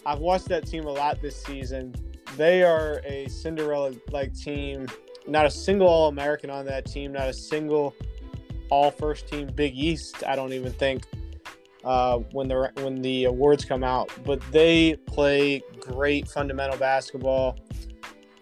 I've 0.05 0.19
watched 0.19 0.47
that 0.49 0.65
team 0.65 0.85
a 0.85 0.91
lot 0.91 1.21
this 1.21 1.43
season. 1.43 1.93
They 2.37 2.63
are 2.63 3.01
a 3.03 3.27
Cinderella 3.27 3.93
like 4.11 4.33
team. 4.33 4.87
Not 5.27 5.45
a 5.45 5.49
single 5.49 5.87
All 5.87 6.07
American 6.07 6.49
on 6.49 6.65
that 6.67 6.85
team, 6.85 7.11
not 7.11 7.27
a 7.27 7.33
single 7.33 7.93
All 8.69 8.91
First 8.91 9.27
Team 9.27 9.47
Big 9.53 9.75
East, 9.75 10.23
I 10.25 10.35
don't 10.37 10.53
even 10.53 10.71
think 10.71 11.03
uh, 11.87 12.17
when 12.33 12.49
the 12.49 12.69
when 12.75 13.01
the 13.01 13.23
awards 13.23 13.63
come 13.63 13.83
out. 13.83 14.11
But 14.25 14.41
they 14.51 14.97
play 15.07 15.63
great 15.79 16.27
fundamental 16.27 16.77
basketball, 16.77 17.57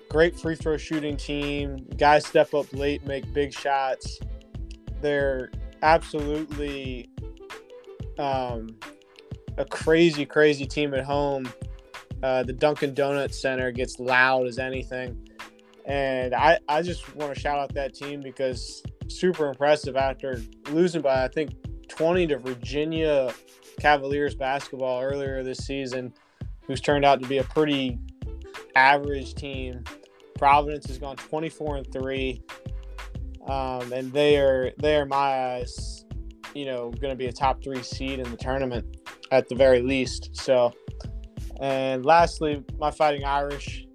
great 0.09 0.37
free 0.37 0.55
throw 0.55 0.77
shooting 0.77 1.15
team. 1.15 1.87
Guys 1.97 2.25
step 2.25 2.53
up 2.55 2.65
late, 2.73 3.05
make 3.05 3.31
big 3.33 3.53
shots. 3.53 4.19
They're 4.99 5.51
absolutely 5.83 7.07
um, 8.17 8.75
a 9.57 9.65
crazy, 9.65 10.25
crazy 10.25 10.65
team 10.65 10.95
at 10.95 11.03
home. 11.03 11.47
Uh, 12.23 12.41
the 12.41 12.53
Dunkin' 12.53 12.95
Donuts 12.95 13.39
Center 13.39 13.71
gets 13.71 13.99
loud 13.99 14.47
as 14.47 14.57
anything. 14.57 15.21
And 15.85 16.33
I, 16.33 16.57
I 16.67 16.81
just 16.81 17.15
want 17.15 17.31
to 17.35 17.39
shout 17.39 17.59
out 17.59 17.71
that 17.75 17.93
team 17.93 18.21
because 18.21 18.81
super 19.07 19.47
impressive 19.47 19.95
after 19.95 20.41
losing 20.71 21.03
by, 21.03 21.23
I 21.23 21.27
think, 21.27 21.51
20 21.97 22.27
to 22.27 22.37
Virginia 22.37 23.33
Cavaliers 23.79 24.35
basketball 24.35 25.01
earlier 25.01 25.43
this 25.43 25.59
season, 25.59 26.13
who's 26.67 26.81
turned 26.81 27.05
out 27.05 27.21
to 27.21 27.27
be 27.27 27.37
a 27.37 27.43
pretty 27.43 27.99
average 28.75 29.33
team. 29.35 29.83
Providence 30.37 30.87
has 30.87 30.97
gone 30.97 31.15
24 31.15 31.77
and 31.77 31.91
three, 31.93 32.41
um, 33.47 33.91
and 33.93 34.11
they 34.11 34.37
are 34.37 34.71
they 34.77 34.97
are 34.97 35.05
my 35.05 35.53
eyes, 35.53 36.05
you 36.53 36.65
know, 36.65 36.91
going 36.91 37.11
to 37.11 37.15
be 37.15 37.27
a 37.27 37.31
top 37.31 37.63
three 37.63 37.81
seed 37.81 38.19
in 38.19 38.29
the 38.29 38.37
tournament 38.37 38.97
at 39.31 39.47
the 39.47 39.55
very 39.55 39.81
least. 39.81 40.35
So, 40.35 40.73
and 41.61 42.05
lastly, 42.05 42.63
my 42.77 42.91
Fighting 42.91 43.23
Irish, 43.23 43.87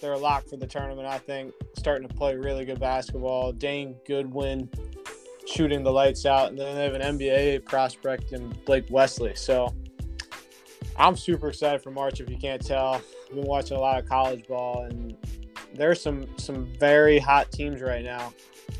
they're 0.00 0.12
a 0.12 0.18
lock 0.18 0.46
for 0.46 0.56
the 0.56 0.66
tournament. 0.66 1.08
I 1.08 1.18
think 1.18 1.52
starting 1.76 2.06
to 2.06 2.14
play 2.14 2.36
really 2.36 2.64
good 2.64 2.78
basketball. 2.78 3.52
Dane 3.52 3.96
Goodwin 4.06 4.70
shooting 5.46 5.82
the 5.82 5.92
lights 5.92 6.26
out, 6.26 6.50
and 6.50 6.58
then 6.58 6.74
they 6.74 6.84
have 6.84 6.94
an 6.94 7.18
NBA 7.18 7.64
prospect 7.64 8.32
in 8.32 8.48
Blake 8.64 8.86
Wesley. 8.90 9.34
So 9.34 9.74
I'm 10.96 11.16
super 11.16 11.48
excited 11.48 11.82
for 11.82 11.90
March. 11.90 12.20
If 12.20 12.28
you 12.30 12.36
can't 12.36 12.64
tell, 12.64 12.94
I've 12.94 13.34
been 13.34 13.44
watching 13.44 13.76
a 13.76 13.80
lot 13.80 13.98
of 13.98 14.08
college 14.08 14.46
ball, 14.46 14.84
and 14.84 15.16
there's 15.74 16.00
some 16.00 16.26
some 16.38 16.66
very 16.78 17.18
hot 17.18 17.50
teams 17.50 17.80
right 17.80 18.04
now. 18.04 18.32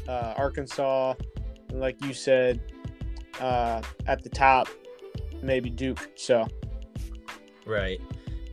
Uh, 0.08 0.34
Arkansas, 0.36 1.14
like 1.70 2.02
you 2.04 2.12
said, 2.12 2.60
uh, 3.40 3.82
at 4.06 4.22
the 4.22 4.28
top, 4.28 4.68
maybe 5.42 5.70
Duke. 5.70 6.10
So 6.16 6.46
right. 7.66 8.00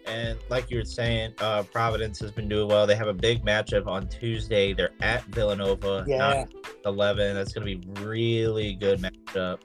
And 0.09 0.39
like 0.49 0.71
you 0.71 0.77
were 0.77 0.85
saying, 0.85 1.33
uh, 1.39 1.63
Providence 1.63 2.19
has 2.19 2.31
been 2.31 2.49
doing 2.49 2.67
well. 2.67 2.87
They 2.87 2.95
have 2.95 3.07
a 3.07 3.13
big 3.13 3.45
matchup 3.45 3.85
on 3.87 4.07
Tuesday. 4.07 4.73
They're 4.73 4.91
at 5.01 5.23
Villanova. 5.25 6.03
Yeah. 6.07 6.45
11. 6.85 7.35
That's 7.35 7.53
going 7.53 7.67
to 7.67 7.75
be 7.77 8.01
really 8.01 8.73
good 8.73 8.99
matchup 8.99 9.59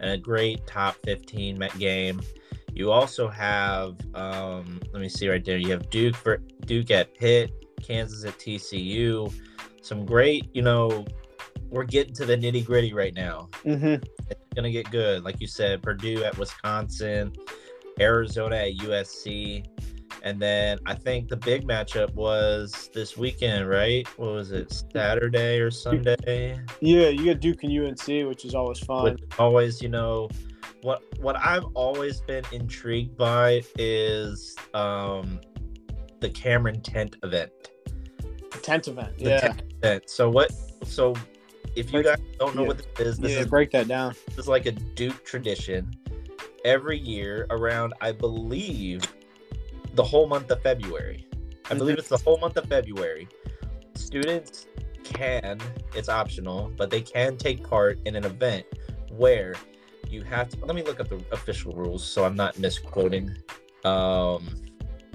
and 0.00 0.10
a 0.10 0.18
great 0.18 0.66
top 0.66 0.96
15 1.04 1.68
game. 1.78 2.20
You 2.74 2.92
also 2.92 3.28
have, 3.28 3.96
um, 4.14 4.80
let 4.92 5.00
me 5.00 5.08
see 5.08 5.28
right 5.28 5.44
there. 5.44 5.56
You 5.56 5.70
have 5.70 5.88
Duke 5.90 6.14
for 6.14 6.38
Duke 6.66 6.90
at 6.90 7.14
Pitt, 7.14 7.50
Kansas 7.82 8.24
at 8.24 8.38
TCU. 8.38 9.32
Some 9.80 10.04
great, 10.04 10.54
you 10.54 10.62
know, 10.62 11.06
we're 11.70 11.84
getting 11.84 12.14
to 12.14 12.24
the 12.24 12.36
nitty 12.36 12.64
gritty 12.64 12.92
right 12.92 13.14
now. 13.14 13.48
Mm-hmm. 13.64 14.04
It's 14.30 14.54
gonna 14.54 14.70
get 14.70 14.90
good, 14.90 15.24
like 15.24 15.40
you 15.40 15.46
said. 15.46 15.82
Purdue 15.82 16.22
at 16.24 16.36
Wisconsin, 16.38 17.32
Arizona 18.00 18.56
at 18.56 18.76
USC. 18.76 19.66
And 20.22 20.40
then 20.40 20.78
I 20.84 20.94
think 20.94 21.28
the 21.28 21.36
big 21.36 21.66
matchup 21.66 22.12
was 22.14 22.90
this 22.92 23.16
weekend, 23.16 23.68
right? 23.68 24.06
What 24.18 24.32
was 24.32 24.50
it, 24.50 24.84
Saturday 24.92 25.60
or 25.60 25.70
Sunday? 25.70 26.60
Yeah, 26.80 27.08
you 27.08 27.26
got 27.26 27.40
Duke 27.40 27.62
and 27.62 27.72
UNC, 27.72 28.28
which 28.28 28.44
is 28.44 28.54
always 28.54 28.80
fun. 28.80 29.04
Which 29.04 29.20
always, 29.38 29.80
you 29.80 29.88
know, 29.88 30.28
what 30.82 31.02
what 31.20 31.36
I've 31.36 31.64
always 31.74 32.20
been 32.20 32.44
intrigued 32.52 33.16
by 33.16 33.62
is 33.78 34.56
um 34.74 35.40
the 36.20 36.30
Cameron 36.30 36.80
Tent 36.80 37.16
event. 37.22 37.52
The 38.50 38.58
tent 38.58 38.88
event, 38.88 39.18
the 39.18 39.30
yeah. 39.30 39.40
Tent 39.40 39.62
event. 39.82 40.10
So 40.10 40.28
what? 40.28 40.52
So 40.84 41.14
if 41.76 41.92
you 41.92 42.02
guys 42.02 42.18
don't 42.38 42.54
know 42.54 42.62
yeah. 42.62 42.68
what 42.68 42.96
this 42.96 43.06
is, 43.06 43.18
this 43.18 43.32
yeah, 43.32 43.40
is 43.40 43.46
break 43.46 43.70
that 43.72 43.88
down. 43.88 44.14
This 44.28 44.38
is 44.38 44.48
like 44.48 44.66
a 44.66 44.72
Duke 44.72 45.24
tradition. 45.24 45.90
Every 46.64 46.98
year 46.98 47.46
around, 47.50 47.94
I 48.00 48.12
believe 48.12 49.02
the 49.94 50.04
whole 50.04 50.26
month 50.26 50.50
of 50.50 50.62
February. 50.62 51.26
I 51.70 51.74
believe 51.74 51.98
it's 51.98 52.08
the 52.08 52.18
whole 52.18 52.38
month 52.38 52.56
of 52.56 52.66
February. 52.66 53.28
Students 53.94 54.66
can, 55.04 55.60
it's 55.94 56.08
optional, 56.08 56.72
but 56.76 56.90
they 56.90 57.00
can 57.00 57.36
take 57.36 57.68
part 57.68 57.98
in 58.04 58.16
an 58.16 58.24
event 58.24 58.66
where 59.10 59.54
you 60.08 60.22
have 60.22 60.48
to 60.48 60.64
let 60.64 60.74
me 60.74 60.82
look 60.82 61.00
up 61.00 61.08
the 61.08 61.22
official 61.32 61.72
rules 61.74 62.04
so 62.04 62.24
I'm 62.24 62.36
not 62.36 62.58
misquoting. 62.58 63.36
Um 63.84 64.48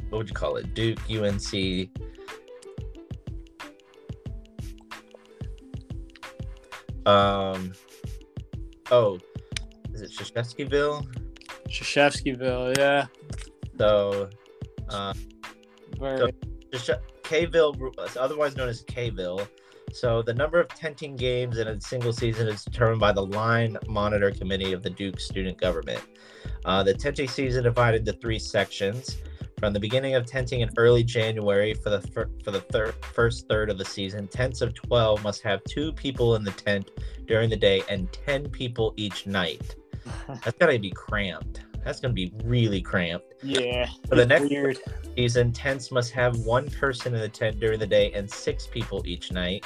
what 0.09 0.19
would 0.19 0.29
you 0.29 0.35
call 0.35 0.57
it? 0.57 0.73
Duke, 0.73 0.99
UNC. 1.09 1.89
Um 7.05 7.73
oh, 8.91 9.19
is 9.93 10.01
it 10.01 10.11
Krzyzewskiville? 10.11 11.07
Krzyzewskiville, 11.73 12.77
yeah. 12.77 13.07
So 13.77 14.29
uh, 14.89 15.13
so 15.99 16.29
Kville, 17.23 17.93
otherwise 18.17 18.55
known 18.55 18.69
as 18.69 18.83
Kville. 18.83 19.47
So 19.91 20.21
the 20.21 20.33
number 20.33 20.59
of 20.59 20.69
tenting 20.69 21.15
games 21.15 21.57
in 21.57 21.67
a 21.67 21.79
single 21.81 22.13
season 22.13 22.47
is 22.47 22.63
determined 22.63 22.99
by 22.99 23.11
the 23.11 23.25
line 23.25 23.77
monitor 23.87 24.31
committee 24.31 24.73
of 24.73 24.81
the 24.83 24.89
Duke 24.89 25.19
student 25.19 25.59
government. 25.59 26.01
Uh, 26.65 26.83
the 26.83 26.93
tenting 26.93 27.27
season 27.27 27.63
divided 27.63 28.07
into 28.07 28.19
three 28.19 28.39
sections. 28.39 29.17
From 29.59 29.71
the 29.71 29.79
beginning 29.79 30.15
of 30.15 30.25
tenting 30.25 30.61
in 30.61 30.69
early 30.77 31.03
January 31.03 31.73
for 31.73 31.89
the 31.89 32.01
fir- 32.01 32.29
for 32.43 32.51
the 32.51 32.61
thir- 32.61 32.93
first 33.13 33.47
third 33.47 33.69
of 33.69 33.77
the 33.77 33.85
season, 33.85 34.27
tents 34.27 34.61
of 34.61 34.73
12 34.73 35.23
must 35.23 35.41
have 35.43 35.63
two 35.63 35.93
people 35.93 36.35
in 36.35 36.43
the 36.43 36.51
tent 36.51 36.91
during 37.27 37.49
the 37.49 37.55
day 37.55 37.81
and 37.87 38.11
10 38.11 38.49
people 38.49 38.93
each 38.97 39.25
night. 39.25 39.75
That's 40.27 40.57
gotta 40.57 40.79
be 40.79 40.91
cramped. 40.91 41.61
That's 41.83 41.99
going 41.99 42.11
to 42.11 42.15
be 42.15 42.31
really 42.45 42.79
cramped. 42.81 43.33
Yeah. 43.43 43.89
For 44.07 44.15
the 44.15 44.25
next 44.25 44.49
weird. 44.49 44.77
season, 45.17 45.51
tents 45.51 45.91
must 45.91 46.13
have 46.13 46.37
one 46.39 46.69
person 46.69 47.13
in 47.13 47.19
the 47.19 47.27
tent 47.27 47.59
during 47.59 47.77
the 47.77 47.85
day 47.85 48.09
and 48.13 48.29
six 48.31 48.65
people 48.67 49.03
each 49.05 49.33
night. 49.33 49.65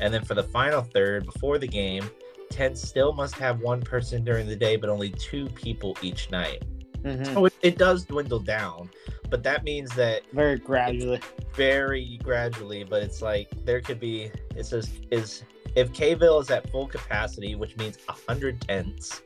And 0.00 0.14
then 0.14 0.24
for 0.24 0.34
the 0.34 0.42
final 0.42 0.80
third, 0.80 1.26
before 1.26 1.58
the 1.58 1.66
game, 1.66 2.08
tents 2.48 2.80
still 2.80 3.12
must 3.12 3.34
have 3.34 3.60
one 3.60 3.82
person 3.82 4.24
during 4.24 4.46
the 4.48 4.56
day, 4.56 4.76
but 4.76 4.88
only 4.88 5.10
two 5.10 5.50
people 5.50 5.98
each 6.00 6.30
night. 6.30 6.62
Mhm. 7.02 7.26
So 7.34 7.44
it, 7.44 7.52
it 7.60 7.76
does 7.76 8.04
dwindle 8.06 8.38
down, 8.40 8.88
but 9.28 9.42
that 9.42 9.62
means 9.64 9.94
that 9.96 10.22
Very 10.32 10.58
gradually. 10.58 11.20
very 11.54 12.18
gradually. 12.22 12.84
But 12.84 13.02
it's 13.02 13.20
like 13.20 13.48
there 13.66 13.80
could 13.82 14.00
be. 14.00 14.30
It 14.56 14.64
says 14.64 14.90
is 15.10 15.44
if 15.74 15.92
Kville 15.92 16.40
is 16.40 16.50
at 16.50 16.70
full 16.70 16.86
capacity, 16.86 17.54
which 17.54 17.76
means 17.76 17.98
hundred 18.28 18.60
tents, 18.62 19.22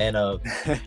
and 0.00 0.16
a 0.16 0.40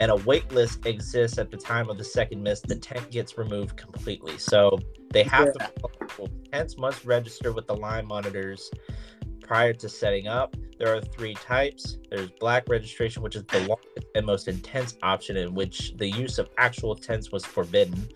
and 0.00 0.10
a 0.10 0.16
wait 0.16 0.50
list 0.50 0.86
exists 0.86 1.36
at 1.36 1.50
the 1.50 1.56
time 1.58 1.90
of 1.90 1.98
the 1.98 2.04
second 2.04 2.42
miss, 2.42 2.60
the 2.60 2.76
tent 2.76 3.10
gets 3.10 3.36
removed 3.36 3.76
completely. 3.76 4.38
So 4.38 4.78
they 5.10 5.22
have 5.24 5.52
to 5.52 5.70
tents 6.50 6.78
must 6.78 7.04
register 7.04 7.52
with 7.52 7.66
the 7.66 7.76
line 7.76 8.06
monitors 8.06 8.70
prior 9.42 9.74
to 9.74 9.88
setting 9.88 10.26
up. 10.26 10.56
There 10.78 10.94
are 10.96 11.00
three 11.00 11.34
types. 11.34 11.98
There's 12.10 12.30
black 12.40 12.64
registration, 12.68 13.22
which 13.22 13.36
is 13.36 13.44
the 13.44 13.58
longest 13.60 14.06
and 14.14 14.24
most 14.24 14.48
intense 14.48 14.96
option 15.02 15.36
in 15.36 15.54
which 15.54 15.92
the 15.96 16.08
use 16.08 16.38
of 16.38 16.48
actual 16.56 16.94
tents 16.94 17.30
was 17.30 17.44
forbidden. 17.44 18.08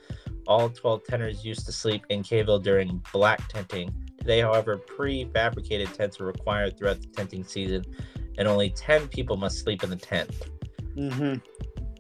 All 0.47 0.71
12 0.71 1.05
tenters 1.05 1.45
used 1.45 1.67
to 1.67 1.73
sleep 1.73 2.05
in 2.09 2.23
Kville 2.23 2.63
during 2.63 3.03
black 3.13 3.47
tenting. 3.49 3.93
Today, 4.19 4.41
however, 4.41 4.79
prefabricated 4.79 5.93
tents 5.93 6.19
are 6.21 6.25
required 6.25 6.79
throughout 6.79 7.01
the 7.01 7.09
tenting 7.09 7.45
season, 7.45 7.85
and 8.39 8.49
only 8.49 8.71
10 8.71 9.09
people 9.09 9.37
must 9.37 9.61
sleep 9.61 9.83
in 9.83 9.91
the 9.91 9.97
tent. 9.97 10.31
hmm 10.95 11.35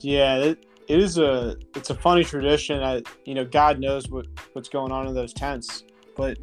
Yeah, 0.00 0.36
it, 0.36 0.66
it 0.88 0.98
is 0.98 1.18
a 1.18 1.56
it's 1.74 1.90
a 1.90 1.94
funny 1.94 2.24
tradition. 2.24 2.82
I 2.82 3.02
you 3.24 3.34
know 3.34 3.44
God 3.44 3.78
knows 3.78 4.08
what 4.08 4.26
what's 4.52 4.68
going 4.68 4.92
on 4.92 5.06
in 5.06 5.14
those 5.14 5.32
tents, 5.32 5.84
but 6.16 6.38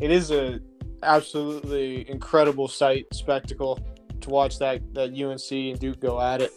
it 0.00 0.10
is 0.10 0.30
a 0.30 0.60
absolutely 1.02 2.08
incredible 2.08 2.68
sight 2.68 3.06
spectacle 3.12 3.78
to 4.20 4.30
watch 4.30 4.58
that 4.58 4.82
that 4.94 5.10
UNC 5.10 5.50
and 5.50 5.78
Duke 5.78 6.00
go 6.00 6.20
at 6.20 6.40
it. 6.42 6.52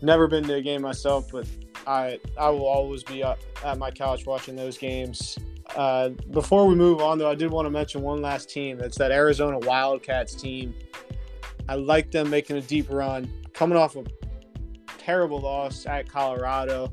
Never 0.00 0.28
been 0.28 0.44
to 0.44 0.54
a 0.54 0.62
game 0.62 0.82
myself, 0.82 1.30
but 1.32 1.46
I 1.86 2.20
I 2.38 2.50
will 2.50 2.66
always 2.66 3.02
be 3.02 3.22
at 3.22 3.38
my 3.78 3.90
couch 3.90 4.26
watching 4.26 4.54
those 4.56 4.78
games. 4.78 5.38
Uh, 5.76 6.10
before 6.30 6.66
we 6.66 6.74
move 6.74 7.00
on, 7.00 7.18
though, 7.18 7.30
I 7.30 7.34
did 7.34 7.50
want 7.50 7.66
to 7.66 7.70
mention 7.70 8.00
one 8.00 8.22
last 8.22 8.48
team. 8.48 8.78
That's 8.78 8.96
that 8.98 9.10
Arizona 9.10 9.58
Wildcats 9.58 10.34
team. 10.34 10.74
I 11.68 11.74
like 11.74 12.10
them 12.10 12.30
making 12.30 12.56
a 12.56 12.62
deep 12.62 12.86
run, 12.90 13.30
coming 13.52 13.76
off 13.76 13.96
a 13.96 14.04
terrible 14.98 15.40
loss 15.40 15.86
at 15.86 16.08
Colorado. 16.08 16.92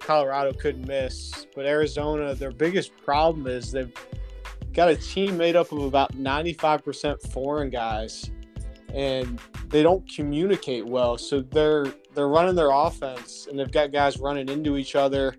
Colorado 0.00 0.52
couldn't 0.52 0.86
miss, 0.86 1.46
but 1.54 1.66
Arizona, 1.66 2.34
their 2.34 2.50
biggest 2.50 2.92
problem 3.04 3.46
is 3.46 3.70
they've 3.70 3.92
got 4.72 4.88
a 4.88 4.96
team 4.96 5.36
made 5.36 5.56
up 5.56 5.72
of 5.72 5.80
about 5.80 6.12
95% 6.12 7.32
foreign 7.32 7.70
guys 7.70 8.30
and 8.94 9.40
they 9.68 9.82
don't 9.82 10.08
communicate 10.08 10.86
well. 10.86 11.18
So 11.18 11.40
they're 11.40 11.86
they're 12.14 12.28
running 12.28 12.54
their 12.54 12.70
offense 12.70 13.46
and 13.48 13.58
they've 13.58 13.70
got 13.70 13.92
guys 13.92 14.18
running 14.18 14.48
into 14.48 14.76
each 14.76 14.94
other. 14.94 15.34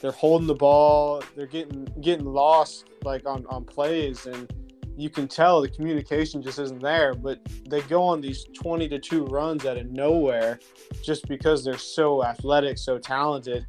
They're 0.00 0.12
holding 0.12 0.46
the 0.46 0.54
ball, 0.54 1.22
they're 1.36 1.46
getting 1.46 1.84
getting 2.00 2.26
lost 2.26 2.88
like 3.04 3.26
on, 3.26 3.46
on 3.46 3.64
plays 3.64 4.26
and 4.26 4.52
you 4.98 5.08
can 5.08 5.28
tell 5.28 5.60
the 5.60 5.68
communication 5.68 6.42
just 6.42 6.58
isn't 6.58 6.82
there, 6.82 7.14
but 7.14 7.38
they 7.68 7.80
go 7.82 8.02
on 8.02 8.20
these 8.20 8.46
20 8.52 8.88
to 8.88 8.98
2 8.98 9.26
runs 9.26 9.64
out 9.64 9.76
of 9.76 9.86
nowhere 9.92 10.58
just 11.04 11.28
because 11.28 11.64
they're 11.64 11.78
so 11.78 12.24
athletic, 12.24 12.76
so 12.76 12.98
talented. 12.98 13.64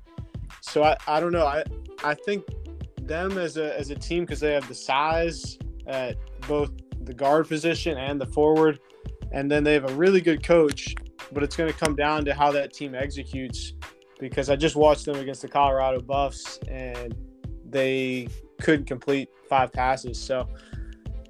So 0.61 0.81
I, 0.81 0.97
I 1.07 1.19
don't 1.19 1.31
know. 1.31 1.45
I 1.45 1.63
I 2.03 2.15
think 2.15 2.45
them 3.01 3.37
as 3.37 3.57
a 3.57 3.77
as 3.77 3.91
a 3.91 3.95
team 3.95 4.25
because 4.25 4.39
they 4.39 4.53
have 4.53 4.67
the 4.67 4.73
size 4.73 5.59
at 5.85 6.17
both 6.47 6.71
the 7.03 7.13
guard 7.13 7.47
position 7.47 7.95
and 7.99 8.19
the 8.19 8.25
forward, 8.25 8.79
and 9.31 9.51
then 9.51 9.63
they 9.63 9.73
have 9.73 9.85
a 9.85 9.93
really 9.93 10.21
good 10.21 10.43
coach. 10.43 10.95
But 11.31 11.43
it's 11.43 11.55
going 11.55 11.71
to 11.71 11.77
come 11.77 11.95
down 11.95 12.25
to 12.25 12.33
how 12.33 12.51
that 12.53 12.73
team 12.73 12.95
executes. 12.95 13.73
Because 14.19 14.49
I 14.49 14.55
just 14.55 14.75
watched 14.75 15.05
them 15.05 15.15
against 15.15 15.43
the 15.43 15.47
Colorado 15.47 16.01
Buffs 16.01 16.59
and 16.67 17.15
they 17.63 18.27
couldn't 18.59 18.85
complete 18.85 19.29
five 19.47 19.71
passes. 19.71 20.19
So 20.19 20.47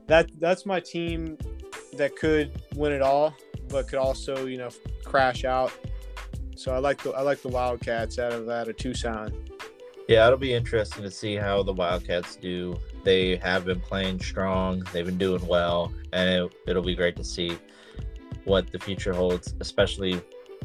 that 0.10 0.30
that's 0.40 0.66
my 0.66 0.80
team 0.80 1.38
that 1.94 2.16
could 2.16 2.52
win 2.76 2.92
it 2.92 3.02
all, 3.02 3.34
but 3.70 3.88
could 3.88 4.00
also 4.00 4.46
you 4.46 4.58
know 4.58 4.70
crash 5.06 5.46
out. 5.46 5.72
So 6.56 6.74
I 6.74 6.80
like 6.80 7.02
the 7.02 7.12
I 7.12 7.22
like 7.22 7.42
the 7.42 7.48
Wildcats 7.48 8.20
out 8.20 8.34
of 8.34 8.50
out 8.50 8.68
of 8.68 8.76
Tucson. 8.76 9.32
Yeah, 10.10 10.26
it'll 10.26 10.40
be 10.40 10.54
interesting 10.54 11.04
to 11.04 11.12
see 11.12 11.36
how 11.36 11.62
the 11.62 11.72
Wildcats 11.72 12.36
do. 12.36 12.76
They 13.04 13.38
have 13.38 13.64
been 13.64 13.80
playing 13.80 14.20
strong, 14.20 14.84
they've 14.92 15.06
been 15.06 15.20
doing 15.20 15.46
well, 15.46 15.94
and 16.12 16.30
it, 16.30 16.54
it'll 16.68 16.84
be 16.84 16.96
great 16.96 17.16
to 17.18 17.24
see 17.24 17.58
what 18.46 18.72
the 18.72 18.80
future 18.80 19.14
holds, 19.14 19.54
especially 19.60 20.20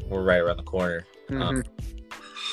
we're 0.09 0.23
right 0.23 0.39
around 0.39 0.57
the 0.57 0.63
corner. 0.63 1.05
Um, 1.29 1.63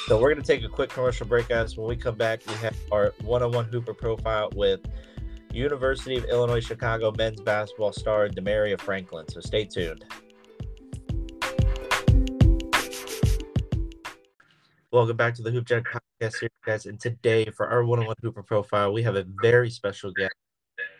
so 0.06 0.20
we're 0.20 0.32
going 0.32 0.42
to 0.42 0.46
take 0.46 0.64
a 0.64 0.68
quick 0.68 0.90
commercial 0.90 1.26
break, 1.26 1.48
guys. 1.48 1.76
When 1.76 1.88
we 1.88 1.96
come 1.96 2.14
back, 2.14 2.42
we 2.46 2.54
have 2.54 2.76
our 2.92 3.14
one-on-one 3.22 3.64
Hooper 3.66 3.94
profile 3.94 4.50
with 4.54 4.80
University 5.52 6.16
of 6.16 6.24
Illinois 6.24 6.64
Chicago 6.64 7.12
men's 7.16 7.40
basketball 7.40 7.92
star 7.92 8.28
Damaria 8.28 8.78
Franklin. 8.78 9.28
So 9.28 9.40
stay 9.40 9.64
tuned. 9.64 10.04
Welcome 14.90 15.16
back 15.16 15.34
to 15.36 15.42
the 15.42 15.50
Hoop 15.50 15.66
Jack 15.66 15.84
podcast 15.84 16.32
series, 16.32 16.52
guys. 16.64 16.86
And 16.86 17.00
today, 17.00 17.46
for 17.46 17.66
our 17.68 17.84
one-on-one 17.84 18.16
Hooper 18.22 18.42
profile, 18.42 18.92
we 18.92 19.02
have 19.02 19.16
a 19.16 19.24
very 19.42 19.70
special 19.70 20.12
guest 20.12 20.34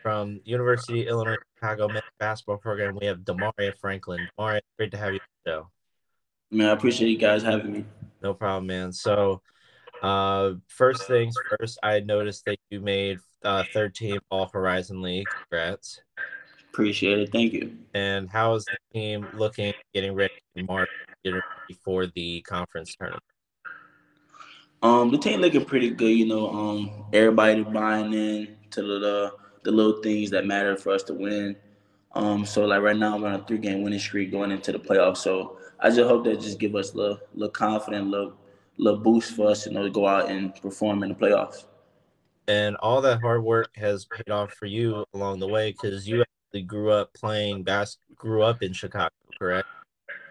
from 0.02 0.40
University 0.44 1.02
of 1.02 1.08
Illinois 1.08 1.36
Chicago 1.54 1.88
men's 1.88 2.02
basketball 2.18 2.56
program. 2.56 2.96
We 3.00 3.06
have 3.06 3.24
Damaria 3.24 3.72
Franklin. 3.80 4.28
Damaria, 4.36 4.60
great 4.78 4.90
to 4.92 4.96
have 4.96 5.12
you 5.12 5.20
on 5.20 5.26
the 5.44 5.50
show. 5.50 5.70
Man, 6.50 6.68
I 6.68 6.72
appreciate 6.72 7.08
you 7.10 7.18
guys 7.18 7.42
having 7.42 7.72
me. 7.72 7.84
No 8.22 8.34
problem, 8.34 8.66
man. 8.66 8.92
So, 8.92 9.42
uh, 10.02 10.52
first 10.68 11.06
things 11.06 11.34
first, 11.50 11.78
I 11.82 12.00
noticed 12.00 12.44
that 12.46 12.58
you 12.70 12.80
made 12.80 13.18
uh, 13.44 13.64
third 13.72 13.94
team 13.94 14.18
All 14.30 14.50
Horizon 14.52 15.02
League. 15.02 15.26
Congrats. 15.26 16.00
Appreciate 16.72 17.18
it. 17.18 17.32
Thank 17.32 17.52
you. 17.52 17.76
And 17.94 18.30
how 18.30 18.54
is 18.54 18.64
the 18.64 18.76
team 18.92 19.26
looking, 19.34 19.74
getting 19.92 20.14
ready 20.14 20.32
in 20.54 20.66
March, 20.66 20.88
getting 21.22 21.40
ready 21.40 21.80
for 21.84 22.06
the 22.06 22.40
conference 22.42 22.94
tournament? 22.96 23.22
Um, 24.82 25.10
the 25.10 25.18
team 25.18 25.40
looking 25.40 25.64
pretty 25.64 25.90
good. 25.90 26.16
You 26.16 26.26
know, 26.26 26.50
um, 26.50 27.04
everybody 27.12 27.62
buying 27.62 28.12
in 28.14 28.56
to 28.70 28.82
the, 28.82 29.32
the 29.62 29.70
little 29.70 30.02
things 30.02 30.30
that 30.30 30.46
matter 30.46 30.76
for 30.76 30.92
us 30.92 31.02
to 31.04 31.14
win. 31.14 31.56
Um, 32.14 32.44
so 32.44 32.64
like 32.64 32.82
right 32.82 32.96
now, 32.96 33.14
I'm 33.14 33.24
on 33.24 33.34
a 33.34 33.44
three 33.44 33.58
game 33.58 33.82
winning 33.82 33.98
streak 33.98 34.30
going 34.30 34.50
into 34.50 34.72
the 34.72 34.78
playoffs. 34.78 35.18
So 35.18 35.58
I 35.78 35.88
just 35.88 36.00
hope 36.00 36.24
that 36.24 36.40
just 36.40 36.58
give 36.58 36.74
us 36.74 36.94
a 36.94 36.96
little, 36.96 37.18
little 37.34 37.50
confidence, 37.50 38.10
little, 38.10 38.34
little 38.78 39.00
boost 39.00 39.36
for 39.36 39.50
us, 39.50 39.66
you 39.66 39.72
know, 39.72 39.82
to 39.82 39.90
go 39.90 40.06
out 40.06 40.30
and 40.30 40.54
perform 40.56 41.02
in 41.02 41.10
the 41.10 41.14
playoffs. 41.14 41.64
And 42.52 42.76
all 42.76 43.00
that 43.00 43.22
hard 43.22 43.42
work 43.42 43.74
has 43.76 44.04
paid 44.04 44.30
off 44.30 44.52
for 44.52 44.66
you 44.66 45.06
along 45.14 45.38
the 45.38 45.48
way 45.48 45.72
because 45.72 46.06
you 46.06 46.20
actually 46.20 46.62
grew 46.64 46.90
up 46.90 47.14
playing 47.14 47.62
bas- 47.62 47.96
grew 48.14 48.42
up 48.42 48.62
in 48.62 48.74
Chicago, 48.74 49.08
correct? 49.38 49.66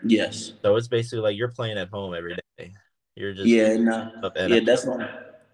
Yes. 0.03 0.53
So 0.63 0.75
it's 0.75 0.87
basically 0.87 1.21
like 1.21 1.35
you're 1.35 1.47
playing 1.47 1.79
at 1.79 1.89
home 1.89 2.13
every 2.13 2.37
day. 2.59 2.73
You're 3.15 3.33
just 3.33 3.47
Yeah, 3.47 3.75
nah, 3.77 4.11
yeah, 4.45 4.59
that's 4.63 4.85
one. 4.85 5.07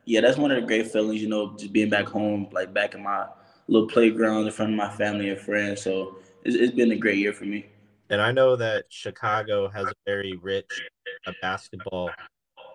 Yeah, 0.03 0.19
that's 0.19 0.37
one 0.37 0.51
of 0.51 0.59
the 0.59 0.67
great 0.67 0.91
feelings, 0.91 1.21
you 1.21 1.29
know, 1.29 1.55
just 1.57 1.71
being 1.71 1.89
back 1.89 2.05
home, 2.05 2.49
like 2.51 2.73
back 2.73 2.95
in 2.95 3.01
my 3.01 3.27
little 3.69 3.87
playground 3.87 4.45
in 4.45 4.51
front 4.51 4.73
of 4.73 4.77
my 4.77 4.89
family 4.89 5.29
and 5.29 5.39
friends. 5.39 5.81
So 5.81 6.17
it's, 6.43 6.57
it's 6.57 6.75
been 6.75 6.91
a 6.91 6.97
great 6.97 7.17
year 7.17 7.31
for 7.31 7.45
me. 7.45 7.67
And 8.09 8.21
I 8.21 8.33
know 8.33 8.57
that 8.57 8.85
Chicago 8.89 9.69
has 9.69 9.85
a 9.85 9.95
very 10.05 10.35
rich 10.41 10.83
uh, 11.25 11.31
basketball 11.41 12.11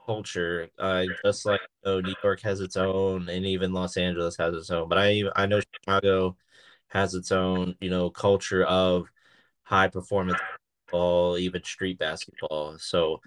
culture, 0.06 0.68
uh, 0.78 1.04
just 1.24 1.46
like 1.46 1.60
New 1.84 2.14
York 2.22 2.40
has 2.42 2.60
its 2.60 2.76
own, 2.76 3.28
and 3.28 3.44
even 3.46 3.72
Los 3.72 3.96
Angeles 3.96 4.36
has 4.36 4.54
its 4.54 4.70
own. 4.70 4.88
But 4.88 4.98
I 4.98 5.22
I 5.36 5.46
know 5.46 5.60
Chicago 5.60 6.36
has 6.88 7.14
its 7.14 7.32
own, 7.32 7.76
you 7.80 7.90
know, 7.90 8.10
culture 8.10 8.64
of 8.64 9.08
high 9.62 9.88
performance 9.88 10.38
basketball, 10.88 11.38
even 11.38 11.64
street 11.64 11.98
basketball. 11.98 12.78
So, 12.78 13.20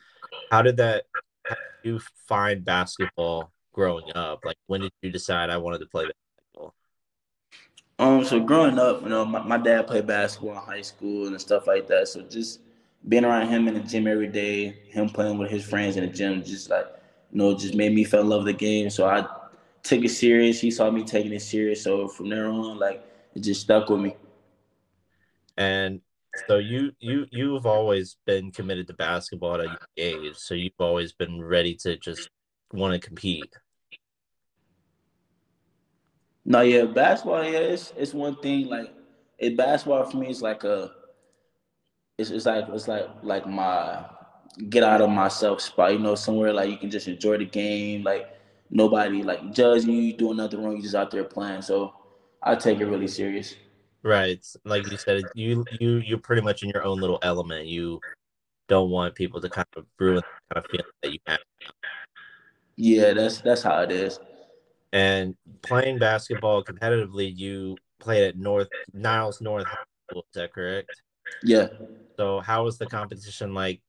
how 0.52 0.62
did 0.62 0.78
that? 0.78 1.06
How 1.50 1.56
did 1.56 1.90
you 1.92 2.00
find 2.28 2.64
basketball 2.64 3.52
growing 3.74 4.16
up? 4.16 4.46
Like, 4.46 4.58
when 4.68 4.82
did 4.82 4.92
you 5.02 5.12
decide 5.12 5.50
I 5.50 5.58
wanted 5.58 5.80
to 5.80 5.88
play 5.88 6.06
basketball? 6.06 6.76
Um, 7.98 8.26
so 8.26 8.40
growing 8.42 8.78
up, 8.78 9.04
you 9.04 9.10
know, 9.10 9.24
my, 9.26 9.42
my 9.42 9.58
dad 9.58 9.88
played 9.88 10.06
basketball 10.06 10.52
in 10.52 10.58
high 10.58 10.82
school 10.82 11.28
and 11.28 11.40
stuff 11.40 11.66
like 11.68 11.88
that. 11.88 12.08
So 12.10 12.22
just 12.24 12.60
being 13.08 13.26
around 13.26 13.48
him 13.50 13.68
in 13.68 13.76
the 13.76 13.80
gym 13.82 14.08
every 14.08 14.28
day, 14.28 14.78
him 14.90 15.10
playing 15.10 15.38
with 15.38 15.52
his 15.52 15.66
friends 15.66 15.96
in 15.96 16.06
the 16.06 16.12
gym, 16.12 16.44
just 16.44 16.70
like, 16.70 16.88
you 17.32 17.38
know, 17.38 17.56
just 17.56 17.76
made 17.76 17.94
me 17.94 18.04
fell 18.04 18.22
in 18.22 18.30
love 18.30 18.44
with 18.44 18.58
the 18.58 18.60
game. 18.60 18.90
So 18.90 19.08
I 19.08 19.28
took 19.84 20.04
it 20.04 20.10
serious. 20.10 20.60
He 20.60 20.72
saw 20.72 20.90
me 20.90 21.04
taking 21.04 21.34
it 21.34 21.42
serious. 21.42 21.84
So 21.84 22.08
from 22.08 22.30
there 22.30 22.48
on, 22.48 22.80
like, 22.80 23.06
it 23.36 23.42
just 23.42 23.62
stuck 23.62 23.90
with 23.90 24.00
me. 24.00 24.16
And 25.58 26.02
so 26.48 26.58
you 26.58 26.92
you 27.00 27.26
you've 27.32 27.66
always 27.66 28.18
been 28.26 28.52
committed 28.52 28.88
to 28.88 28.94
basketball 28.94 29.56
at 29.56 29.60
a 29.62 29.66
young 29.66 29.78
age. 29.98 30.36
So 30.36 30.54
you've 30.54 30.74
always 30.80 31.14
been 31.14 31.42
ready 31.42 31.76
to 31.82 31.98
just 31.98 32.30
want 32.74 32.94
to 32.94 33.08
compete. 33.08 33.54
No, 36.44 36.62
yeah, 36.62 36.86
basketball, 36.86 37.44
yeah, 37.44 37.60
it's 37.60 37.94
it's 37.96 38.14
one 38.14 38.36
thing. 38.38 38.68
Like, 38.68 38.94
it 39.38 39.56
basketball 39.56 40.04
for 40.06 40.18
me 40.18 40.30
is 40.30 40.42
like 40.42 40.64
a, 40.64 40.92
it's 42.18 42.30
it's 42.30 42.46
like 42.46 42.66
it's 42.70 42.88
like 42.88 43.08
like 43.24 43.46
my 43.48 44.06
get 44.70 44.84
out 44.84 45.02
of 45.02 45.10
myself 45.10 45.62
spot. 45.62 45.94
You 45.94 46.00
know, 46.00 46.16
somewhere 46.16 46.54
like 46.54 46.70
you 46.70 46.78
can 46.78 46.90
just 46.90 47.08
enjoy 47.08 47.38
the 47.38 47.46
game. 47.46 48.04
Like 48.04 48.30
nobody 48.70 49.24
like 49.24 49.54
judging 49.54 49.92
you, 49.92 50.14
doing 50.14 50.38
nothing 50.38 50.64
wrong. 50.64 50.76
You 50.76 50.82
just 50.82 50.96
out 50.96 51.12
there 51.12 51.24
playing. 51.24 51.62
So 51.62 51.94
I 52.42 52.56
take 52.56 52.80
it 52.80 52.86
really 52.86 53.08
serious. 53.08 53.56
Right, 54.04 54.46
like 54.66 54.90
you 54.90 54.98
said, 54.98 55.24
you 55.34 55.66
you 55.80 55.98
you're 55.98 56.20
pretty 56.20 56.44
much 56.44 56.62
in 56.62 56.70
your 56.70 56.84
own 56.84 57.02
little 57.02 57.20
element. 57.24 57.66
You 57.66 58.00
don't 58.68 58.92
want 58.92 59.16
people 59.16 59.42
to 59.42 59.50
kind 59.50 59.68
of 59.76 59.86
ruin 60.00 60.18
the 60.18 60.22
kind 60.54 60.64
of 60.64 60.70
feeling 60.70 60.92
that 61.02 61.12
you 61.12 61.20
have. 61.26 61.40
Yeah, 62.76 63.14
that's 63.14 63.42
that's 63.42 63.64
how 63.64 63.82
it 63.82 63.92
is. 63.92 64.20
And 64.94 65.36
playing 65.64 65.98
basketball 65.98 66.64
competitively, 66.64 67.36
you 67.36 67.78
played 68.00 68.28
at 68.28 68.38
North 68.38 68.70
Niles 68.94 69.42
North 69.42 69.66
High 69.66 69.84
School. 70.10 70.26
Is 70.30 70.36
that 70.36 70.54
correct? 70.54 71.02
Yeah. 71.44 71.68
So 72.18 72.40
how 72.40 72.64
was 72.64 72.78
the 72.78 72.86
competition 72.86 73.54
like 73.54 73.82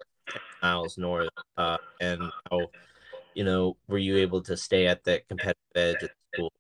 Niles 0.63 0.99
North? 0.99 1.29
Uh, 1.57 1.79
and 2.01 2.23
how, 2.51 2.69
you 3.35 3.45
know, 3.45 3.77
were 3.89 3.99
you 3.99 4.17
able 4.17 4.43
to 4.43 4.57
stay 4.57 4.87
at 4.87 5.05
that 5.05 5.29
competitive 5.29 5.57
edge 5.75 6.03
at 6.03 6.11
school? 6.35 6.53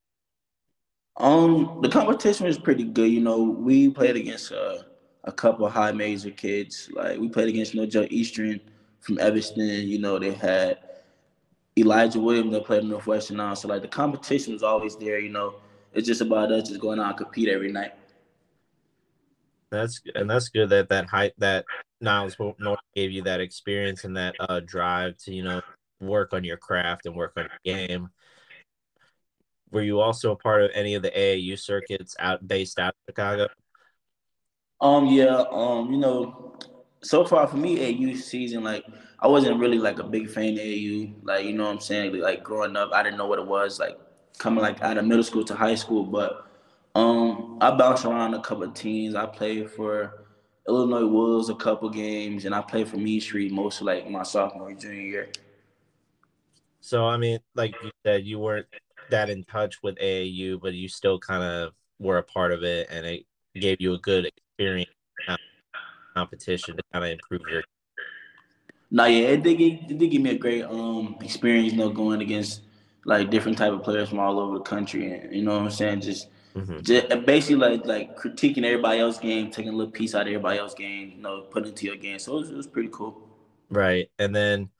Um, 1.19 1.81
the 1.83 1.89
competition 1.89 2.47
was 2.47 2.59
pretty 2.59 2.85
good. 2.85 3.11
You 3.11 3.21
know, 3.21 3.43
we 3.43 3.89
played 3.91 4.17
against 4.17 4.53
uh, 4.53 4.79
a 5.25 5.33
couple 5.33 5.69
high 5.69 5.93
major 5.93 6.31
kids. 6.31 6.91
Like 6.93 7.19
we 7.19 7.29
played 7.29 7.49
against 7.49 7.75
No 7.75 7.87
Joe 7.87 8.07
Eastern 8.11 8.61
from 9.01 9.19
Evanston. 9.19 9.67
You 9.67 9.99
know, 9.99 10.19
they 10.19 10.33
had 10.33 10.79
Elijah 11.79 12.21
Williams 12.21 12.53
that 12.53 12.65
played 12.65 12.85
Northwestern 12.85 13.39
now. 13.39 13.55
So 13.55 13.69
like 13.69 13.83
the 13.83 13.89
competition 13.89 14.53
was 14.53 14.62
always 14.62 14.97
there. 14.97 15.19
You 15.19 15.31
know, 15.31 15.57
it's 15.95 16.07
just 16.07 16.21
about 16.21 16.53
us 16.53 16.69
just 16.69 16.81
going 16.81 17.01
out 17.01 17.09
and 17.09 17.17
compete 17.17 17.49
every 17.49 17.73
night. 17.73 17.93
That's 19.70 20.00
and 20.14 20.31
that's 20.31 20.48
good 20.48 20.70
that 20.70 20.88
that 20.90 21.09
height 21.09 21.33
that 21.38 21.64
Niles 22.00 22.37
North 22.38 22.79
gave 22.94 23.11
you 23.11 23.22
that 23.22 23.40
experience 23.40 24.05
and 24.05 24.16
that 24.16 24.37
uh, 24.38 24.61
drive 24.61 25.16
to 25.18 25.35
you 25.35 25.42
know 25.42 25.61
work 26.00 26.33
on 26.33 26.44
your 26.44 26.57
craft 26.57 27.07
and 27.07 27.16
work 27.16 27.33
on 27.37 27.48
your 27.64 27.76
game. 27.76 28.09
Were 29.70 29.83
you 29.83 30.00
also 30.00 30.33
a 30.33 30.37
part 30.37 30.62
of 30.62 30.70
any 30.74 30.94
of 30.94 31.02
the 31.02 31.11
AAU 31.11 31.59
circuits 31.59 32.14
out 32.18 32.46
based 32.46 32.79
out 32.79 32.90
of 32.90 33.12
Chicago? 33.12 33.48
Um, 34.81 35.07
yeah. 35.07 35.44
Um, 35.50 35.90
you 35.90 35.98
know, 35.98 36.57
so 37.02 37.24
far 37.24 37.46
for 37.46 37.57
me, 37.57 37.79
AAU 37.79 38.16
season, 38.16 38.62
like 38.62 38.85
I 39.20 39.26
wasn't 39.26 39.59
really 39.59 39.79
like 39.79 39.98
a 39.98 40.05
big 40.05 40.31
fan 40.31 40.55
of 40.55 40.61
AAU. 40.61 41.14
Like, 41.22 41.44
you 41.44 41.55
know 41.55 41.64
what 41.64 41.72
I'm 41.72 41.81
saying? 41.81 42.18
Like 42.20 42.44
growing 42.44 42.76
up, 42.76 42.90
I 42.92 43.02
didn't 43.02 43.18
know 43.18 43.26
what 43.26 43.38
it 43.38 43.46
was, 43.46 43.81
like 43.81 43.98
coming 44.38 44.62
like 44.62 44.81
out 44.83 44.98
of 44.98 45.07
middle 45.07 45.24
school 45.24 45.44
to 45.44 45.55
high 45.55 45.74
school. 45.74 46.05
But 46.05 46.46
um 46.96 47.59
I 47.61 47.70
bounced 47.72 48.06
around 48.06 48.32
a 48.32 48.40
couple 48.40 48.64
of 48.64 48.72
teams. 48.72 49.14
I 49.14 49.26
played 49.26 49.70
for 49.70 50.24
Illinois 50.66 51.06
Wolves 51.06 51.50
a 51.50 51.54
couple 51.54 51.90
games 51.90 52.46
and 52.46 52.54
I 52.54 52.62
played 52.62 52.88
for 52.88 52.96
Mean 52.96 53.20
Street 53.20 53.52
most 53.52 53.80
of 53.80 53.87
like 53.87 54.09
my 54.09 54.22
sophomore 54.22 54.72
junior 54.72 55.02
year. 55.02 55.28
So 56.80 57.04
I 57.04 57.18
mean, 57.18 57.38
like 57.54 57.74
you 57.82 57.90
said, 58.04 58.24
you 58.24 58.38
weren't 58.38 58.66
that 59.11 59.28
in 59.28 59.44
touch 59.44 59.82
with 59.82 59.96
AAU, 59.96 60.59
but 60.61 60.72
you 60.72 60.88
still 60.88 61.18
kind 61.18 61.42
of 61.42 61.74
were 61.98 62.16
a 62.16 62.22
part 62.22 62.50
of 62.50 62.62
it 62.62 62.88
and 62.90 63.04
it 63.04 63.26
gave 63.54 63.78
you 63.78 63.92
a 63.92 63.98
good 63.98 64.26
experience 64.26 64.90
competition 66.14 66.78
to 66.78 66.82
kind 66.94 67.04
of 67.04 67.11
improve 67.11 67.42
your. 67.50 67.62
No, 68.90 69.04
yeah, 69.04 69.28
it 69.28 69.42
did, 69.42 69.59
give, 69.59 69.72
it 69.90 69.98
did 69.98 70.11
give 70.11 70.22
me 70.22 70.30
a 70.30 70.38
great 70.38 70.64
um 70.64 71.16
experience, 71.20 71.72
you 71.72 71.78
know, 71.78 71.90
going 71.90 72.22
against 72.22 72.62
like 73.04 73.30
different 73.30 73.59
type 73.59 73.72
of 73.72 73.82
players 73.82 74.09
from 74.09 74.18
all 74.18 74.40
over 74.40 74.56
the 74.56 74.64
country, 74.64 75.12
and 75.12 75.35
you 75.35 75.42
know 75.42 75.52
what 75.59 75.62
I'm 75.62 75.70
saying, 75.70 76.00
just. 76.00 76.28
Mm-hmm. 76.57 76.81
Just 76.81 77.27
basically 77.27 77.57
like 77.57 77.85
like 77.85 78.16
critiquing 78.16 78.64
everybody 78.64 79.01
else's 79.01 79.21
game, 79.21 79.51
taking 79.51 79.73
a 79.73 79.77
little 79.77 79.92
piece 79.92 80.14
out 80.14 80.23
of 80.23 80.29
everybody 80.29 80.59
else's 80.59 80.75
game, 80.75 81.12
you 81.16 81.23
know, 81.23 81.42
putting 81.42 81.69
into 81.69 81.87
your 81.87 81.97
game. 81.97 82.19
So 82.19 82.37
it 82.37 82.40
was, 82.40 82.51
it 82.51 82.57
was 82.57 82.66
pretty 82.66 82.88
cool. 82.90 83.21
Right, 83.69 84.11
and 84.19 84.35
then 84.35 84.71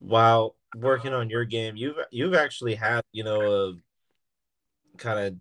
while 0.00 0.56
working 0.76 1.14
on 1.14 1.30
your 1.30 1.46
game, 1.46 1.76
you've 1.76 1.96
you've 2.10 2.34
actually 2.34 2.74
had 2.74 3.02
you 3.12 3.24
know 3.24 3.40
a 3.40 3.72
kind 4.98 5.18
of 5.18 5.34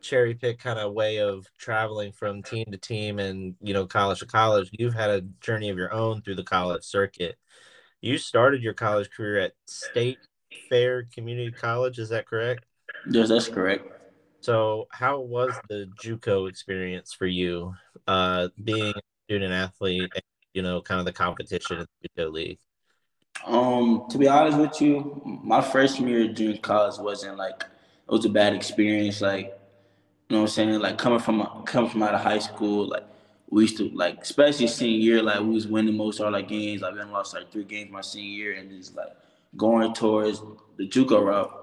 cherry 0.00 0.34
pick 0.34 0.58
kind 0.58 0.78
of 0.78 0.92
way 0.92 1.18
of 1.18 1.46
traveling 1.58 2.12
from 2.12 2.42
team 2.42 2.66
to 2.70 2.78
team 2.78 3.18
and 3.18 3.54
you 3.62 3.72
know 3.72 3.86
college 3.86 4.18
to 4.18 4.26
college 4.26 4.68
you've 4.72 4.94
had 4.94 5.10
a 5.10 5.20
journey 5.40 5.68
of 5.68 5.78
your 5.78 5.92
own 5.92 6.20
through 6.20 6.34
the 6.34 6.42
college 6.42 6.82
circuit 6.82 7.36
you 8.00 8.18
started 8.18 8.62
your 8.62 8.74
college 8.74 9.08
career 9.10 9.38
at 9.38 9.52
state 9.64 10.18
fair 10.68 11.04
community 11.14 11.52
college 11.52 12.00
is 12.00 12.08
that 12.08 12.26
correct 12.26 12.64
yes 13.08 13.28
that's 13.28 13.48
correct 13.48 14.01
so 14.42 14.86
how 14.92 15.18
was 15.18 15.58
the 15.68 15.88
juco 16.02 16.48
experience 16.48 17.12
for 17.12 17.26
you 17.26 17.74
uh 18.06 18.48
being 18.64 18.92
a 18.94 19.00
student 19.26 19.52
athlete 19.52 20.10
and, 20.14 20.22
you 20.54 20.62
know 20.62 20.80
kind 20.82 21.00
of 21.00 21.06
the 21.06 21.12
competition 21.12 21.78
in 21.78 21.86
the 22.02 22.08
juco 22.08 22.32
league 22.32 22.58
um 23.46 24.04
to 24.10 24.18
be 24.18 24.28
honest 24.28 24.58
with 24.58 24.80
you 24.80 25.20
my 25.42 25.60
freshman 25.60 26.08
year 26.08 26.28
of 26.28 26.34
junior 26.34 26.58
college 26.58 26.98
wasn't 26.98 27.36
like 27.36 27.62
it 27.62 28.10
was 28.10 28.24
a 28.24 28.28
bad 28.28 28.52
experience 28.52 29.20
like 29.20 29.58
you 30.32 30.38
know 30.38 30.44
what 30.44 30.50
I'm 30.50 30.54
saying? 30.54 30.80
Like 30.80 30.96
coming 30.96 31.18
from 31.18 31.62
coming 31.66 31.90
from 31.90 32.02
out 32.02 32.14
of 32.14 32.22
high 32.22 32.38
school, 32.38 32.88
like 32.88 33.04
we 33.50 33.64
used 33.64 33.76
to 33.76 33.90
like, 33.90 34.22
especially 34.22 34.66
senior 34.66 34.98
year, 34.98 35.22
like 35.22 35.40
we 35.40 35.48
was 35.48 35.66
winning 35.66 35.94
most 35.94 36.20
of 36.20 36.24
our 36.24 36.32
like 36.32 36.48
games. 36.48 36.80
Like 36.80 36.94
we 36.94 37.02
lost 37.02 37.34
like 37.34 37.52
three 37.52 37.64
games 37.64 37.90
my 37.90 38.00
senior 38.00 38.30
year, 38.30 38.52
and 38.54 38.72
it's 38.72 38.94
like 38.94 39.14
going 39.58 39.92
towards 39.92 40.40
the 40.78 40.88
JUCO 40.88 41.22
route. 41.22 41.61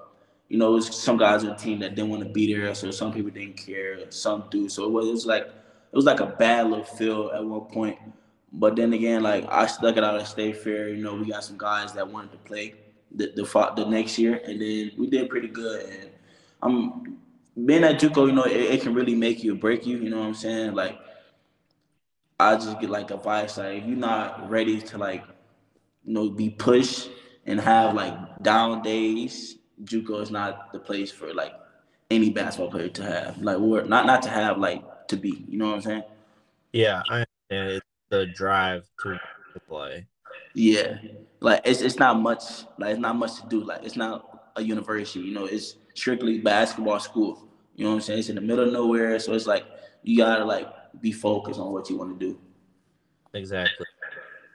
You 0.50 0.58
know, 0.58 0.80
some 0.80 1.18
guys 1.18 1.44
on 1.44 1.52
the 1.52 1.56
team 1.56 1.80
that 1.80 1.96
didn't 1.96 2.10
want 2.10 2.24
to 2.24 2.30
be 2.30 2.54
there, 2.54 2.74
so 2.76 2.92
some 2.92 3.14
people 3.14 3.32
didn't 3.32 3.58
care, 3.58 4.00
some 4.12 4.46
do. 4.50 4.68
So 4.68 4.84
it 4.86 4.92
was, 4.92 5.08
it 5.08 5.12
was 5.12 5.26
like 5.26 5.44
it 5.44 5.96
was 5.96 6.06
like 6.06 6.20
a 6.20 6.26
bad 6.26 6.68
little 6.68 6.84
feel 6.84 7.32
at 7.34 7.44
one 7.44 7.62
point. 7.62 7.98
But 8.52 8.76
then 8.76 8.94
again, 8.94 9.24
like 9.24 9.46
I 9.48 9.68
stuck 9.68 9.98
it 9.98 10.04
out 10.04 10.20
at 10.20 10.28
State 10.28 10.58
Fair. 10.58 10.90
You 10.90 11.04
know, 11.04 11.16
we 11.16 11.30
got 11.30 11.44
some 11.44 11.58
guys 11.58 11.94
that 11.94 12.08
wanted 12.08 12.32
to 12.32 12.38
play 12.40 12.76
the 13.12 13.32
the, 13.36 13.74
the 13.76 13.86
next 13.86 14.18
year, 14.18 14.42
and 14.46 14.60
then 14.60 14.92
we 14.98 15.08
did 15.08 15.30
pretty 15.30 15.48
good. 15.48 15.86
And 15.86 16.10
I'm 16.62 17.20
being 17.66 17.84
at 17.84 18.00
JUCO, 18.00 18.28
you 18.28 18.32
know, 18.34 18.44
it, 18.44 18.58
it, 18.58 18.82
can 18.82 18.94
really 18.94 19.16
make 19.16 19.44
you 19.44 19.56
break 19.56 19.86
you. 19.86 19.98
You 19.98 20.10
know 20.10 20.20
what 20.20 20.28
I'm 20.28 20.34
saying? 20.34 20.74
Like, 20.74 20.98
I 22.40 22.56
just 22.56 22.80
get 22.80 22.90
like 22.90 23.12
advice, 23.12 23.58
like 23.58 23.80
if 23.80 23.86
you're 23.86 23.98
not 23.98 24.50
ready 24.50 24.80
to 24.82 24.98
like, 24.98 25.24
you 26.06 26.14
know, 26.14 26.30
be 26.30 26.50
pushed 26.50 27.10
and 27.46 27.60
have 27.60 27.94
like 27.96 28.16
down 28.42 28.82
days, 28.82 29.58
JUCO 29.84 30.22
is 30.22 30.32
not 30.32 30.72
the 30.74 30.80
place 30.80 31.12
for 31.12 31.34
like 31.34 31.54
any 32.12 32.30
basketball 32.30 32.72
player 32.72 32.89
to 32.89 33.04
have. 33.04 33.42
Like, 33.42 33.60
or 33.60 33.84
not 33.84 34.06
not 34.06 34.22
to 34.24 34.30
have, 34.30 34.58
like 34.58 34.84
to 35.08 35.18
be. 35.18 35.46
You 35.48 35.58
know 35.58 35.68
what 35.68 35.76
I'm 35.76 35.82
saying? 35.82 36.04
Yeah, 36.74 37.02
I 37.10 37.26
understand. 37.50 37.78
It's 37.78 37.86
the 38.10 38.26
drive 38.28 38.88
to 39.04 39.20
play. 39.68 40.06
Yeah, 40.54 40.98
like 41.39 41.62
it's 41.63 41.82
it's 41.82 41.98
not 41.98 42.20
much. 42.20 42.44
Like 42.78 42.92
it's 42.92 43.00
not 43.00 43.15
much 43.15 43.42
to 43.42 43.48
do. 43.48 43.63
Like 43.63 43.84
it's 43.84 43.96
not 43.96 44.52
a 44.56 44.62
university. 44.62 45.20
You 45.22 45.34
know, 45.34 45.46
it's 45.46 45.76
strictly 45.94 46.39
basketball 46.39 47.00
school. 47.00 47.48
You 47.76 47.86
know 47.86 47.92
what 47.92 47.96
I'm 47.96 48.02
saying? 48.02 48.20
It's 48.20 48.30
in 48.30 48.36
the 48.36 48.42
middle 48.42 48.68
of 48.68 48.74
nowhere, 48.74 49.20
so 49.20 49.34
it's 49.34 49.48
like 49.48 49.65
you 50.04 50.18
gotta 50.18 50.44
like 50.44 50.68
be 51.02 51.12
focused 51.12 51.60
on 51.60 51.72
what 51.72 51.89
you 51.89 51.98
want 51.98 52.20
to 52.20 52.26
do. 52.26 52.39
Exactly. 53.34 53.86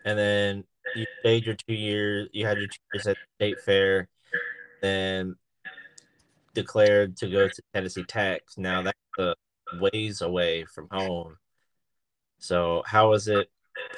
And 0.05 0.19
then 0.19 0.65
you 0.95 1.07
stayed 1.21 1.47
your 1.47 1.55
two 1.55 1.75
years. 1.75 2.29
You 2.33 2.47
had 2.47 2.59
your 2.59 2.67
two 2.67 2.81
years 2.93 3.07
at 3.07 3.17
state 3.37 3.61
fair, 3.61 4.09
then 4.85 5.37
declared 6.55 7.17
to 7.19 7.29
go 7.29 7.49
to 7.49 7.63
Tennessee 7.73 8.05
Tech. 8.05 8.43
Now 8.57 8.83
that's 8.83 8.99
a 9.19 9.35
ways 9.81 10.21
away 10.21 10.65
from 10.65 10.89
home. 10.91 11.37
So 12.39 12.83
how 12.87 13.11
was 13.11 13.29
it 13.29 13.49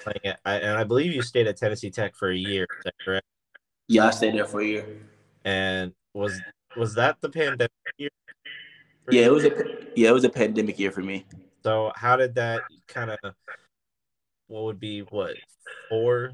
playing 0.02 0.20
at? 0.24 0.40
And 0.44 0.78
I 0.78 0.84
believe 0.84 1.12
you 1.12 1.22
stayed 1.22 1.46
at 1.46 1.56
Tennessee 1.56 1.90
Tech 1.90 2.14
for 2.14 2.30
a 2.30 2.36
year. 2.36 2.66
Is 2.78 2.84
that 2.84 2.94
correct? 3.04 3.26
Yeah, 3.88 4.06
I 4.06 4.10
stayed 4.10 4.34
there 4.34 4.46
for 4.46 4.60
a 4.60 4.66
year. 4.66 4.86
And 5.44 5.92
was 6.14 6.40
was 6.76 6.94
that 6.94 7.20
the 7.20 7.28
pandemic 7.28 7.70
year? 7.98 8.10
Yeah, 9.10 9.26
it 9.26 9.32
was 9.32 9.44
a 9.44 9.50
yeah, 9.94 10.08
it 10.10 10.12
was 10.12 10.24
a 10.24 10.30
pandemic 10.30 10.78
year 10.78 10.92
for 10.92 11.02
me. 11.02 11.26
So 11.62 11.92
how 11.96 12.16
did 12.16 12.34
that 12.36 12.62
kind 12.86 13.10
of 13.10 13.18
what 14.46 14.64
would 14.64 14.80
be 14.80 15.00
what 15.00 15.36
four, 15.88 16.32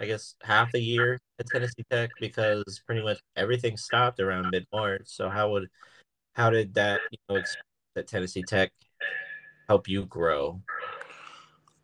I 0.00 0.06
guess 0.06 0.34
half 0.42 0.74
a 0.74 0.80
year 0.80 1.18
at 1.38 1.46
Tennessee 1.46 1.84
Tech 1.90 2.10
because 2.20 2.64
pretty 2.86 3.02
much 3.02 3.18
everything 3.36 3.76
stopped 3.76 4.20
around 4.20 4.50
mid 4.50 4.66
March. 4.72 5.02
So 5.06 5.28
how 5.28 5.50
would 5.52 5.68
how 6.34 6.50
did 6.50 6.74
that 6.74 7.00
you 7.10 7.18
know 7.28 7.42
at 7.96 8.06
Tennessee 8.06 8.42
Tech 8.42 8.72
help 9.68 9.88
you 9.88 10.06
grow? 10.06 10.60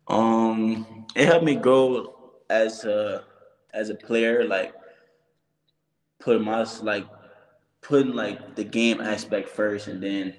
Um, 0.07 1.05
it 1.15 1.27
helped 1.27 1.45
me 1.45 1.55
grow 1.55 2.33
as 2.49 2.83
a 2.85 3.25
as 3.73 3.89
a 3.89 3.95
player, 3.95 4.43
like 4.45 4.73
put 6.19 6.41
my 6.41 6.65
like 6.81 7.07
putting 7.81 8.13
like 8.13 8.55
the 8.55 8.63
game 8.63 9.01
aspect 9.01 9.49
first 9.49 9.87
and 9.87 10.01
then 10.01 10.35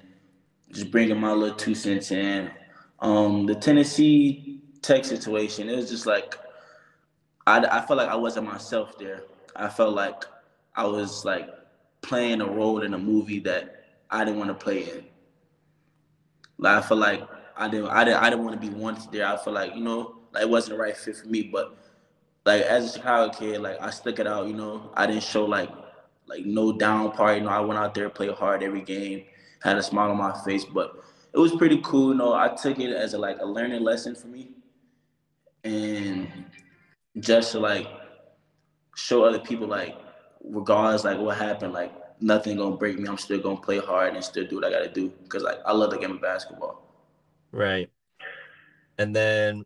just 0.71 0.91
bringing 0.91 1.19
my 1.19 1.31
little 1.31 1.55
two 1.55 1.75
cents 1.75 2.11
in. 2.11 2.51
Um, 2.99 3.45
the 3.45 3.55
Tennessee 3.55 4.61
Tech 4.81 5.05
situation, 5.05 5.69
it 5.69 5.75
was 5.75 5.89
just 5.89 6.05
like 6.05 6.35
I, 7.47 7.59
I 7.59 7.85
felt 7.85 7.97
like 7.97 8.09
I 8.09 8.15
wasn't 8.15 8.47
myself 8.47 8.97
there. 8.97 9.23
I 9.55 9.69
felt 9.69 9.93
like 9.93 10.23
I 10.75 10.85
was 10.85 11.25
like 11.25 11.49
playing 12.01 12.41
a 12.41 12.45
role 12.45 12.81
in 12.81 12.93
a 12.93 12.97
movie 12.97 13.39
that 13.39 13.83
I 14.09 14.23
didn't 14.23 14.39
want 14.39 14.49
to 14.49 14.63
play 14.63 14.83
in. 14.83 15.05
Like 16.57 16.83
I 16.83 16.87
felt 16.87 16.99
like 16.99 17.27
I 17.57 17.67
didn't 17.67 17.89
I 17.89 18.03
didn't 18.03 18.23
I 18.23 18.29
didn't 18.29 18.45
want 18.45 18.61
to 18.61 18.67
be 18.67 18.73
wanted 18.73 19.11
there. 19.11 19.25
I 19.25 19.37
felt 19.37 19.55
like, 19.55 19.75
you 19.75 19.81
know, 19.81 20.19
like 20.33 20.43
it 20.43 20.49
wasn't 20.49 20.77
the 20.77 20.81
right 20.83 20.95
fit 20.95 21.17
for 21.17 21.27
me. 21.27 21.43
But 21.43 21.77
like 22.45 22.63
as 22.63 22.89
a 22.89 22.97
Chicago 22.97 23.33
kid, 23.33 23.61
like 23.61 23.81
I 23.81 23.89
stuck 23.89 24.19
it 24.19 24.27
out. 24.27 24.47
You 24.47 24.53
know, 24.53 24.91
I 24.95 25.05
didn't 25.07 25.23
show 25.23 25.45
like 25.45 25.69
like 26.27 26.45
no 26.45 26.71
down 26.71 27.11
part. 27.11 27.37
You 27.37 27.43
know, 27.43 27.49
I 27.49 27.59
went 27.59 27.79
out 27.79 27.93
there, 27.93 28.09
played 28.09 28.31
hard 28.31 28.63
every 28.63 28.81
game, 28.81 29.25
had 29.61 29.77
a 29.77 29.83
smile 29.83 30.11
on 30.11 30.17
my 30.17 30.39
face. 30.43 30.65
But 30.65 30.93
it 31.33 31.39
was 31.39 31.55
pretty 31.55 31.81
cool. 31.83 32.09
You 32.09 32.15
know, 32.15 32.33
I 32.33 32.49
took 32.49 32.79
it 32.79 32.93
as 32.95 33.13
a 33.13 33.17
like 33.17 33.37
a 33.39 33.45
learning 33.45 33.83
lesson 33.83 34.15
for 34.15 34.27
me, 34.27 34.51
and 35.63 36.45
just 37.19 37.51
to 37.51 37.59
like 37.59 37.87
show 38.95 39.23
other 39.23 39.39
people 39.39 39.67
like 39.67 39.97
regardless 40.43 41.03
like 41.03 41.19
what 41.19 41.37
happened, 41.37 41.73
like 41.73 41.93
nothing 42.21 42.57
gonna 42.57 42.77
break 42.77 42.99
me. 42.99 43.07
I'm 43.07 43.17
still 43.17 43.39
gonna 43.39 43.59
play 43.59 43.79
hard 43.79 44.15
and 44.15 44.23
still 44.23 44.45
do 44.45 44.55
what 44.55 44.65
I 44.65 44.69
gotta 44.69 44.89
do 44.89 45.09
because 45.23 45.43
like 45.43 45.59
I 45.65 45.73
love 45.73 45.91
the 45.91 45.97
game 45.97 46.11
of 46.11 46.21
basketball. 46.21 46.81
Right. 47.51 47.89
And 48.97 49.15
then 49.15 49.65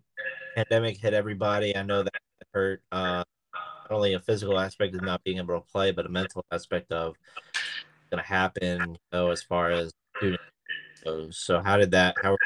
pandemic 0.55 0.97
hit 0.97 1.13
everybody. 1.13 1.75
I 1.75 1.83
know 1.83 2.03
that 2.03 2.13
hurt 2.53 2.81
uh, 2.91 3.23
not 3.53 3.91
only 3.91 4.13
a 4.13 4.19
physical 4.19 4.59
aspect 4.59 4.95
of 4.95 5.03
not 5.03 5.23
being 5.23 5.37
able 5.37 5.59
to 5.59 5.65
play, 5.71 5.91
but 5.91 6.05
a 6.05 6.09
mental 6.09 6.43
aspect 6.51 6.91
of 6.91 7.15
to 8.11 8.17
happen. 8.21 8.97
You 9.11 9.31
as 9.31 9.43
far 9.43 9.71
as 9.71 9.91
goes. 11.03 11.37
So 11.37 11.61
how 11.61 11.77
did 11.77 11.91
that? 11.91 12.15
How 12.23 12.37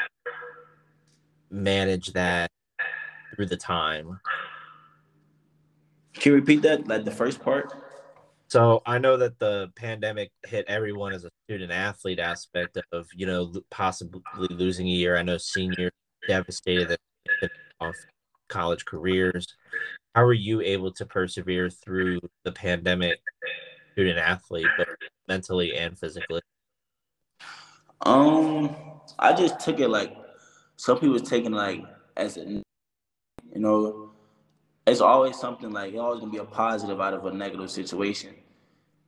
manage 1.50 2.12
that 2.12 2.50
through 3.34 3.46
the 3.46 3.56
time? 3.56 4.20
Can 6.14 6.32
you 6.32 6.36
repeat 6.36 6.62
that? 6.62 6.88
Like 6.88 7.04
the 7.04 7.10
first 7.10 7.40
part? 7.40 7.72
So 8.48 8.82
I 8.84 8.98
know 8.98 9.16
that 9.16 9.38
the 9.38 9.70
pandemic 9.76 10.32
hit 10.44 10.64
everyone 10.66 11.12
as 11.12 11.24
a 11.24 11.30
student 11.44 11.70
athlete 11.70 12.18
aspect 12.18 12.76
of, 12.92 13.06
you 13.14 13.26
know, 13.26 13.52
possibly 13.70 14.22
losing 14.50 14.88
a 14.88 14.90
year. 14.90 15.16
I 15.16 15.22
know 15.22 15.38
seniors 15.38 15.92
devastated 16.26 16.98
off 17.80 17.94
college 18.48 18.84
careers. 18.84 19.46
How 20.14 20.24
were 20.24 20.32
you 20.32 20.60
able 20.60 20.92
to 20.94 21.06
persevere 21.06 21.70
through 21.70 22.20
the 22.44 22.50
pandemic 22.50 23.20
student 23.92 24.18
athlete, 24.18 24.66
but 24.76 24.88
mentally 25.28 25.76
and 25.76 25.96
physically? 25.96 26.40
Um, 28.02 28.74
I 29.18 29.32
just 29.32 29.60
took 29.60 29.78
it 29.78 29.88
like 29.88 30.16
some 30.76 30.98
people 30.98 31.20
taking 31.20 31.52
like 31.52 31.84
as 32.16 32.36
a 32.36 32.62
you 33.52 33.60
know, 33.60 34.09
it's 34.90 35.00
always 35.00 35.38
something 35.38 35.70
like 35.70 35.92
it's 35.92 36.00
always 36.00 36.20
gonna 36.20 36.32
be 36.32 36.38
a 36.38 36.44
positive 36.44 37.00
out 37.00 37.14
of 37.14 37.24
a 37.26 37.32
negative 37.32 37.70
situation. 37.70 38.34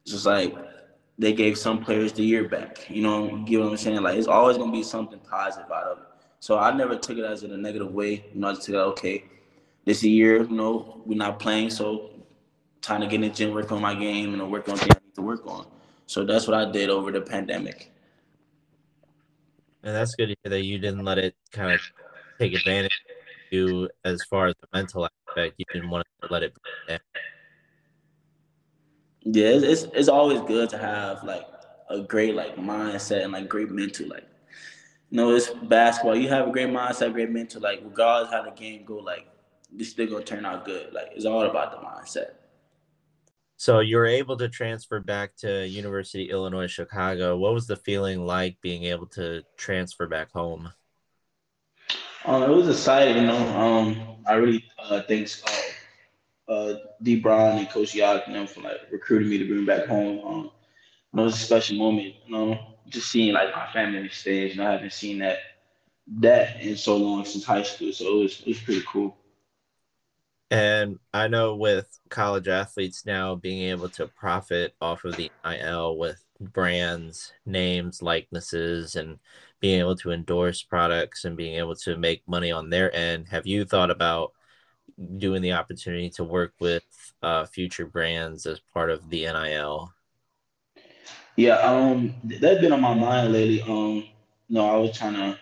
It's 0.04 0.12
just 0.12 0.26
like 0.26 0.54
they 1.18 1.32
gave 1.32 1.58
some 1.58 1.84
players 1.84 2.12
the 2.12 2.22
year 2.22 2.48
back. 2.48 2.88
You 2.90 3.02
know, 3.02 3.36
you 3.36 3.44
get 3.44 3.60
what 3.60 3.70
I'm 3.70 3.76
saying? 3.76 4.02
Like 4.02 4.18
it's 4.18 4.26
always 4.28 4.56
gonna 4.56 4.72
be 4.72 4.82
something 4.82 5.18
positive 5.20 5.70
out 5.70 5.84
of 5.84 5.98
it. 5.98 6.04
So 6.40 6.58
I 6.58 6.72
never 6.74 6.96
took 6.96 7.18
it 7.18 7.24
as 7.24 7.44
in 7.44 7.52
a 7.52 7.56
negative 7.56 7.92
way. 7.92 8.24
You 8.32 8.40
know, 8.40 8.48
I 8.48 8.54
just 8.54 8.66
took 8.66 8.74
it 8.74 8.78
okay. 8.78 9.24
This 9.84 10.02
year, 10.02 10.42
you 10.42 10.56
know, 10.56 11.02
we're 11.04 11.18
not 11.18 11.38
playing, 11.38 11.70
so 11.70 12.10
time 12.80 13.00
to 13.00 13.06
get 13.06 13.16
in 13.16 13.20
the 13.22 13.28
gym, 13.28 13.52
work 13.52 13.70
on 13.72 13.80
my 13.80 13.94
game, 13.94 14.32
and 14.32 14.50
work 14.50 14.68
on 14.68 14.76
things 14.76 14.96
I 14.96 15.04
need 15.04 15.14
to 15.14 15.22
work 15.22 15.46
on. 15.46 15.66
So 16.06 16.24
that's 16.24 16.46
what 16.46 16.56
I 16.56 16.70
did 16.70 16.90
over 16.90 17.10
the 17.10 17.20
pandemic. 17.20 17.92
And 19.84 19.94
that's 19.94 20.14
good 20.14 20.28
to 20.28 20.36
hear 20.42 20.50
that 20.50 20.64
you 20.64 20.78
didn't 20.78 21.04
let 21.04 21.18
it 21.18 21.34
kind 21.52 21.72
of 21.72 21.80
take 22.38 22.54
advantage 22.54 22.92
of 22.92 23.52
you 23.52 23.88
as 24.04 24.22
far 24.28 24.46
as 24.46 24.54
the 24.60 24.68
mental 24.72 25.04
aspect. 25.32 25.54
You 25.58 25.64
didn't 25.72 25.90
want 25.90 26.06
to 26.22 26.32
let 26.32 26.42
it. 26.42 26.56
Yeah, 29.24 29.46
it's, 29.46 29.84
it's 29.94 30.08
always 30.08 30.40
good 30.42 30.68
to 30.70 30.78
have 30.78 31.22
like 31.22 31.46
a 31.88 32.00
great 32.00 32.34
like 32.34 32.56
mindset 32.56 33.24
and 33.24 33.32
like 33.32 33.48
great 33.48 33.70
mental 33.70 34.08
like. 34.08 34.26
You 35.10 35.18
know, 35.18 35.34
it's 35.34 35.50
basketball. 35.50 36.16
You 36.16 36.28
have 36.28 36.48
a 36.48 36.50
great 36.50 36.68
mindset, 36.68 37.12
great 37.12 37.30
mental. 37.30 37.60
Like 37.60 37.80
regardless 37.84 38.32
how 38.32 38.42
the 38.42 38.50
game 38.50 38.84
go, 38.84 38.96
like 38.96 39.26
it's 39.76 39.90
still 39.90 40.06
gonna 40.08 40.24
turn 40.24 40.44
out 40.44 40.64
good. 40.64 40.92
Like 40.92 41.10
it's 41.14 41.26
all 41.26 41.42
about 41.42 41.72
the 41.72 41.86
mindset. 41.86 42.32
So 43.56 43.78
you 43.78 43.96
were 43.96 44.06
able 44.06 44.36
to 44.38 44.48
transfer 44.48 44.98
back 44.98 45.36
to 45.36 45.68
University 45.68 46.30
Illinois 46.30 46.66
Chicago. 46.66 47.36
What 47.36 47.54
was 47.54 47.68
the 47.68 47.76
feeling 47.76 48.26
like 48.26 48.60
being 48.60 48.84
able 48.84 49.06
to 49.08 49.42
transfer 49.56 50.08
back 50.08 50.32
home? 50.32 50.72
Um, 52.24 52.42
it 52.44 52.48
was 52.48 52.68
exciting, 52.68 53.16
you 53.16 53.26
know. 53.26 53.58
Um, 53.58 54.16
I 54.26 54.34
really 54.34 54.64
uh, 54.78 55.02
thanks 55.08 55.42
uh, 56.48 56.52
uh, 56.52 56.74
D. 57.02 57.20
Brown 57.20 57.58
and 57.58 57.68
Coach 57.68 57.94
Yak, 57.94 58.26
for 58.48 58.60
like 58.60 58.76
recruiting 58.90 59.28
me 59.28 59.38
to 59.38 59.44
bring 59.44 59.60
me 59.60 59.66
back 59.66 59.86
home. 59.86 60.24
Um, 60.24 60.50
it 61.14 61.24
was 61.24 61.34
a 61.34 61.44
special 61.44 61.76
moment, 61.76 62.14
you 62.26 62.32
know, 62.32 62.58
just 62.88 63.10
seeing 63.10 63.34
like 63.34 63.54
my 63.54 63.66
family 63.72 63.98
on 63.98 64.10
stage. 64.10 64.56
Know, 64.56 64.66
I 64.66 64.72
haven't 64.72 64.92
seen 64.92 65.18
that 65.18 65.38
that 66.20 66.60
in 66.60 66.76
so 66.76 66.96
long 66.96 67.24
since 67.24 67.44
high 67.44 67.62
school, 67.62 67.92
so 67.92 68.04
it 68.04 68.22
was 68.22 68.40
it 68.40 68.48
was 68.48 68.60
pretty 68.60 68.84
cool. 68.86 69.16
And 70.50 70.98
I 71.14 71.28
know 71.28 71.56
with 71.56 71.98
college 72.10 72.46
athletes 72.46 73.06
now 73.06 73.34
being 73.34 73.70
able 73.70 73.88
to 73.90 74.06
profit 74.06 74.74
off 74.80 75.04
of 75.04 75.16
the 75.16 75.30
IL 75.44 75.96
with 75.96 76.22
brands, 76.44 77.32
names, 77.46 78.02
likenesses, 78.02 78.96
and 78.96 79.18
being 79.60 79.80
able 79.80 79.96
to 79.96 80.12
endorse 80.12 80.62
products 80.62 81.24
and 81.24 81.36
being 81.36 81.56
able 81.56 81.76
to 81.76 81.96
make 81.96 82.26
money 82.26 82.50
on 82.50 82.70
their 82.70 82.94
end, 82.94 83.28
have 83.28 83.46
you 83.46 83.64
thought 83.64 83.90
about 83.90 84.32
doing 85.18 85.42
the 85.42 85.52
opportunity 85.52 86.10
to 86.10 86.24
work 86.24 86.52
with 86.60 86.84
uh, 87.22 87.46
future 87.46 87.86
brands 87.86 88.46
as 88.46 88.60
part 88.60 88.90
of 88.90 89.08
the 89.10 89.24
NIL? 89.24 89.92
Yeah, 91.36 91.56
um, 91.58 92.14
that's 92.24 92.60
been 92.60 92.72
on 92.72 92.80
my 92.80 92.94
mind 92.94 93.32
lately. 93.32 93.62
Um, 93.62 94.04
no, 94.48 94.68
I 94.68 94.76
was 94.76 94.96
trying 94.96 95.14
to 95.14 95.38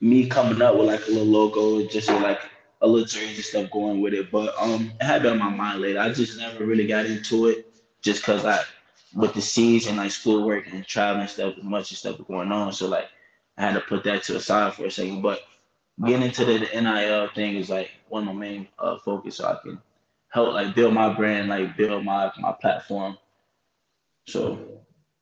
me 0.00 0.26
coming 0.28 0.60
up 0.60 0.76
with 0.76 0.86
like 0.86 1.06
a 1.06 1.10
little 1.10 1.24
logo, 1.24 1.86
just 1.88 2.10
like 2.10 2.40
a 2.82 2.86
little 2.86 3.06
jersey 3.06 3.40
stuff 3.40 3.70
going 3.70 4.02
with 4.02 4.12
it. 4.12 4.30
But 4.30 4.54
um, 4.58 4.92
it 5.00 5.04
had 5.04 5.22
been 5.22 5.32
on 5.32 5.38
my 5.38 5.48
mind 5.48 5.80
later. 5.80 6.00
I 6.00 6.12
just 6.12 6.38
never 6.38 6.66
really 6.66 6.86
got 6.86 7.06
into 7.06 7.46
it 7.46 7.74
just 8.02 8.20
because 8.20 8.44
I, 8.44 8.60
with 9.14 9.34
the 9.34 9.40
season, 9.40 9.96
like 9.96 10.10
schoolwork 10.10 10.66
and 10.66 10.84
traveling 10.86 11.28
stuff, 11.28 11.54
much 11.62 11.92
of 11.92 11.98
stuff 11.98 12.18
going 12.26 12.50
on. 12.52 12.72
So 12.72 12.88
like, 12.88 13.08
I 13.56 13.62
had 13.62 13.74
to 13.74 13.80
put 13.80 14.04
that 14.04 14.24
to 14.24 14.34
the 14.34 14.40
side 14.40 14.74
for 14.74 14.86
a 14.86 14.90
second. 14.90 15.22
But 15.22 15.40
getting 16.04 16.22
into 16.22 16.44
the, 16.44 16.58
the 16.58 16.80
NIL 16.80 17.28
thing 17.34 17.56
is 17.56 17.70
like 17.70 17.90
one 18.08 18.26
of 18.26 18.34
my 18.34 18.40
main 18.40 18.68
uh, 18.78 18.98
focus, 18.98 19.36
so 19.36 19.46
I 19.46 19.58
can 19.62 19.80
help 20.30 20.54
like 20.54 20.74
build 20.74 20.94
my 20.94 21.14
brand, 21.14 21.48
like 21.48 21.76
build 21.76 22.04
my 22.04 22.32
my 22.38 22.52
platform. 22.60 23.16
So, 24.26 24.58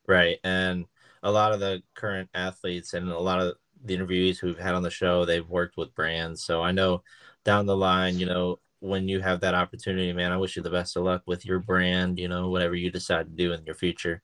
right, 0.06 0.38
and 0.42 0.86
a 1.22 1.30
lot 1.30 1.52
of 1.52 1.60
the 1.60 1.82
current 1.94 2.30
athletes 2.34 2.94
and 2.94 3.10
a 3.10 3.18
lot 3.18 3.40
of 3.40 3.54
the 3.84 3.96
interviewees 3.96 4.38
who've 4.38 4.58
had 4.58 4.74
on 4.74 4.82
the 4.82 4.90
show, 4.90 5.24
they've 5.24 5.48
worked 5.48 5.76
with 5.76 5.94
brands. 5.94 6.42
So 6.44 6.62
I 6.62 6.72
know 6.72 7.02
down 7.44 7.66
the 7.66 7.76
line, 7.76 8.18
you 8.18 8.26
know, 8.26 8.58
when 8.82 9.08
you 9.08 9.20
have 9.20 9.40
that 9.40 9.54
opportunity, 9.54 10.12
man, 10.12 10.32
I 10.32 10.36
wish 10.36 10.56
you 10.56 10.62
the 10.62 10.70
best 10.70 10.96
of 10.96 11.04
luck 11.04 11.22
with 11.24 11.46
your 11.46 11.60
brand, 11.60 12.18
you 12.18 12.26
know, 12.26 12.48
whatever 12.48 12.74
you 12.74 12.90
decide 12.90 13.26
to 13.26 13.32
do 13.32 13.52
in 13.52 13.64
your 13.64 13.76
future. 13.76 14.22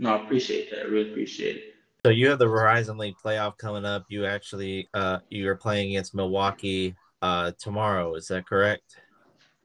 No, 0.00 0.16
I 0.16 0.24
appreciate 0.24 0.70
that. 0.70 0.80
I 0.80 0.82
really 0.84 1.12
appreciate 1.12 1.56
it. 1.56 1.62
So 2.04 2.10
you 2.10 2.28
have 2.30 2.40
the 2.40 2.48
Horizon 2.48 2.98
League 2.98 3.14
playoff 3.24 3.56
coming 3.56 3.84
up. 3.84 4.06
You 4.08 4.26
actually 4.26 4.88
uh 4.92 5.20
you 5.30 5.48
are 5.48 5.54
playing 5.54 5.90
against 5.90 6.16
Milwaukee 6.16 6.96
uh 7.22 7.52
tomorrow, 7.58 8.16
is 8.16 8.26
that 8.26 8.46
correct? 8.46 9.00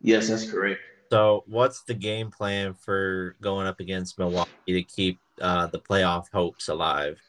Yes, 0.02 0.30
that's 0.30 0.50
correct. 0.50 0.82
So 1.12 1.44
what's 1.48 1.82
the 1.84 1.96
game 1.96 2.30
plan 2.30 2.76
for 2.76 3.36
going 3.42 3.66
up 3.66 3.80
against 3.80 4.20
Milwaukee 4.20 4.50
to 4.68 4.84
keep 4.84 5.18
uh 5.42 5.66
the 5.66 5.80
playoff 5.80 6.26
hopes 6.32 6.68
alive? 6.68 7.20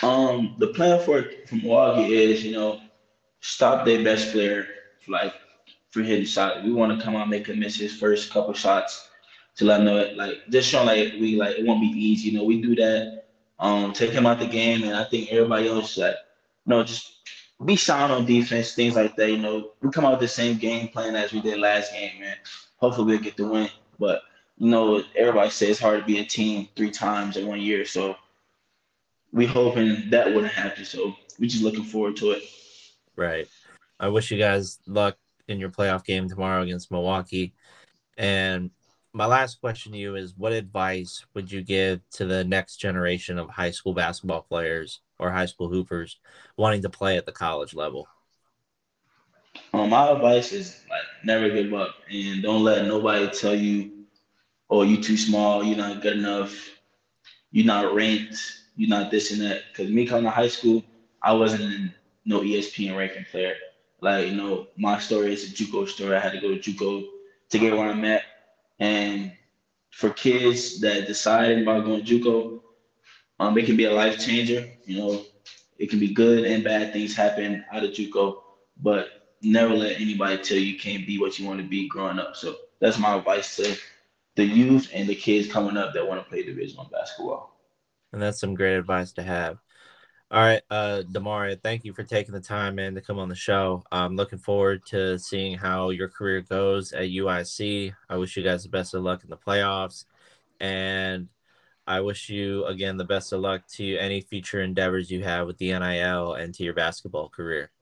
Um 0.00 0.54
the 0.58 0.68
plan 0.68 1.04
for 1.04 1.24
from 1.48 1.58
Milwaukee 1.62 2.14
is, 2.14 2.44
you 2.44 2.52
know, 2.52 2.80
stop 3.40 3.84
their 3.84 4.02
best 4.04 4.32
player 4.32 4.66
like 5.08 5.34
for 5.90 6.02
hitting 6.02 6.24
shot. 6.24 6.64
We 6.64 6.72
want 6.72 6.96
to 6.96 7.04
come 7.04 7.16
out 7.16 7.28
make 7.28 7.46
him 7.46 7.60
miss 7.60 7.76
his 7.76 7.94
first 7.96 8.32
couple 8.32 8.54
shots 8.54 9.08
to 9.56 9.64
let 9.64 9.80
him 9.80 9.86
know 9.86 9.98
it 9.98 10.16
like 10.16 10.36
just 10.48 10.68
showing 10.68 10.86
like 10.86 11.14
we 11.20 11.36
like 11.36 11.58
it 11.58 11.66
won't 11.66 11.80
be 11.80 11.88
easy. 11.88 12.30
You 12.30 12.38
know, 12.38 12.44
we 12.44 12.62
do 12.62 12.74
that. 12.76 13.24
Um, 13.58 13.92
take 13.92 14.12
him 14.12 14.26
out 14.26 14.38
the 14.38 14.46
game, 14.46 14.84
and 14.84 14.96
I 14.96 15.04
think 15.04 15.30
everybody 15.30 15.68
else 15.68 15.98
like 15.98 16.16
you 16.66 16.70
know 16.70 16.82
just 16.82 17.12
be 17.64 17.76
sound 17.76 18.12
on 18.12 18.24
defense, 18.24 18.74
things 18.74 18.94
like 18.94 19.16
that. 19.16 19.30
You 19.30 19.38
know, 19.38 19.72
we 19.82 19.90
come 19.90 20.04
out 20.06 20.12
with 20.12 20.20
the 20.20 20.28
same 20.28 20.56
game 20.56 20.88
plan 20.88 21.14
as 21.14 21.32
we 21.32 21.40
did 21.40 21.58
last 21.58 21.92
game, 21.92 22.20
man. 22.20 22.36
Hopefully 22.76 23.06
we'll 23.06 23.22
get 23.22 23.36
the 23.36 23.46
win. 23.46 23.68
But 23.98 24.22
you 24.56 24.70
know, 24.70 25.02
everybody 25.14 25.50
says 25.50 25.70
it's 25.70 25.80
hard 25.80 26.00
to 26.00 26.06
be 26.06 26.18
a 26.18 26.24
team 26.24 26.68
three 26.76 26.90
times 26.90 27.36
in 27.36 27.46
one 27.46 27.60
year, 27.60 27.84
so 27.84 28.16
we 29.32 29.46
hoping 29.46 30.08
that 30.10 30.26
wouldn't 30.26 30.52
happen. 30.52 30.84
So 30.84 31.14
we 31.38 31.48
just 31.48 31.62
looking 31.62 31.84
forward 31.84 32.16
to 32.16 32.32
it. 32.32 32.42
Right. 33.16 33.48
I 33.98 34.08
wish 34.08 34.30
you 34.30 34.38
guys 34.38 34.78
luck 34.86 35.16
in 35.48 35.60
your 35.60 35.70
playoff 35.70 36.04
game 36.04 36.28
tomorrow 36.28 36.62
against 36.62 36.90
Milwaukee. 36.90 37.52
And 38.16 38.70
my 39.12 39.26
last 39.26 39.60
question 39.60 39.92
to 39.92 39.98
you 39.98 40.14
is 40.14 40.36
what 40.36 40.52
advice 40.52 41.24
would 41.34 41.50
you 41.50 41.62
give 41.62 42.00
to 42.12 42.24
the 42.24 42.44
next 42.44 42.76
generation 42.76 43.38
of 43.38 43.50
high 43.50 43.72
school 43.72 43.92
basketball 43.92 44.42
players 44.42 45.00
or 45.18 45.30
high 45.30 45.46
school 45.46 45.68
hoopers 45.68 46.18
wanting 46.56 46.82
to 46.82 46.90
play 46.90 47.16
at 47.16 47.26
the 47.26 47.32
college 47.32 47.74
level? 47.74 48.06
Um, 49.72 49.90
my 49.90 50.10
advice 50.10 50.52
is 50.52 50.84
like 50.88 51.02
never 51.24 51.48
give 51.48 51.74
up 51.74 51.96
and 52.10 52.42
don't 52.42 52.62
let 52.62 52.86
nobody 52.86 53.28
tell 53.28 53.54
you, 53.54 54.04
oh, 54.68 54.82
you 54.82 55.02
too 55.02 55.16
small, 55.16 55.64
you're 55.64 55.76
not 55.76 56.02
good 56.02 56.16
enough, 56.16 56.68
you're 57.50 57.66
not 57.66 57.94
ranked, 57.94 58.38
you're 58.76 58.88
not 58.88 59.10
this 59.10 59.32
and 59.32 59.40
that. 59.42 59.62
Because 59.70 59.90
me 59.90 60.06
coming 60.06 60.24
to 60.24 60.30
high 60.30 60.48
school, 60.48 60.84
I 61.22 61.32
wasn't 61.32 61.92
no 62.24 62.40
ESPN 62.40 62.96
ranking 62.96 63.24
player. 63.30 63.54
Like 64.00 64.28
you 64.28 64.34
know, 64.34 64.68
my 64.76 64.98
story 64.98 65.32
is 65.32 65.44
a 65.44 65.54
JUCO 65.54 65.88
story. 65.88 66.16
I 66.16 66.20
had 66.20 66.32
to 66.32 66.40
go 66.40 66.54
to 66.54 66.58
JUCO 66.58 67.06
to 67.50 67.58
get 67.58 67.76
where 67.76 67.90
I'm 67.90 68.04
at, 68.04 68.22
and 68.78 69.32
for 69.90 70.10
kids 70.10 70.80
that 70.80 71.06
decide 71.06 71.58
about 71.58 71.84
going 71.84 72.04
to 72.04 72.20
JUCO, 72.20 72.60
um, 73.40 73.58
it 73.58 73.66
can 73.66 73.76
be 73.76 73.84
a 73.84 73.92
life 73.92 74.18
changer. 74.18 74.68
You 74.86 74.98
know, 74.98 75.24
it 75.78 75.90
can 75.90 75.98
be 75.98 76.12
good 76.12 76.44
and 76.44 76.62
bad 76.62 76.92
things 76.92 77.14
happen 77.14 77.64
out 77.72 77.84
of 77.84 77.90
JUCO, 77.90 78.40
but 78.82 79.08
never 79.42 79.74
let 79.74 80.00
anybody 80.00 80.38
tell 80.38 80.58
you 80.58 80.72
you 80.72 80.78
can't 80.78 81.06
be 81.06 81.18
what 81.18 81.38
you 81.38 81.46
want 81.46 81.60
to 81.60 81.66
be 81.66 81.88
growing 81.88 82.18
up. 82.18 82.36
So 82.36 82.56
that's 82.80 82.98
my 82.98 83.16
advice 83.16 83.56
to 83.56 83.76
the 84.36 84.44
youth 84.44 84.90
and 84.94 85.08
the 85.08 85.14
kids 85.14 85.50
coming 85.50 85.76
up 85.76 85.92
that 85.94 86.06
want 86.06 86.22
to 86.22 86.28
play 86.28 86.42
Division 86.42 86.76
One 86.76 86.88
basketball. 86.92 87.58
And 88.12 88.20
that's 88.20 88.40
some 88.40 88.54
great 88.54 88.76
advice 88.76 89.12
to 89.12 89.22
have. 89.22 89.58
All 90.32 90.40
right, 90.40 90.62
uh, 90.70 91.02
Damaria, 91.10 91.56
thank 91.56 91.84
you 91.84 91.92
for 91.92 92.04
taking 92.04 92.32
the 92.34 92.40
time, 92.40 92.76
man, 92.76 92.94
to 92.94 93.00
come 93.00 93.18
on 93.18 93.28
the 93.28 93.34
show. 93.34 93.82
I'm 93.90 94.14
looking 94.14 94.38
forward 94.38 94.86
to 94.86 95.18
seeing 95.18 95.58
how 95.58 95.90
your 95.90 96.08
career 96.08 96.40
goes 96.40 96.92
at 96.92 97.10
UIC. 97.10 97.92
I 98.08 98.16
wish 98.16 98.36
you 98.36 98.44
guys 98.44 98.62
the 98.62 98.68
best 98.68 98.94
of 98.94 99.02
luck 99.02 99.24
in 99.24 99.30
the 99.30 99.36
playoffs, 99.36 100.04
and 100.60 101.28
I 101.84 102.00
wish 102.00 102.28
you 102.28 102.64
again 102.66 102.96
the 102.96 103.04
best 103.04 103.32
of 103.32 103.40
luck 103.40 103.66
to 103.74 103.96
any 103.98 104.20
future 104.20 104.62
endeavors 104.62 105.10
you 105.10 105.24
have 105.24 105.48
with 105.48 105.58
the 105.58 105.72
NIL 105.72 106.34
and 106.34 106.54
to 106.54 106.62
your 106.62 106.74
basketball 106.74 107.28
career. 107.28 107.72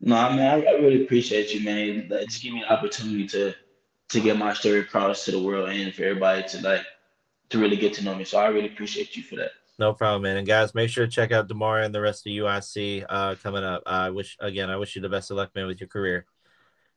No, 0.00 0.16
I 0.16 0.30
mean 0.30 0.40
I, 0.40 0.62
I 0.62 0.72
really 0.74 1.02
appreciate 1.02 1.52
you, 1.52 1.64
man. 1.64 2.06
Like, 2.08 2.28
just 2.28 2.42
give 2.42 2.52
me 2.54 2.62
an 2.62 2.68
opportunity 2.68 3.26
to 3.28 3.54
to 4.10 4.20
get 4.20 4.38
my 4.38 4.54
story 4.54 4.80
across 4.80 5.24
to 5.24 5.32
the 5.32 5.42
world 5.42 5.68
and 5.70 5.92
for 5.92 6.04
everybody 6.04 6.46
to 6.50 6.60
like 6.60 6.86
to 7.48 7.58
really 7.58 7.76
get 7.76 7.94
to 7.94 8.04
know 8.04 8.14
me. 8.14 8.22
So 8.22 8.38
I 8.38 8.46
really 8.48 8.68
appreciate 8.68 9.16
you 9.16 9.24
for 9.24 9.34
that. 9.36 9.50
No 9.78 9.92
problem, 9.92 10.22
man. 10.22 10.38
And 10.38 10.46
guys, 10.46 10.74
make 10.74 10.88
sure 10.88 11.04
to 11.04 11.12
check 11.12 11.32
out 11.32 11.48
Damaria 11.48 11.84
and 11.84 11.94
the 11.94 12.00
rest 12.00 12.26
of 12.26 12.30
UIC 12.30 13.04
uh, 13.08 13.34
coming 13.42 13.62
up. 13.62 13.82
I 13.84 14.08
wish 14.08 14.36
again, 14.40 14.70
I 14.70 14.76
wish 14.76 14.96
you 14.96 15.02
the 15.02 15.08
best 15.10 15.30
of 15.30 15.36
luck, 15.36 15.54
man, 15.54 15.66
with 15.66 15.80
your 15.80 15.88
career. 15.88 16.24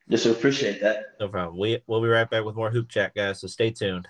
Yes, 0.08 0.24
sir. 0.24 0.32
Appreciate 0.32 0.80
that. 0.80 1.18
No 1.20 1.28
problem. 1.28 1.58
We 1.58 1.82
we'll 1.88 2.02
be 2.02 2.08
right 2.08 2.30
back 2.30 2.46
with 2.46 2.56
more 2.56 2.70
hoop 2.70 2.88
chat, 2.88 3.14
guys. 3.14 3.42
So 3.42 3.48
stay 3.48 3.72
tuned. 3.72 4.08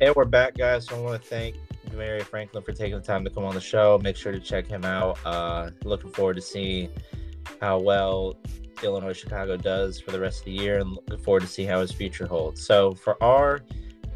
And 0.00 0.14
we're 0.14 0.24
back, 0.24 0.56
guys. 0.56 0.86
So 0.86 0.96
I 0.96 1.00
want 1.00 1.22
to 1.22 1.28
thank 1.28 1.56
Mary 1.94 2.20
Franklin 2.20 2.62
for 2.64 2.72
taking 2.72 2.94
the 2.94 3.04
time 3.04 3.22
to 3.24 3.30
come 3.30 3.44
on 3.44 3.54
the 3.54 3.60
show. 3.60 4.00
Make 4.02 4.16
sure 4.16 4.32
to 4.32 4.40
check 4.40 4.66
him 4.66 4.84
out. 4.84 5.18
Uh, 5.26 5.70
looking 5.84 6.10
forward 6.10 6.36
to 6.36 6.42
seeing 6.42 6.88
how 7.60 7.80
well 7.80 8.36
Illinois 8.82 9.12
Chicago 9.12 9.56
does 9.56 10.00
for 10.00 10.10
the 10.10 10.20
rest 10.20 10.40
of 10.40 10.44
the 10.46 10.52
year 10.52 10.78
and 10.78 10.92
looking 10.92 11.18
forward 11.18 11.40
to 11.40 11.46
see 11.46 11.64
how 11.64 11.80
his 11.80 11.92
future 11.92 12.26
holds. 12.26 12.64
So 12.64 12.94
for 12.94 13.22
our 13.22 13.60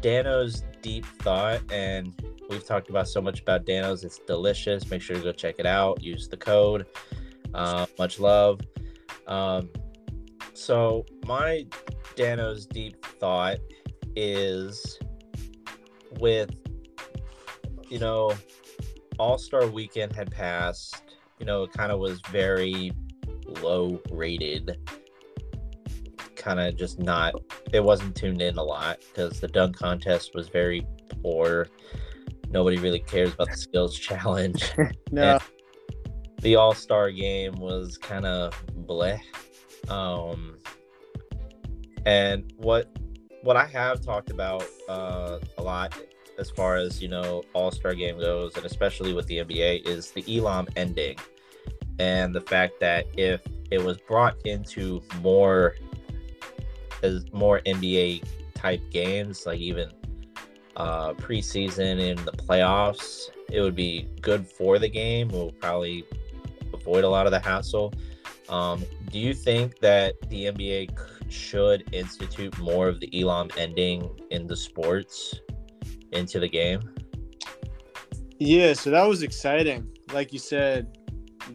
Dano's 0.01 0.63
deep 0.81 1.05
thought, 1.05 1.61
and 1.71 2.13
we've 2.49 2.65
talked 2.65 2.89
about 2.89 3.07
so 3.07 3.21
much 3.21 3.41
about 3.41 3.65
Dano's, 3.65 4.03
it's 4.03 4.19
delicious. 4.19 4.89
Make 4.89 5.01
sure 5.01 5.15
to 5.15 5.21
go 5.21 5.31
check 5.31 5.55
it 5.59 5.65
out. 5.65 6.01
Use 6.01 6.27
the 6.27 6.37
code. 6.37 6.85
Uh, 7.53 7.85
much 7.97 8.19
love. 8.19 8.59
Um, 9.27 9.69
so 10.53 11.05
my 11.25 11.65
Dano's 12.15 12.65
deep 12.65 13.03
thought 13.05 13.57
is 14.15 14.99
with 16.19 16.51
you 17.89 17.99
know 17.99 18.33
All 19.17 19.37
Star 19.37 19.67
Weekend 19.67 20.13
had 20.13 20.31
passed. 20.31 21.03
You 21.39 21.45
know, 21.45 21.63
it 21.63 21.73
kind 21.73 21.91
of 21.91 21.99
was 21.99 22.21
very 22.29 22.91
low 23.45 24.01
rated 24.11 24.77
kind 26.35 26.59
of 26.59 26.75
just 26.75 26.99
not 26.99 27.33
it 27.71 27.83
wasn't 27.83 28.15
tuned 28.15 28.41
in 28.41 28.57
a 28.57 28.63
lot 28.63 28.99
because 29.07 29.39
the 29.39 29.47
dunk 29.47 29.77
contest 29.77 30.31
was 30.33 30.49
very 30.49 30.85
poor. 31.21 31.67
Nobody 32.49 32.77
really 32.77 32.99
cares 32.99 33.33
about 33.33 33.49
the 33.49 33.57
skills 33.57 33.97
challenge. 34.09 34.71
No. 35.11 35.33
And 35.33 35.41
the 36.41 36.55
all-star 36.55 37.11
game 37.11 37.53
was 37.53 37.97
kind 37.97 38.25
of 38.25 38.53
bleh. 38.85 39.19
Um 39.89 40.57
and 42.05 42.51
what 42.57 42.91
what 43.43 43.55
i 43.55 43.65
have 43.65 44.01
talked 44.01 44.29
about 44.29 44.63
uh 44.89 45.39
a 45.57 45.63
lot 45.63 45.97
as 46.39 46.49
far 46.49 46.75
as 46.75 47.01
you 47.01 47.07
know 47.07 47.43
all-star 47.53 47.93
game 47.93 48.17
goes 48.17 48.55
and 48.55 48.65
especially 48.65 49.13
with 49.13 49.27
the 49.27 49.37
nba 49.37 49.85
is 49.87 50.11
the 50.11 50.37
elam 50.37 50.67
ending 50.75 51.17
and 51.99 52.33
the 52.33 52.41
fact 52.41 52.79
that 52.79 53.05
if 53.17 53.41
it 53.71 53.83
was 53.83 53.97
brought 53.97 54.35
into 54.45 55.01
more 55.21 55.75
as 57.01 57.31
more 57.33 57.59
NBA 57.65 58.23
type 58.55 58.81
games, 58.89 59.45
like 59.45 59.59
even 59.59 59.91
uh, 60.75 61.13
preseason 61.13 61.99
in 61.99 62.17
the 62.25 62.31
playoffs, 62.31 63.29
it 63.51 63.61
would 63.61 63.75
be 63.75 64.07
good 64.21 64.47
for 64.47 64.79
the 64.79 64.89
game. 64.89 65.27
We'll 65.27 65.51
probably 65.51 66.05
avoid 66.73 67.03
a 67.03 67.09
lot 67.09 67.25
of 67.25 67.31
the 67.31 67.39
hassle. 67.39 67.93
Um, 68.49 68.83
do 69.11 69.19
you 69.19 69.33
think 69.33 69.79
that 69.79 70.15
the 70.29 70.45
NBA 70.45 70.97
should 71.29 71.93
institute 71.93 72.57
more 72.59 72.87
of 72.87 72.99
the 72.99 73.09
Elam 73.19 73.49
ending 73.57 74.09
in 74.31 74.47
the 74.47 74.55
sports 74.55 75.39
into 76.11 76.39
the 76.39 76.49
game? 76.49 76.81
Yeah, 78.39 78.73
so 78.73 78.89
that 78.91 79.07
was 79.07 79.23
exciting. 79.23 79.87
Like 80.11 80.33
you 80.33 80.39
said, 80.39 80.97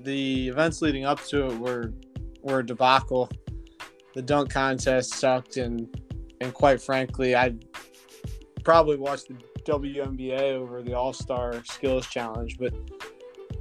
the 0.02 0.48
events 0.48 0.82
leading 0.82 1.04
up 1.04 1.22
to 1.26 1.46
it 1.46 1.58
were 1.58 1.92
were 2.42 2.60
a 2.60 2.66
debacle. 2.66 3.30
The 4.14 4.22
dunk 4.22 4.50
contest 4.50 5.14
sucked, 5.14 5.56
and 5.56 5.88
and 6.40 6.52
quite 6.54 6.80
frankly, 6.80 7.34
I 7.34 7.54
probably 8.64 8.96
watched 8.96 9.28
the 9.28 9.34
WNBA 9.64 10.52
over 10.52 10.82
the 10.82 10.94
All 10.94 11.12
Star 11.12 11.62
Skills 11.64 12.06
Challenge. 12.06 12.56
But 12.58 12.74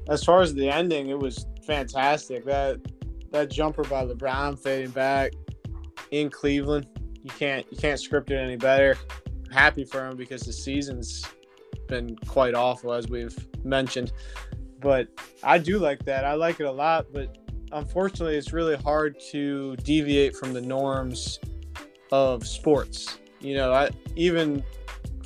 as 0.09 0.23
far 0.23 0.41
as 0.41 0.53
the 0.53 0.69
ending, 0.69 1.09
it 1.09 1.19
was 1.19 1.45
fantastic. 1.65 2.45
That 2.45 2.79
that 3.31 3.51
jumper 3.51 3.83
by 3.83 4.05
LeBron 4.05 4.57
fading 4.59 4.91
back 4.91 5.33
in 6.11 6.29
Cleveland, 6.29 6.87
you 7.23 7.31
can't 7.31 7.65
you 7.71 7.77
can't 7.77 7.99
script 7.99 8.31
it 8.31 8.37
any 8.37 8.55
better. 8.55 8.97
I'm 9.45 9.51
happy 9.51 9.83
for 9.83 10.07
him 10.07 10.17
because 10.17 10.41
the 10.41 10.53
season's 10.53 11.25
been 11.87 12.15
quite 12.27 12.53
awful 12.53 12.93
as 12.93 13.07
we've 13.07 13.37
mentioned. 13.63 14.11
But 14.79 15.07
I 15.43 15.57
do 15.57 15.79
like 15.79 16.05
that. 16.05 16.23
I 16.23 16.33
like 16.33 16.59
it 16.59 16.65
a 16.65 16.71
lot, 16.71 17.07
but 17.11 17.37
unfortunately 17.71 18.35
it's 18.35 18.53
really 18.53 18.75
hard 18.75 19.19
to 19.31 19.75
deviate 19.77 20.35
from 20.35 20.53
the 20.53 20.61
norms 20.61 21.39
of 22.11 22.45
sports. 22.45 23.17
You 23.39 23.55
know, 23.55 23.73
I, 23.73 23.89
even 24.15 24.63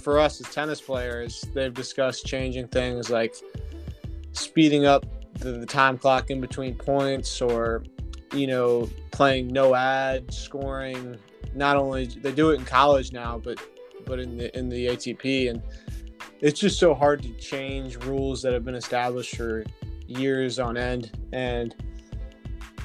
for 0.01 0.19
us 0.19 0.41
as 0.41 0.53
tennis 0.53 0.81
players, 0.81 1.45
they've 1.53 1.73
discussed 1.73 2.25
changing 2.25 2.67
things 2.69 3.09
like 3.09 3.35
speeding 4.33 4.85
up 4.85 5.05
the, 5.35 5.51
the 5.53 5.65
time 5.65 5.97
clock 5.97 6.29
in 6.29 6.39
between 6.41 6.75
points 6.75 7.41
or 7.41 7.83
you 8.33 8.47
know 8.47 8.89
playing 9.11 9.47
no 9.47 9.75
ad 9.75 10.33
scoring 10.33 11.17
not 11.53 11.75
only 11.75 12.05
they 12.05 12.31
do 12.31 12.51
it 12.51 12.55
in 12.55 12.65
college 12.65 13.11
now 13.11 13.37
but 13.37 13.59
but 14.05 14.19
in 14.19 14.37
the 14.37 14.57
in 14.57 14.69
the 14.69 14.87
ATP 14.87 15.49
and 15.49 15.61
it's 16.39 16.59
just 16.59 16.79
so 16.79 16.93
hard 16.93 17.21
to 17.23 17.33
change 17.33 17.97
rules 17.97 18.41
that 18.41 18.53
have 18.53 18.65
been 18.65 18.75
established 18.75 19.35
for 19.35 19.63
years 20.07 20.59
on 20.59 20.77
end. 20.77 21.11
And 21.33 21.75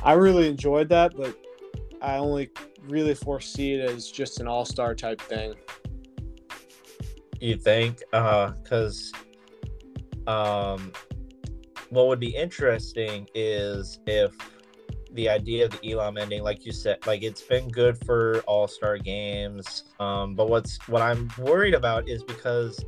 I 0.02 0.12
really 0.12 0.48
enjoyed 0.48 0.88
that 0.90 1.16
but 1.16 1.36
I 2.00 2.18
only 2.18 2.50
really 2.82 3.14
foresee 3.14 3.74
it 3.74 3.90
as 3.90 4.10
just 4.10 4.40
an 4.40 4.46
all-star 4.46 4.94
type 4.94 5.20
thing. 5.20 5.54
You 7.40 7.56
think? 7.56 8.02
Uh 8.12 8.52
cuz 8.64 9.12
um 10.26 10.92
what 11.90 12.08
would 12.08 12.20
be 12.20 12.34
interesting 12.34 13.28
is 13.34 14.00
if 14.06 14.34
the 15.16 15.28
idea 15.28 15.64
of 15.64 15.72
the 15.72 15.92
Elam 15.92 16.18
ending, 16.18 16.42
like 16.42 16.64
you 16.64 16.72
said, 16.72 17.04
like 17.06 17.22
it's 17.22 17.42
been 17.42 17.68
good 17.68 17.98
for 18.04 18.40
All 18.46 18.68
Star 18.68 18.98
games. 18.98 19.84
Um, 19.98 20.34
but 20.34 20.48
what's 20.48 20.78
what 20.88 21.02
I'm 21.02 21.28
worried 21.38 21.74
about 21.74 22.08
is 22.08 22.22
because 22.22 22.84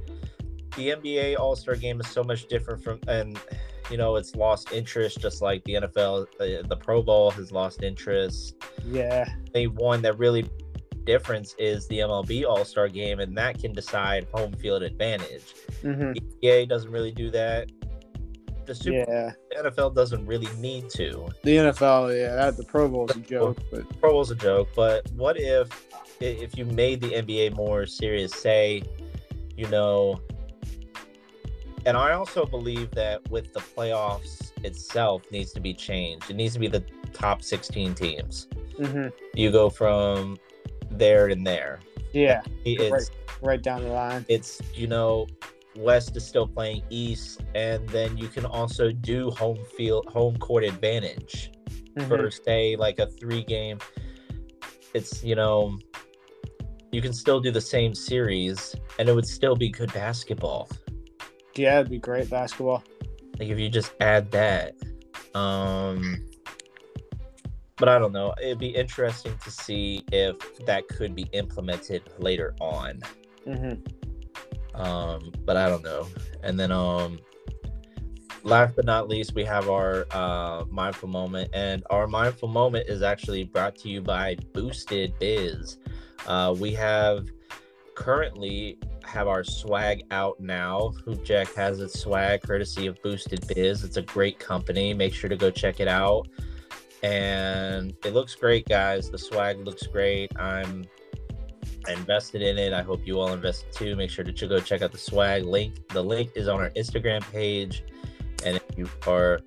the 0.78 0.90
NBA 0.90 1.38
All 1.38 1.56
Star 1.56 1.74
game 1.74 2.00
is 2.00 2.08
so 2.08 2.22
much 2.22 2.46
different 2.46 2.82
from, 2.82 3.00
and 3.08 3.38
you 3.90 3.96
know, 3.96 4.16
it's 4.16 4.34
lost 4.34 4.72
interest, 4.72 5.20
just 5.20 5.42
like 5.42 5.64
the 5.64 5.74
NFL, 5.74 6.26
the, 6.38 6.64
the 6.68 6.76
Pro 6.76 7.02
Bowl 7.02 7.30
has 7.32 7.52
lost 7.52 7.82
interest. 7.82 8.54
Yeah, 8.86 9.28
the 9.52 9.66
one 9.66 10.00
that 10.02 10.18
really 10.18 10.48
difference 11.04 11.54
is 11.58 11.88
the 11.88 11.98
MLB 11.98 12.46
All 12.46 12.64
Star 12.64 12.88
game, 12.88 13.20
and 13.20 13.36
that 13.36 13.58
can 13.58 13.72
decide 13.72 14.26
home 14.32 14.52
field 14.52 14.82
advantage. 14.82 15.54
mm-hmm. 15.82 16.12
The 16.12 16.20
NBA 16.20 16.68
doesn't 16.68 16.90
really 16.90 17.12
do 17.12 17.30
that. 17.32 17.70
The 18.66 18.74
Super 18.74 18.98
yeah. 18.98 19.32
the 19.50 19.70
NFL 19.70 19.94
doesn't 19.94 20.26
really 20.26 20.48
need 20.58 20.90
to. 20.90 21.26
The 21.42 21.56
NFL, 21.56 22.20
yeah, 22.20 22.34
that, 22.34 22.56
the 22.58 22.64
Pro 22.64 22.86
Bowl 22.86 23.08
is 23.08 23.16
a 23.16 23.20
joke, 23.20 23.58
but 23.72 24.00
Pro 24.00 24.12
Bowl's 24.12 24.30
a 24.30 24.34
joke, 24.34 24.68
but 24.76 25.10
what 25.12 25.40
if 25.40 25.68
if 26.20 26.56
you 26.56 26.66
made 26.66 27.00
the 27.00 27.08
NBA 27.08 27.56
more 27.56 27.86
serious? 27.86 28.32
Say, 28.32 28.82
you 29.56 29.66
know, 29.68 30.20
and 31.86 31.96
I 31.96 32.12
also 32.12 32.44
believe 32.46 32.90
that 32.92 33.28
with 33.30 33.52
the 33.52 33.60
playoffs 33.60 34.52
itself 34.64 35.22
needs 35.30 35.52
to 35.52 35.60
be 35.60 35.72
changed. 35.74 36.30
It 36.30 36.34
needs 36.36 36.54
to 36.54 36.60
be 36.60 36.68
the 36.68 36.84
top 37.12 37.42
16 37.42 37.94
teams. 37.94 38.48
mhm. 38.78 39.12
You 39.34 39.50
go 39.50 39.70
from 39.70 40.36
there 40.90 41.28
and 41.28 41.46
there. 41.46 41.80
yeah, 42.12 42.42
It's 42.64 43.10
right 43.42 43.60
down 43.62 43.82
the 43.84 43.90
line. 43.90 44.24
it's 44.28 44.60
you 44.74 44.86
know 44.86 45.26
West 45.76 46.16
is 46.16 46.24
still 46.26 46.46
playing 46.46 46.82
East, 46.90 47.42
and 47.54 47.88
then 47.90 48.16
you 48.16 48.28
can 48.28 48.44
also 48.44 48.90
do 48.90 49.30
home 49.30 49.58
field, 49.76 50.06
home 50.06 50.36
court 50.38 50.64
advantage 50.64 51.52
Mhm. 51.96 52.08
for 52.08 52.30
say 52.30 52.74
like 52.76 52.98
a 52.98 53.06
three 53.06 53.44
game. 53.44 53.78
It's 54.94 55.22
you 55.22 55.34
know, 55.34 55.78
you 56.90 57.00
can 57.02 57.12
still 57.12 57.40
do 57.40 57.50
the 57.50 57.60
same 57.60 57.94
series, 57.94 58.74
and 58.98 59.08
it 59.08 59.14
would 59.14 59.26
still 59.26 59.54
be 59.54 59.68
good 59.68 59.92
basketball. 59.92 60.68
Yeah, 61.58 61.80
it'd 61.80 61.90
be 61.90 61.98
great 61.98 62.30
basketball. 62.30 62.84
Like 63.38 63.48
if 63.48 63.58
you 63.58 63.68
just 63.68 63.92
add 64.00 64.30
that. 64.30 64.74
Um 65.34 66.24
but 67.76 67.88
I 67.88 67.98
don't 67.98 68.12
know. 68.12 68.34
It'd 68.42 68.58
be 68.58 68.68
interesting 68.68 69.36
to 69.42 69.50
see 69.50 70.04
if 70.10 70.36
that 70.66 70.88
could 70.88 71.14
be 71.14 71.26
implemented 71.32 72.02
later 72.18 72.54
on. 72.60 73.00
hmm 73.44 73.74
Um, 74.74 75.32
but 75.44 75.56
I 75.56 75.68
don't 75.68 75.84
know. 75.84 76.06
And 76.42 76.58
then 76.58 76.70
um 76.72 77.18
last 78.42 78.76
but 78.76 78.84
not 78.84 79.08
least, 79.08 79.34
we 79.34 79.44
have 79.44 79.68
our 79.68 80.06
uh 80.12 80.64
mindful 80.70 81.08
moment. 81.08 81.50
And 81.52 81.84
our 81.90 82.06
mindful 82.06 82.48
moment 82.48 82.88
is 82.88 83.02
actually 83.02 83.44
brought 83.44 83.76
to 83.78 83.88
you 83.88 84.00
by 84.00 84.36
Boosted 84.54 85.14
Biz. 85.18 85.78
Uh 86.26 86.54
we 86.58 86.72
have 86.74 87.28
currently 87.94 88.78
have 89.08 89.26
our 89.26 89.42
swag 89.42 90.04
out 90.10 90.38
now. 90.38 90.90
Hoop 91.04 91.24
Jack 91.24 91.54
has 91.54 91.80
its 91.80 91.98
swag 91.98 92.42
courtesy 92.42 92.86
of 92.86 93.02
Boosted 93.02 93.46
Biz. 93.48 93.82
It's 93.84 93.96
a 93.96 94.02
great 94.02 94.38
company. 94.38 94.92
Make 94.94 95.14
sure 95.14 95.30
to 95.30 95.36
go 95.36 95.50
check 95.50 95.80
it 95.80 95.88
out. 95.88 96.28
And 97.02 97.94
it 98.04 98.12
looks 98.12 98.34
great, 98.34 98.68
guys. 98.68 99.10
The 99.10 99.18
swag 99.18 99.58
looks 99.58 99.86
great. 99.86 100.38
I'm 100.38 100.86
I 101.86 101.92
invested 101.92 102.42
in 102.42 102.58
it. 102.58 102.72
I 102.72 102.82
hope 102.82 103.06
you 103.06 103.18
all 103.18 103.32
invested 103.32 103.72
too. 103.72 103.96
Make 103.96 104.10
sure 104.10 104.24
to 104.24 104.46
go 104.46 104.60
check 104.60 104.82
out 104.82 104.92
the 104.92 104.98
swag 104.98 105.44
link. 105.44 105.88
The 105.88 106.02
link 106.02 106.32
is 106.34 106.48
on 106.48 106.60
our 106.60 106.70
Instagram 106.70 107.22
page. 107.32 107.84
And 108.44 108.56
if 108.56 108.76
you 108.76 108.88
are 109.06 109.40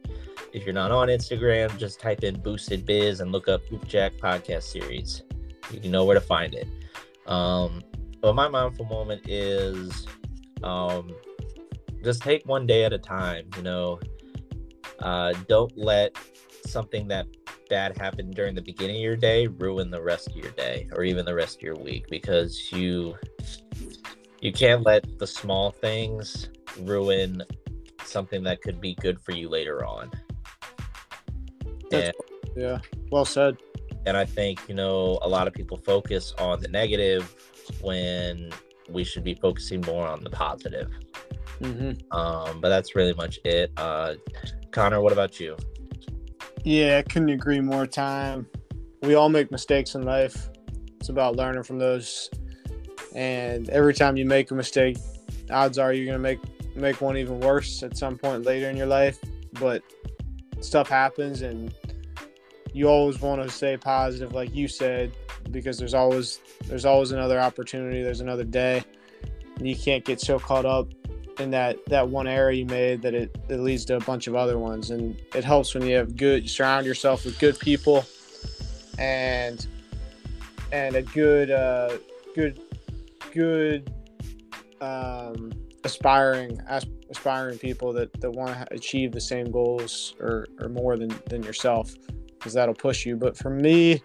if 0.54 0.66
you're 0.66 0.74
not 0.74 0.92
on 0.92 1.08
Instagram, 1.08 1.78
just 1.78 2.00
type 2.00 2.24
in 2.24 2.40
Boosted 2.42 2.86
Biz 2.86 3.22
and 3.22 3.32
look 3.32 3.48
up 3.48 3.64
Hoop 3.68 3.88
Jack 3.88 4.14
podcast 4.14 4.64
series. 4.64 5.24
You 5.72 5.90
know 5.90 6.04
where 6.04 6.16
to 6.16 6.22
find 6.22 6.54
it. 6.54 6.68
Um, 7.28 7.84
but 8.22 8.34
my 8.34 8.48
mindful 8.48 8.86
moment 8.86 9.28
is 9.28 10.06
um, 10.64 11.10
just 12.04 12.22
take 12.22 12.46
one 12.46 12.66
day 12.68 12.84
at 12.84 12.94
a 12.94 12.98
time. 12.98 13.46
You 13.58 13.64
know, 13.64 14.00
uh, 15.00 15.34
don't 15.48 15.76
let 15.78 16.16
something 16.66 17.08
that 17.08 17.26
bad 17.70 17.98
happen 17.98 18.32
during 18.32 18.54
the 18.54 18.62
beginning 18.62 18.98
of 18.98 19.02
your 19.02 19.16
day 19.16 19.48
ruin 19.48 19.90
the 19.90 20.02
rest 20.02 20.30
of 20.30 20.36
your 20.36 20.52
day 20.52 20.88
or 20.94 21.04
even 21.04 21.26
the 21.26 21.34
rest 21.34 21.58
of 21.58 21.62
your 21.62 21.76
week 21.76 22.06
because 22.10 22.72
you 22.72 23.16
you 24.42 24.52
can't 24.52 24.84
let 24.86 25.18
the 25.20 25.26
small 25.28 25.72
things 25.72 26.50
ruin 26.82 27.42
something 28.04 28.44
that 28.44 28.62
could 28.62 28.82
be 28.82 28.94
good 28.96 29.20
for 29.22 29.32
you 29.32 29.48
later 29.50 29.86
on. 29.86 30.12
That's- 31.90 32.12
Yeah, 32.56 32.80
well 33.10 33.26
said. 33.26 33.58
and 34.06 34.18
I 34.18 34.26
think 34.26 34.68
you 34.68 34.76
know 34.76 35.20
a 35.22 35.30
lot 35.30 35.48
of 35.48 35.54
people 35.54 35.78
focus 35.78 36.34
on 36.40 36.60
the 36.60 36.68
negative 36.68 37.34
when 37.82 38.52
we 38.90 39.04
should 39.04 39.24
be 39.24 39.36
focusing 39.36 39.82
more 39.82 40.08
on 40.08 40.24
the 40.24 40.30
positive. 40.30 40.90
hmm 41.62 41.92
Um, 42.12 42.62
but 42.62 42.70
that's 42.70 42.96
really 42.96 43.14
much 43.14 43.40
it. 43.46 43.72
Uh, 43.78 44.16
Conor, 44.72 45.02
what 45.02 45.14
about 45.14 45.40
you? 45.40 45.56
Yeah, 46.64 46.98
I 46.98 47.02
couldn't 47.02 47.30
agree 47.30 47.60
more. 47.60 47.88
Time. 47.88 48.48
We 49.02 49.16
all 49.16 49.30
make 49.30 49.52
mistakes 49.52 49.96
in 49.96 50.04
life. 50.04 50.50
It's 51.00 51.10
about 51.10 51.36
learning 51.36 51.64
from 51.64 51.80
those. 51.80 52.30
And 53.16 53.70
every 53.70 53.94
time 53.94 54.16
you 54.16 54.26
make 54.26 54.52
a 54.52 54.54
mistake, 54.54 54.98
odds 55.50 55.78
are 55.78 55.92
you're 55.92 56.06
gonna 56.06 56.20
make 56.20 56.40
make 56.76 57.02
one 57.02 57.18
even 57.18 57.40
worse 57.40 57.84
at 57.84 57.98
some 57.98 58.18
point 58.18 58.46
later 58.46 58.70
in 58.70 58.78
your 58.78 58.88
life. 58.88 59.18
But 59.54 59.84
stuff 60.62 60.88
happens, 60.88 61.42
and 61.42 61.74
you 62.74 62.88
always 62.88 63.20
want 63.20 63.42
to 63.42 63.50
stay 63.50 63.76
positive, 63.76 64.34
like 64.34 64.54
you 64.56 64.68
said, 64.68 65.12
because 65.50 65.78
there's 65.78 65.94
always 65.94 66.40
there's 66.68 66.86
always 66.86 67.12
another 67.12 67.40
opportunity. 67.40 68.04
There's 68.04 68.22
another 68.22 68.44
day. 68.44 68.84
And 69.58 69.68
you 69.68 69.76
can't 69.76 70.04
get 70.04 70.20
so 70.20 70.40
caught 70.40 70.66
up 70.66 70.88
in 71.40 71.52
that 71.52 71.84
that 71.88 72.08
one 72.08 72.28
error 72.28 72.52
you 72.52 72.66
made 72.66 73.02
that 73.02 73.14
it, 73.14 73.36
it 73.50 73.60
leads 73.60 73.86
to 73.86 73.96
a 73.96 74.00
bunch 74.02 74.28
of 74.28 74.36
other 74.36 74.58
ones 74.58 74.92
and 74.92 75.20
it 75.34 75.44
helps 75.44 75.74
when 75.74 75.86
you 75.86 75.96
have 75.96 76.16
good 76.16 76.44
you 76.44 76.50
surround 76.50 76.86
yourself 76.86 77.26
with 77.26 77.38
good 77.40 77.58
people 77.60 78.06
and 79.00 79.68
and 80.72 80.96
a 80.96 81.02
good 81.02 81.50
uh 81.50 81.98
good 82.36 82.60
good 83.34 83.94
um 84.82 85.52
aspiring 85.84 86.60
as, 86.68 86.86
aspiring 87.10 87.58
people 87.58 87.92
that 87.94 88.12
that 88.22 88.32
want 88.32 88.54
to 88.54 88.74
achieve 88.74 89.12
the 89.12 89.22
same 89.22 89.52
goals 89.52 90.14
or 90.20 90.48
or 90.60 90.70
more 90.70 90.98
than 90.98 91.14
than 91.28 91.42
yourself 91.44 91.96
because 92.38 92.54
that'll 92.54 92.76
push 92.76 93.06
you 93.06 93.16
but 93.16 93.38
for 93.38 93.50
me 93.50 94.02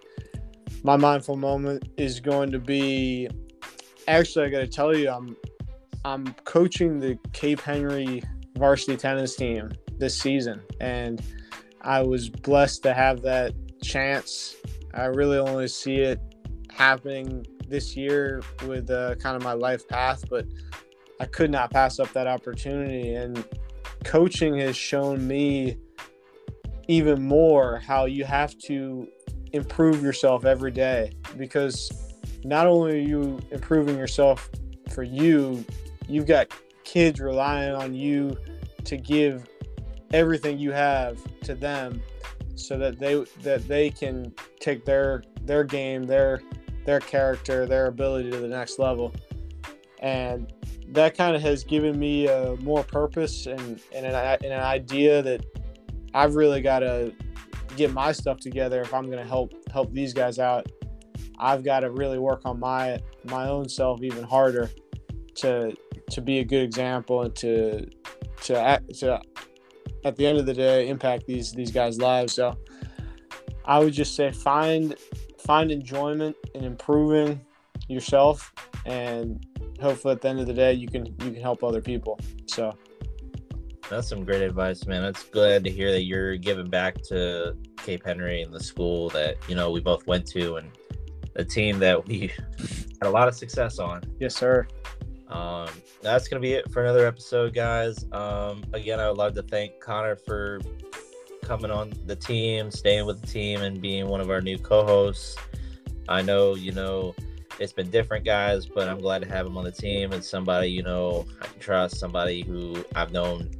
my 0.87 0.97
mindful 0.97 1.37
moment 1.37 1.89
is 1.99 2.21
going 2.21 2.51
to 2.51 2.59
be 2.59 3.29
actually 4.09 4.47
i 4.47 4.49
got 4.49 4.61
to 4.61 4.69
tell 4.69 4.97
you 4.97 5.11
i'm 5.11 5.37
I'm 6.07 6.35
coaching 6.45 7.01
the 7.01 7.19
Cape 7.33 7.61
Henry 7.61 8.23
varsity 8.57 8.97
tennis 8.97 9.35
team 9.35 9.73
this 9.99 10.17
season, 10.17 10.63
and 10.81 11.21
I 11.81 12.01
was 12.03 12.31
blessed 12.31 12.85
to 12.85 12.95
have 12.95 13.23
that 13.23 13.55
chance. 13.83 14.55
I 14.95 15.07
really 15.07 15.37
only 15.37 15.67
see 15.67 15.97
it 15.97 16.21
happening 16.71 17.45
this 17.67 17.97
year 17.97 18.41
with 18.69 18.89
uh, 18.89 19.17
kind 19.17 19.35
of 19.35 19.43
my 19.43 19.55
life 19.55 19.89
path, 19.89 20.23
but 20.31 20.47
I 21.19 21.25
could 21.25 21.51
not 21.51 21.73
pass 21.73 21.99
up 21.99 22.13
that 22.13 22.29
opportunity. 22.29 23.15
And 23.15 23.45
coaching 24.05 24.57
has 24.59 24.77
shown 24.77 25.27
me 25.27 25.77
even 26.87 27.21
more 27.21 27.83
how 27.85 28.05
you 28.05 28.25
have 28.25 28.57
to 28.67 29.09
improve 29.57 30.03
yourself 30.03 30.45
every 30.45 30.71
day 30.71 31.13
because 31.37 32.15
not 32.45 32.67
only 32.67 32.93
are 32.93 33.09
you 33.09 33.41
improving 33.51 33.99
yourself 33.99 34.49
for 34.91 35.03
you 35.03 35.65
you've 36.09 36.27
got 36.27 36.47
kids 36.85 37.21
relying 37.21 37.75
on 37.75 37.95
you 37.95 38.37
to 38.85 38.97
give 38.97 39.49
everything 40.13 40.59
you 40.59 40.71
have 40.71 41.19
to 41.41 41.55
them 41.55 42.01
so 42.55 42.79
that 42.79 42.99
they 42.99 43.25
that 43.43 43.67
they 43.69 43.91
can 43.91 44.33
take 44.61 44.85
their 44.85 45.23
their 45.43 45.65
game 45.65 46.05
their 46.05 46.41
their 46.85 47.01
character 47.01 47.67
their 47.67 47.87
ability 47.87 48.31
to 48.31 48.39
the 48.39 48.49
next 48.49 48.79
level. 48.79 49.13
And 50.01 50.53
that 50.89 51.17
kind 51.17 51.35
of 51.35 51.43
has 51.43 51.65
given 51.65 51.99
me 51.99 52.29
uh, 52.29 52.55
more 52.57 52.85
purpose 52.85 53.47
and, 53.47 53.81
and, 53.93 54.07
an, 54.07 54.15
and 54.15 54.53
an 54.53 54.63
idea 54.63 55.21
that 55.23 55.45
I've 56.15 56.37
really 56.37 56.61
got 56.61 56.81
to 56.81 57.13
get 57.77 57.93
my 57.93 58.13
stuff 58.13 58.39
together 58.39 58.81
if 58.81 58.93
I'm 58.95 59.07
going 59.07 59.23
to 59.23 59.29
help 59.29 59.53
help 59.71 59.93
these 59.93 60.13
guys 60.13 60.39
out. 60.39 60.67
I've 61.39 61.65
got 61.65 61.81
to 61.81 61.91
really 61.91 62.19
work 62.19 62.43
on 62.45 62.59
my 62.61 63.01
my 63.25 63.49
own 63.49 63.69
self 63.69 64.03
even 64.03 64.25
harder 64.25 64.71
to 65.37 65.75
to 66.11 66.21
be 66.21 66.39
a 66.39 66.45
good 66.45 66.63
example 66.63 67.23
and 67.23 67.35
to 67.37 67.87
to 68.43 68.59
act, 68.59 68.95
to 69.01 69.21
at 70.05 70.17
the 70.17 70.27
end 70.27 70.39
of 70.39 70.47
the 70.47 70.55
day 70.55 70.89
impact 70.89 71.27
these 71.27 71.53
these 71.53 71.71
guys' 71.71 71.99
lives. 71.99 72.33
So 72.35 72.57
I 73.65 73.79
would 73.79 73.93
just 73.93 74.15
say 74.15 74.31
find 74.31 74.95
find 75.39 75.71
enjoyment 75.71 76.37
in 76.55 76.65
improving 76.65 77.41
yourself 77.89 78.53
and 78.85 79.45
hopefully 79.81 80.13
at 80.13 80.21
the 80.21 80.29
end 80.29 80.41
of 80.41 80.47
the 80.47 80.55
day 80.55 80.73
you 80.73 80.89
can 80.89 81.07
you 81.07 81.33
can 81.33 81.41
help 81.41 81.63
other 81.63 81.81
people. 81.81 82.19
So 82.47 82.77
That's 83.89 84.09
some 84.09 84.25
great 84.25 84.43
advice, 84.43 84.87
man. 84.87 85.05
It's 85.05 85.23
glad 85.25 85.63
to 85.65 85.71
hear 85.71 85.93
that 85.93 86.03
you're 86.03 86.37
giving 86.37 86.69
back 86.69 87.03
to 87.05 87.57
Cape 87.77 88.05
Henry 88.05 88.43
and 88.43 88.53
the 88.53 88.61
school 88.61 89.11
that 89.11 89.37
you 89.49 89.55
know 89.55 89.71
we 89.71 89.81
both 89.81 90.07
went 90.07 90.27
to 90.29 90.57
and 90.57 90.71
a 91.37 91.45
team 91.45 91.79
that 91.79 92.07
we 92.07 92.33
had 92.59 93.03
a 93.03 93.11
lot 93.11 93.29
of 93.29 93.35
success 93.35 93.79
on. 93.79 94.03
yes, 94.19 94.35
sir. 94.35 94.67
Um, 95.29 95.69
that's 96.03 96.29
gonna 96.29 96.41
be 96.41 96.55
it 96.55 96.71
for 96.73 96.83
another 96.83 97.07
episode, 97.07 97.55
guys. 97.55 98.05
Um, 98.13 98.65
again, 98.73 98.99
I 98.99 99.09
would 99.09 99.19
love 99.19 99.35
to 99.35 99.43
thank 99.43 99.79
Conor 99.81 100.17
for 100.17 100.61
coming 101.43 101.71
on 101.71 101.93
the 102.07 102.17
team, 102.17 102.71
staying 102.71 103.07
with 103.07 103.21
the 103.21 103.27
team, 103.27 103.63
and 103.63 103.81
being 103.81 104.09
one 104.09 104.21
of 104.21 104.31
our 104.31 104.41
new 104.41 104.59
co-hosts. 104.59 105.37
I 106.09 106.23
know, 106.23 106.55
you 106.55 106.73
know, 106.73 107.15
it's 107.59 107.73
been 107.73 107.91
different, 107.91 108.25
guys, 108.25 108.67
but 108.67 108.89
I'm 108.89 109.01
glad 109.01 109.23
to 109.23 109.29
have 109.29 109.47
him 109.47 109.57
on 109.57 109.65
the 109.65 109.73
team 109.73 110.13
and 110.13 110.23
somebody 110.23 110.69
you 110.69 110.83
know 110.83 111.27
I 111.41 111.47
can 111.47 111.61
trust, 111.61 111.99
somebody 111.99 112.43
who 112.43 112.85
I've 112.95 113.13
known 113.13 113.51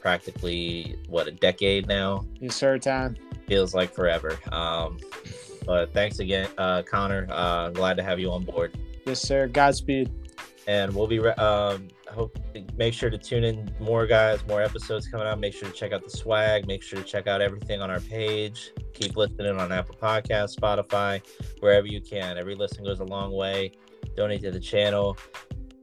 practically 0.00 0.96
what 1.08 1.26
a 1.26 1.32
decade 1.32 1.86
now 1.86 2.24
Yes, 2.40 2.56
sir. 2.56 2.78
Time. 2.78 3.16
feels 3.46 3.74
like 3.74 3.92
forever. 3.92 4.38
Um, 4.52 4.98
but 5.66 5.92
thanks 5.92 6.18
again, 6.20 6.48
uh, 6.58 6.82
Conor. 6.82 7.26
Uh, 7.30 7.70
glad 7.70 7.96
to 7.96 8.02
have 8.02 8.18
you 8.20 8.30
on 8.30 8.44
board 8.44 8.76
Yes, 9.04 9.20
sir. 9.20 9.46
Godspeed. 9.48 10.10
and 10.68 10.92
we'll 10.94 11.06
be 11.06 11.18
re- 11.20 11.32
um 11.34 11.88
hope 12.08 12.38
make 12.76 12.94
sure 12.94 13.10
to 13.10 13.18
tune 13.18 13.42
in 13.44 13.68
more 13.80 14.06
guys 14.06 14.44
more 14.46 14.62
episodes 14.62 15.06
coming 15.08 15.26
out 15.26 15.38
make 15.40 15.52
sure 15.52 15.68
to 15.68 15.74
check 15.74 15.92
out 15.92 16.02
the 16.04 16.10
swag 16.10 16.66
make 16.66 16.82
sure 16.82 16.98
to 17.00 17.04
check 17.04 17.26
out 17.26 17.40
everything 17.40 17.80
on 17.82 17.90
our 17.90 18.00
page 18.00 18.70
keep 18.94 19.16
listening 19.16 19.58
on 19.60 19.70
apple 19.72 19.94
Podcasts, 20.00 20.56
spotify 20.58 21.20
wherever 21.60 21.86
you 21.86 22.00
can 22.00 22.38
every 22.38 22.54
listen 22.54 22.84
goes 22.84 23.00
a 23.00 23.04
long 23.04 23.32
way 23.32 23.70
donate 24.16 24.40
to 24.40 24.50
the 24.52 24.60
channel 24.60 25.16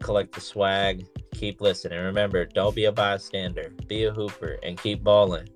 collect 0.02 0.34
the 0.34 0.42
swag 0.42 1.06
keep 1.44 1.60
listening. 1.60 2.00
Remember, 2.00 2.46
don't 2.46 2.74
be 2.74 2.86
a 2.86 2.92
bystander, 2.92 3.74
be 3.90 4.06
a 4.06 4.14
hooper, 4.14 4.58
and 4.64 4.78
keep 4.78 5.04
balling. 5.04 5.50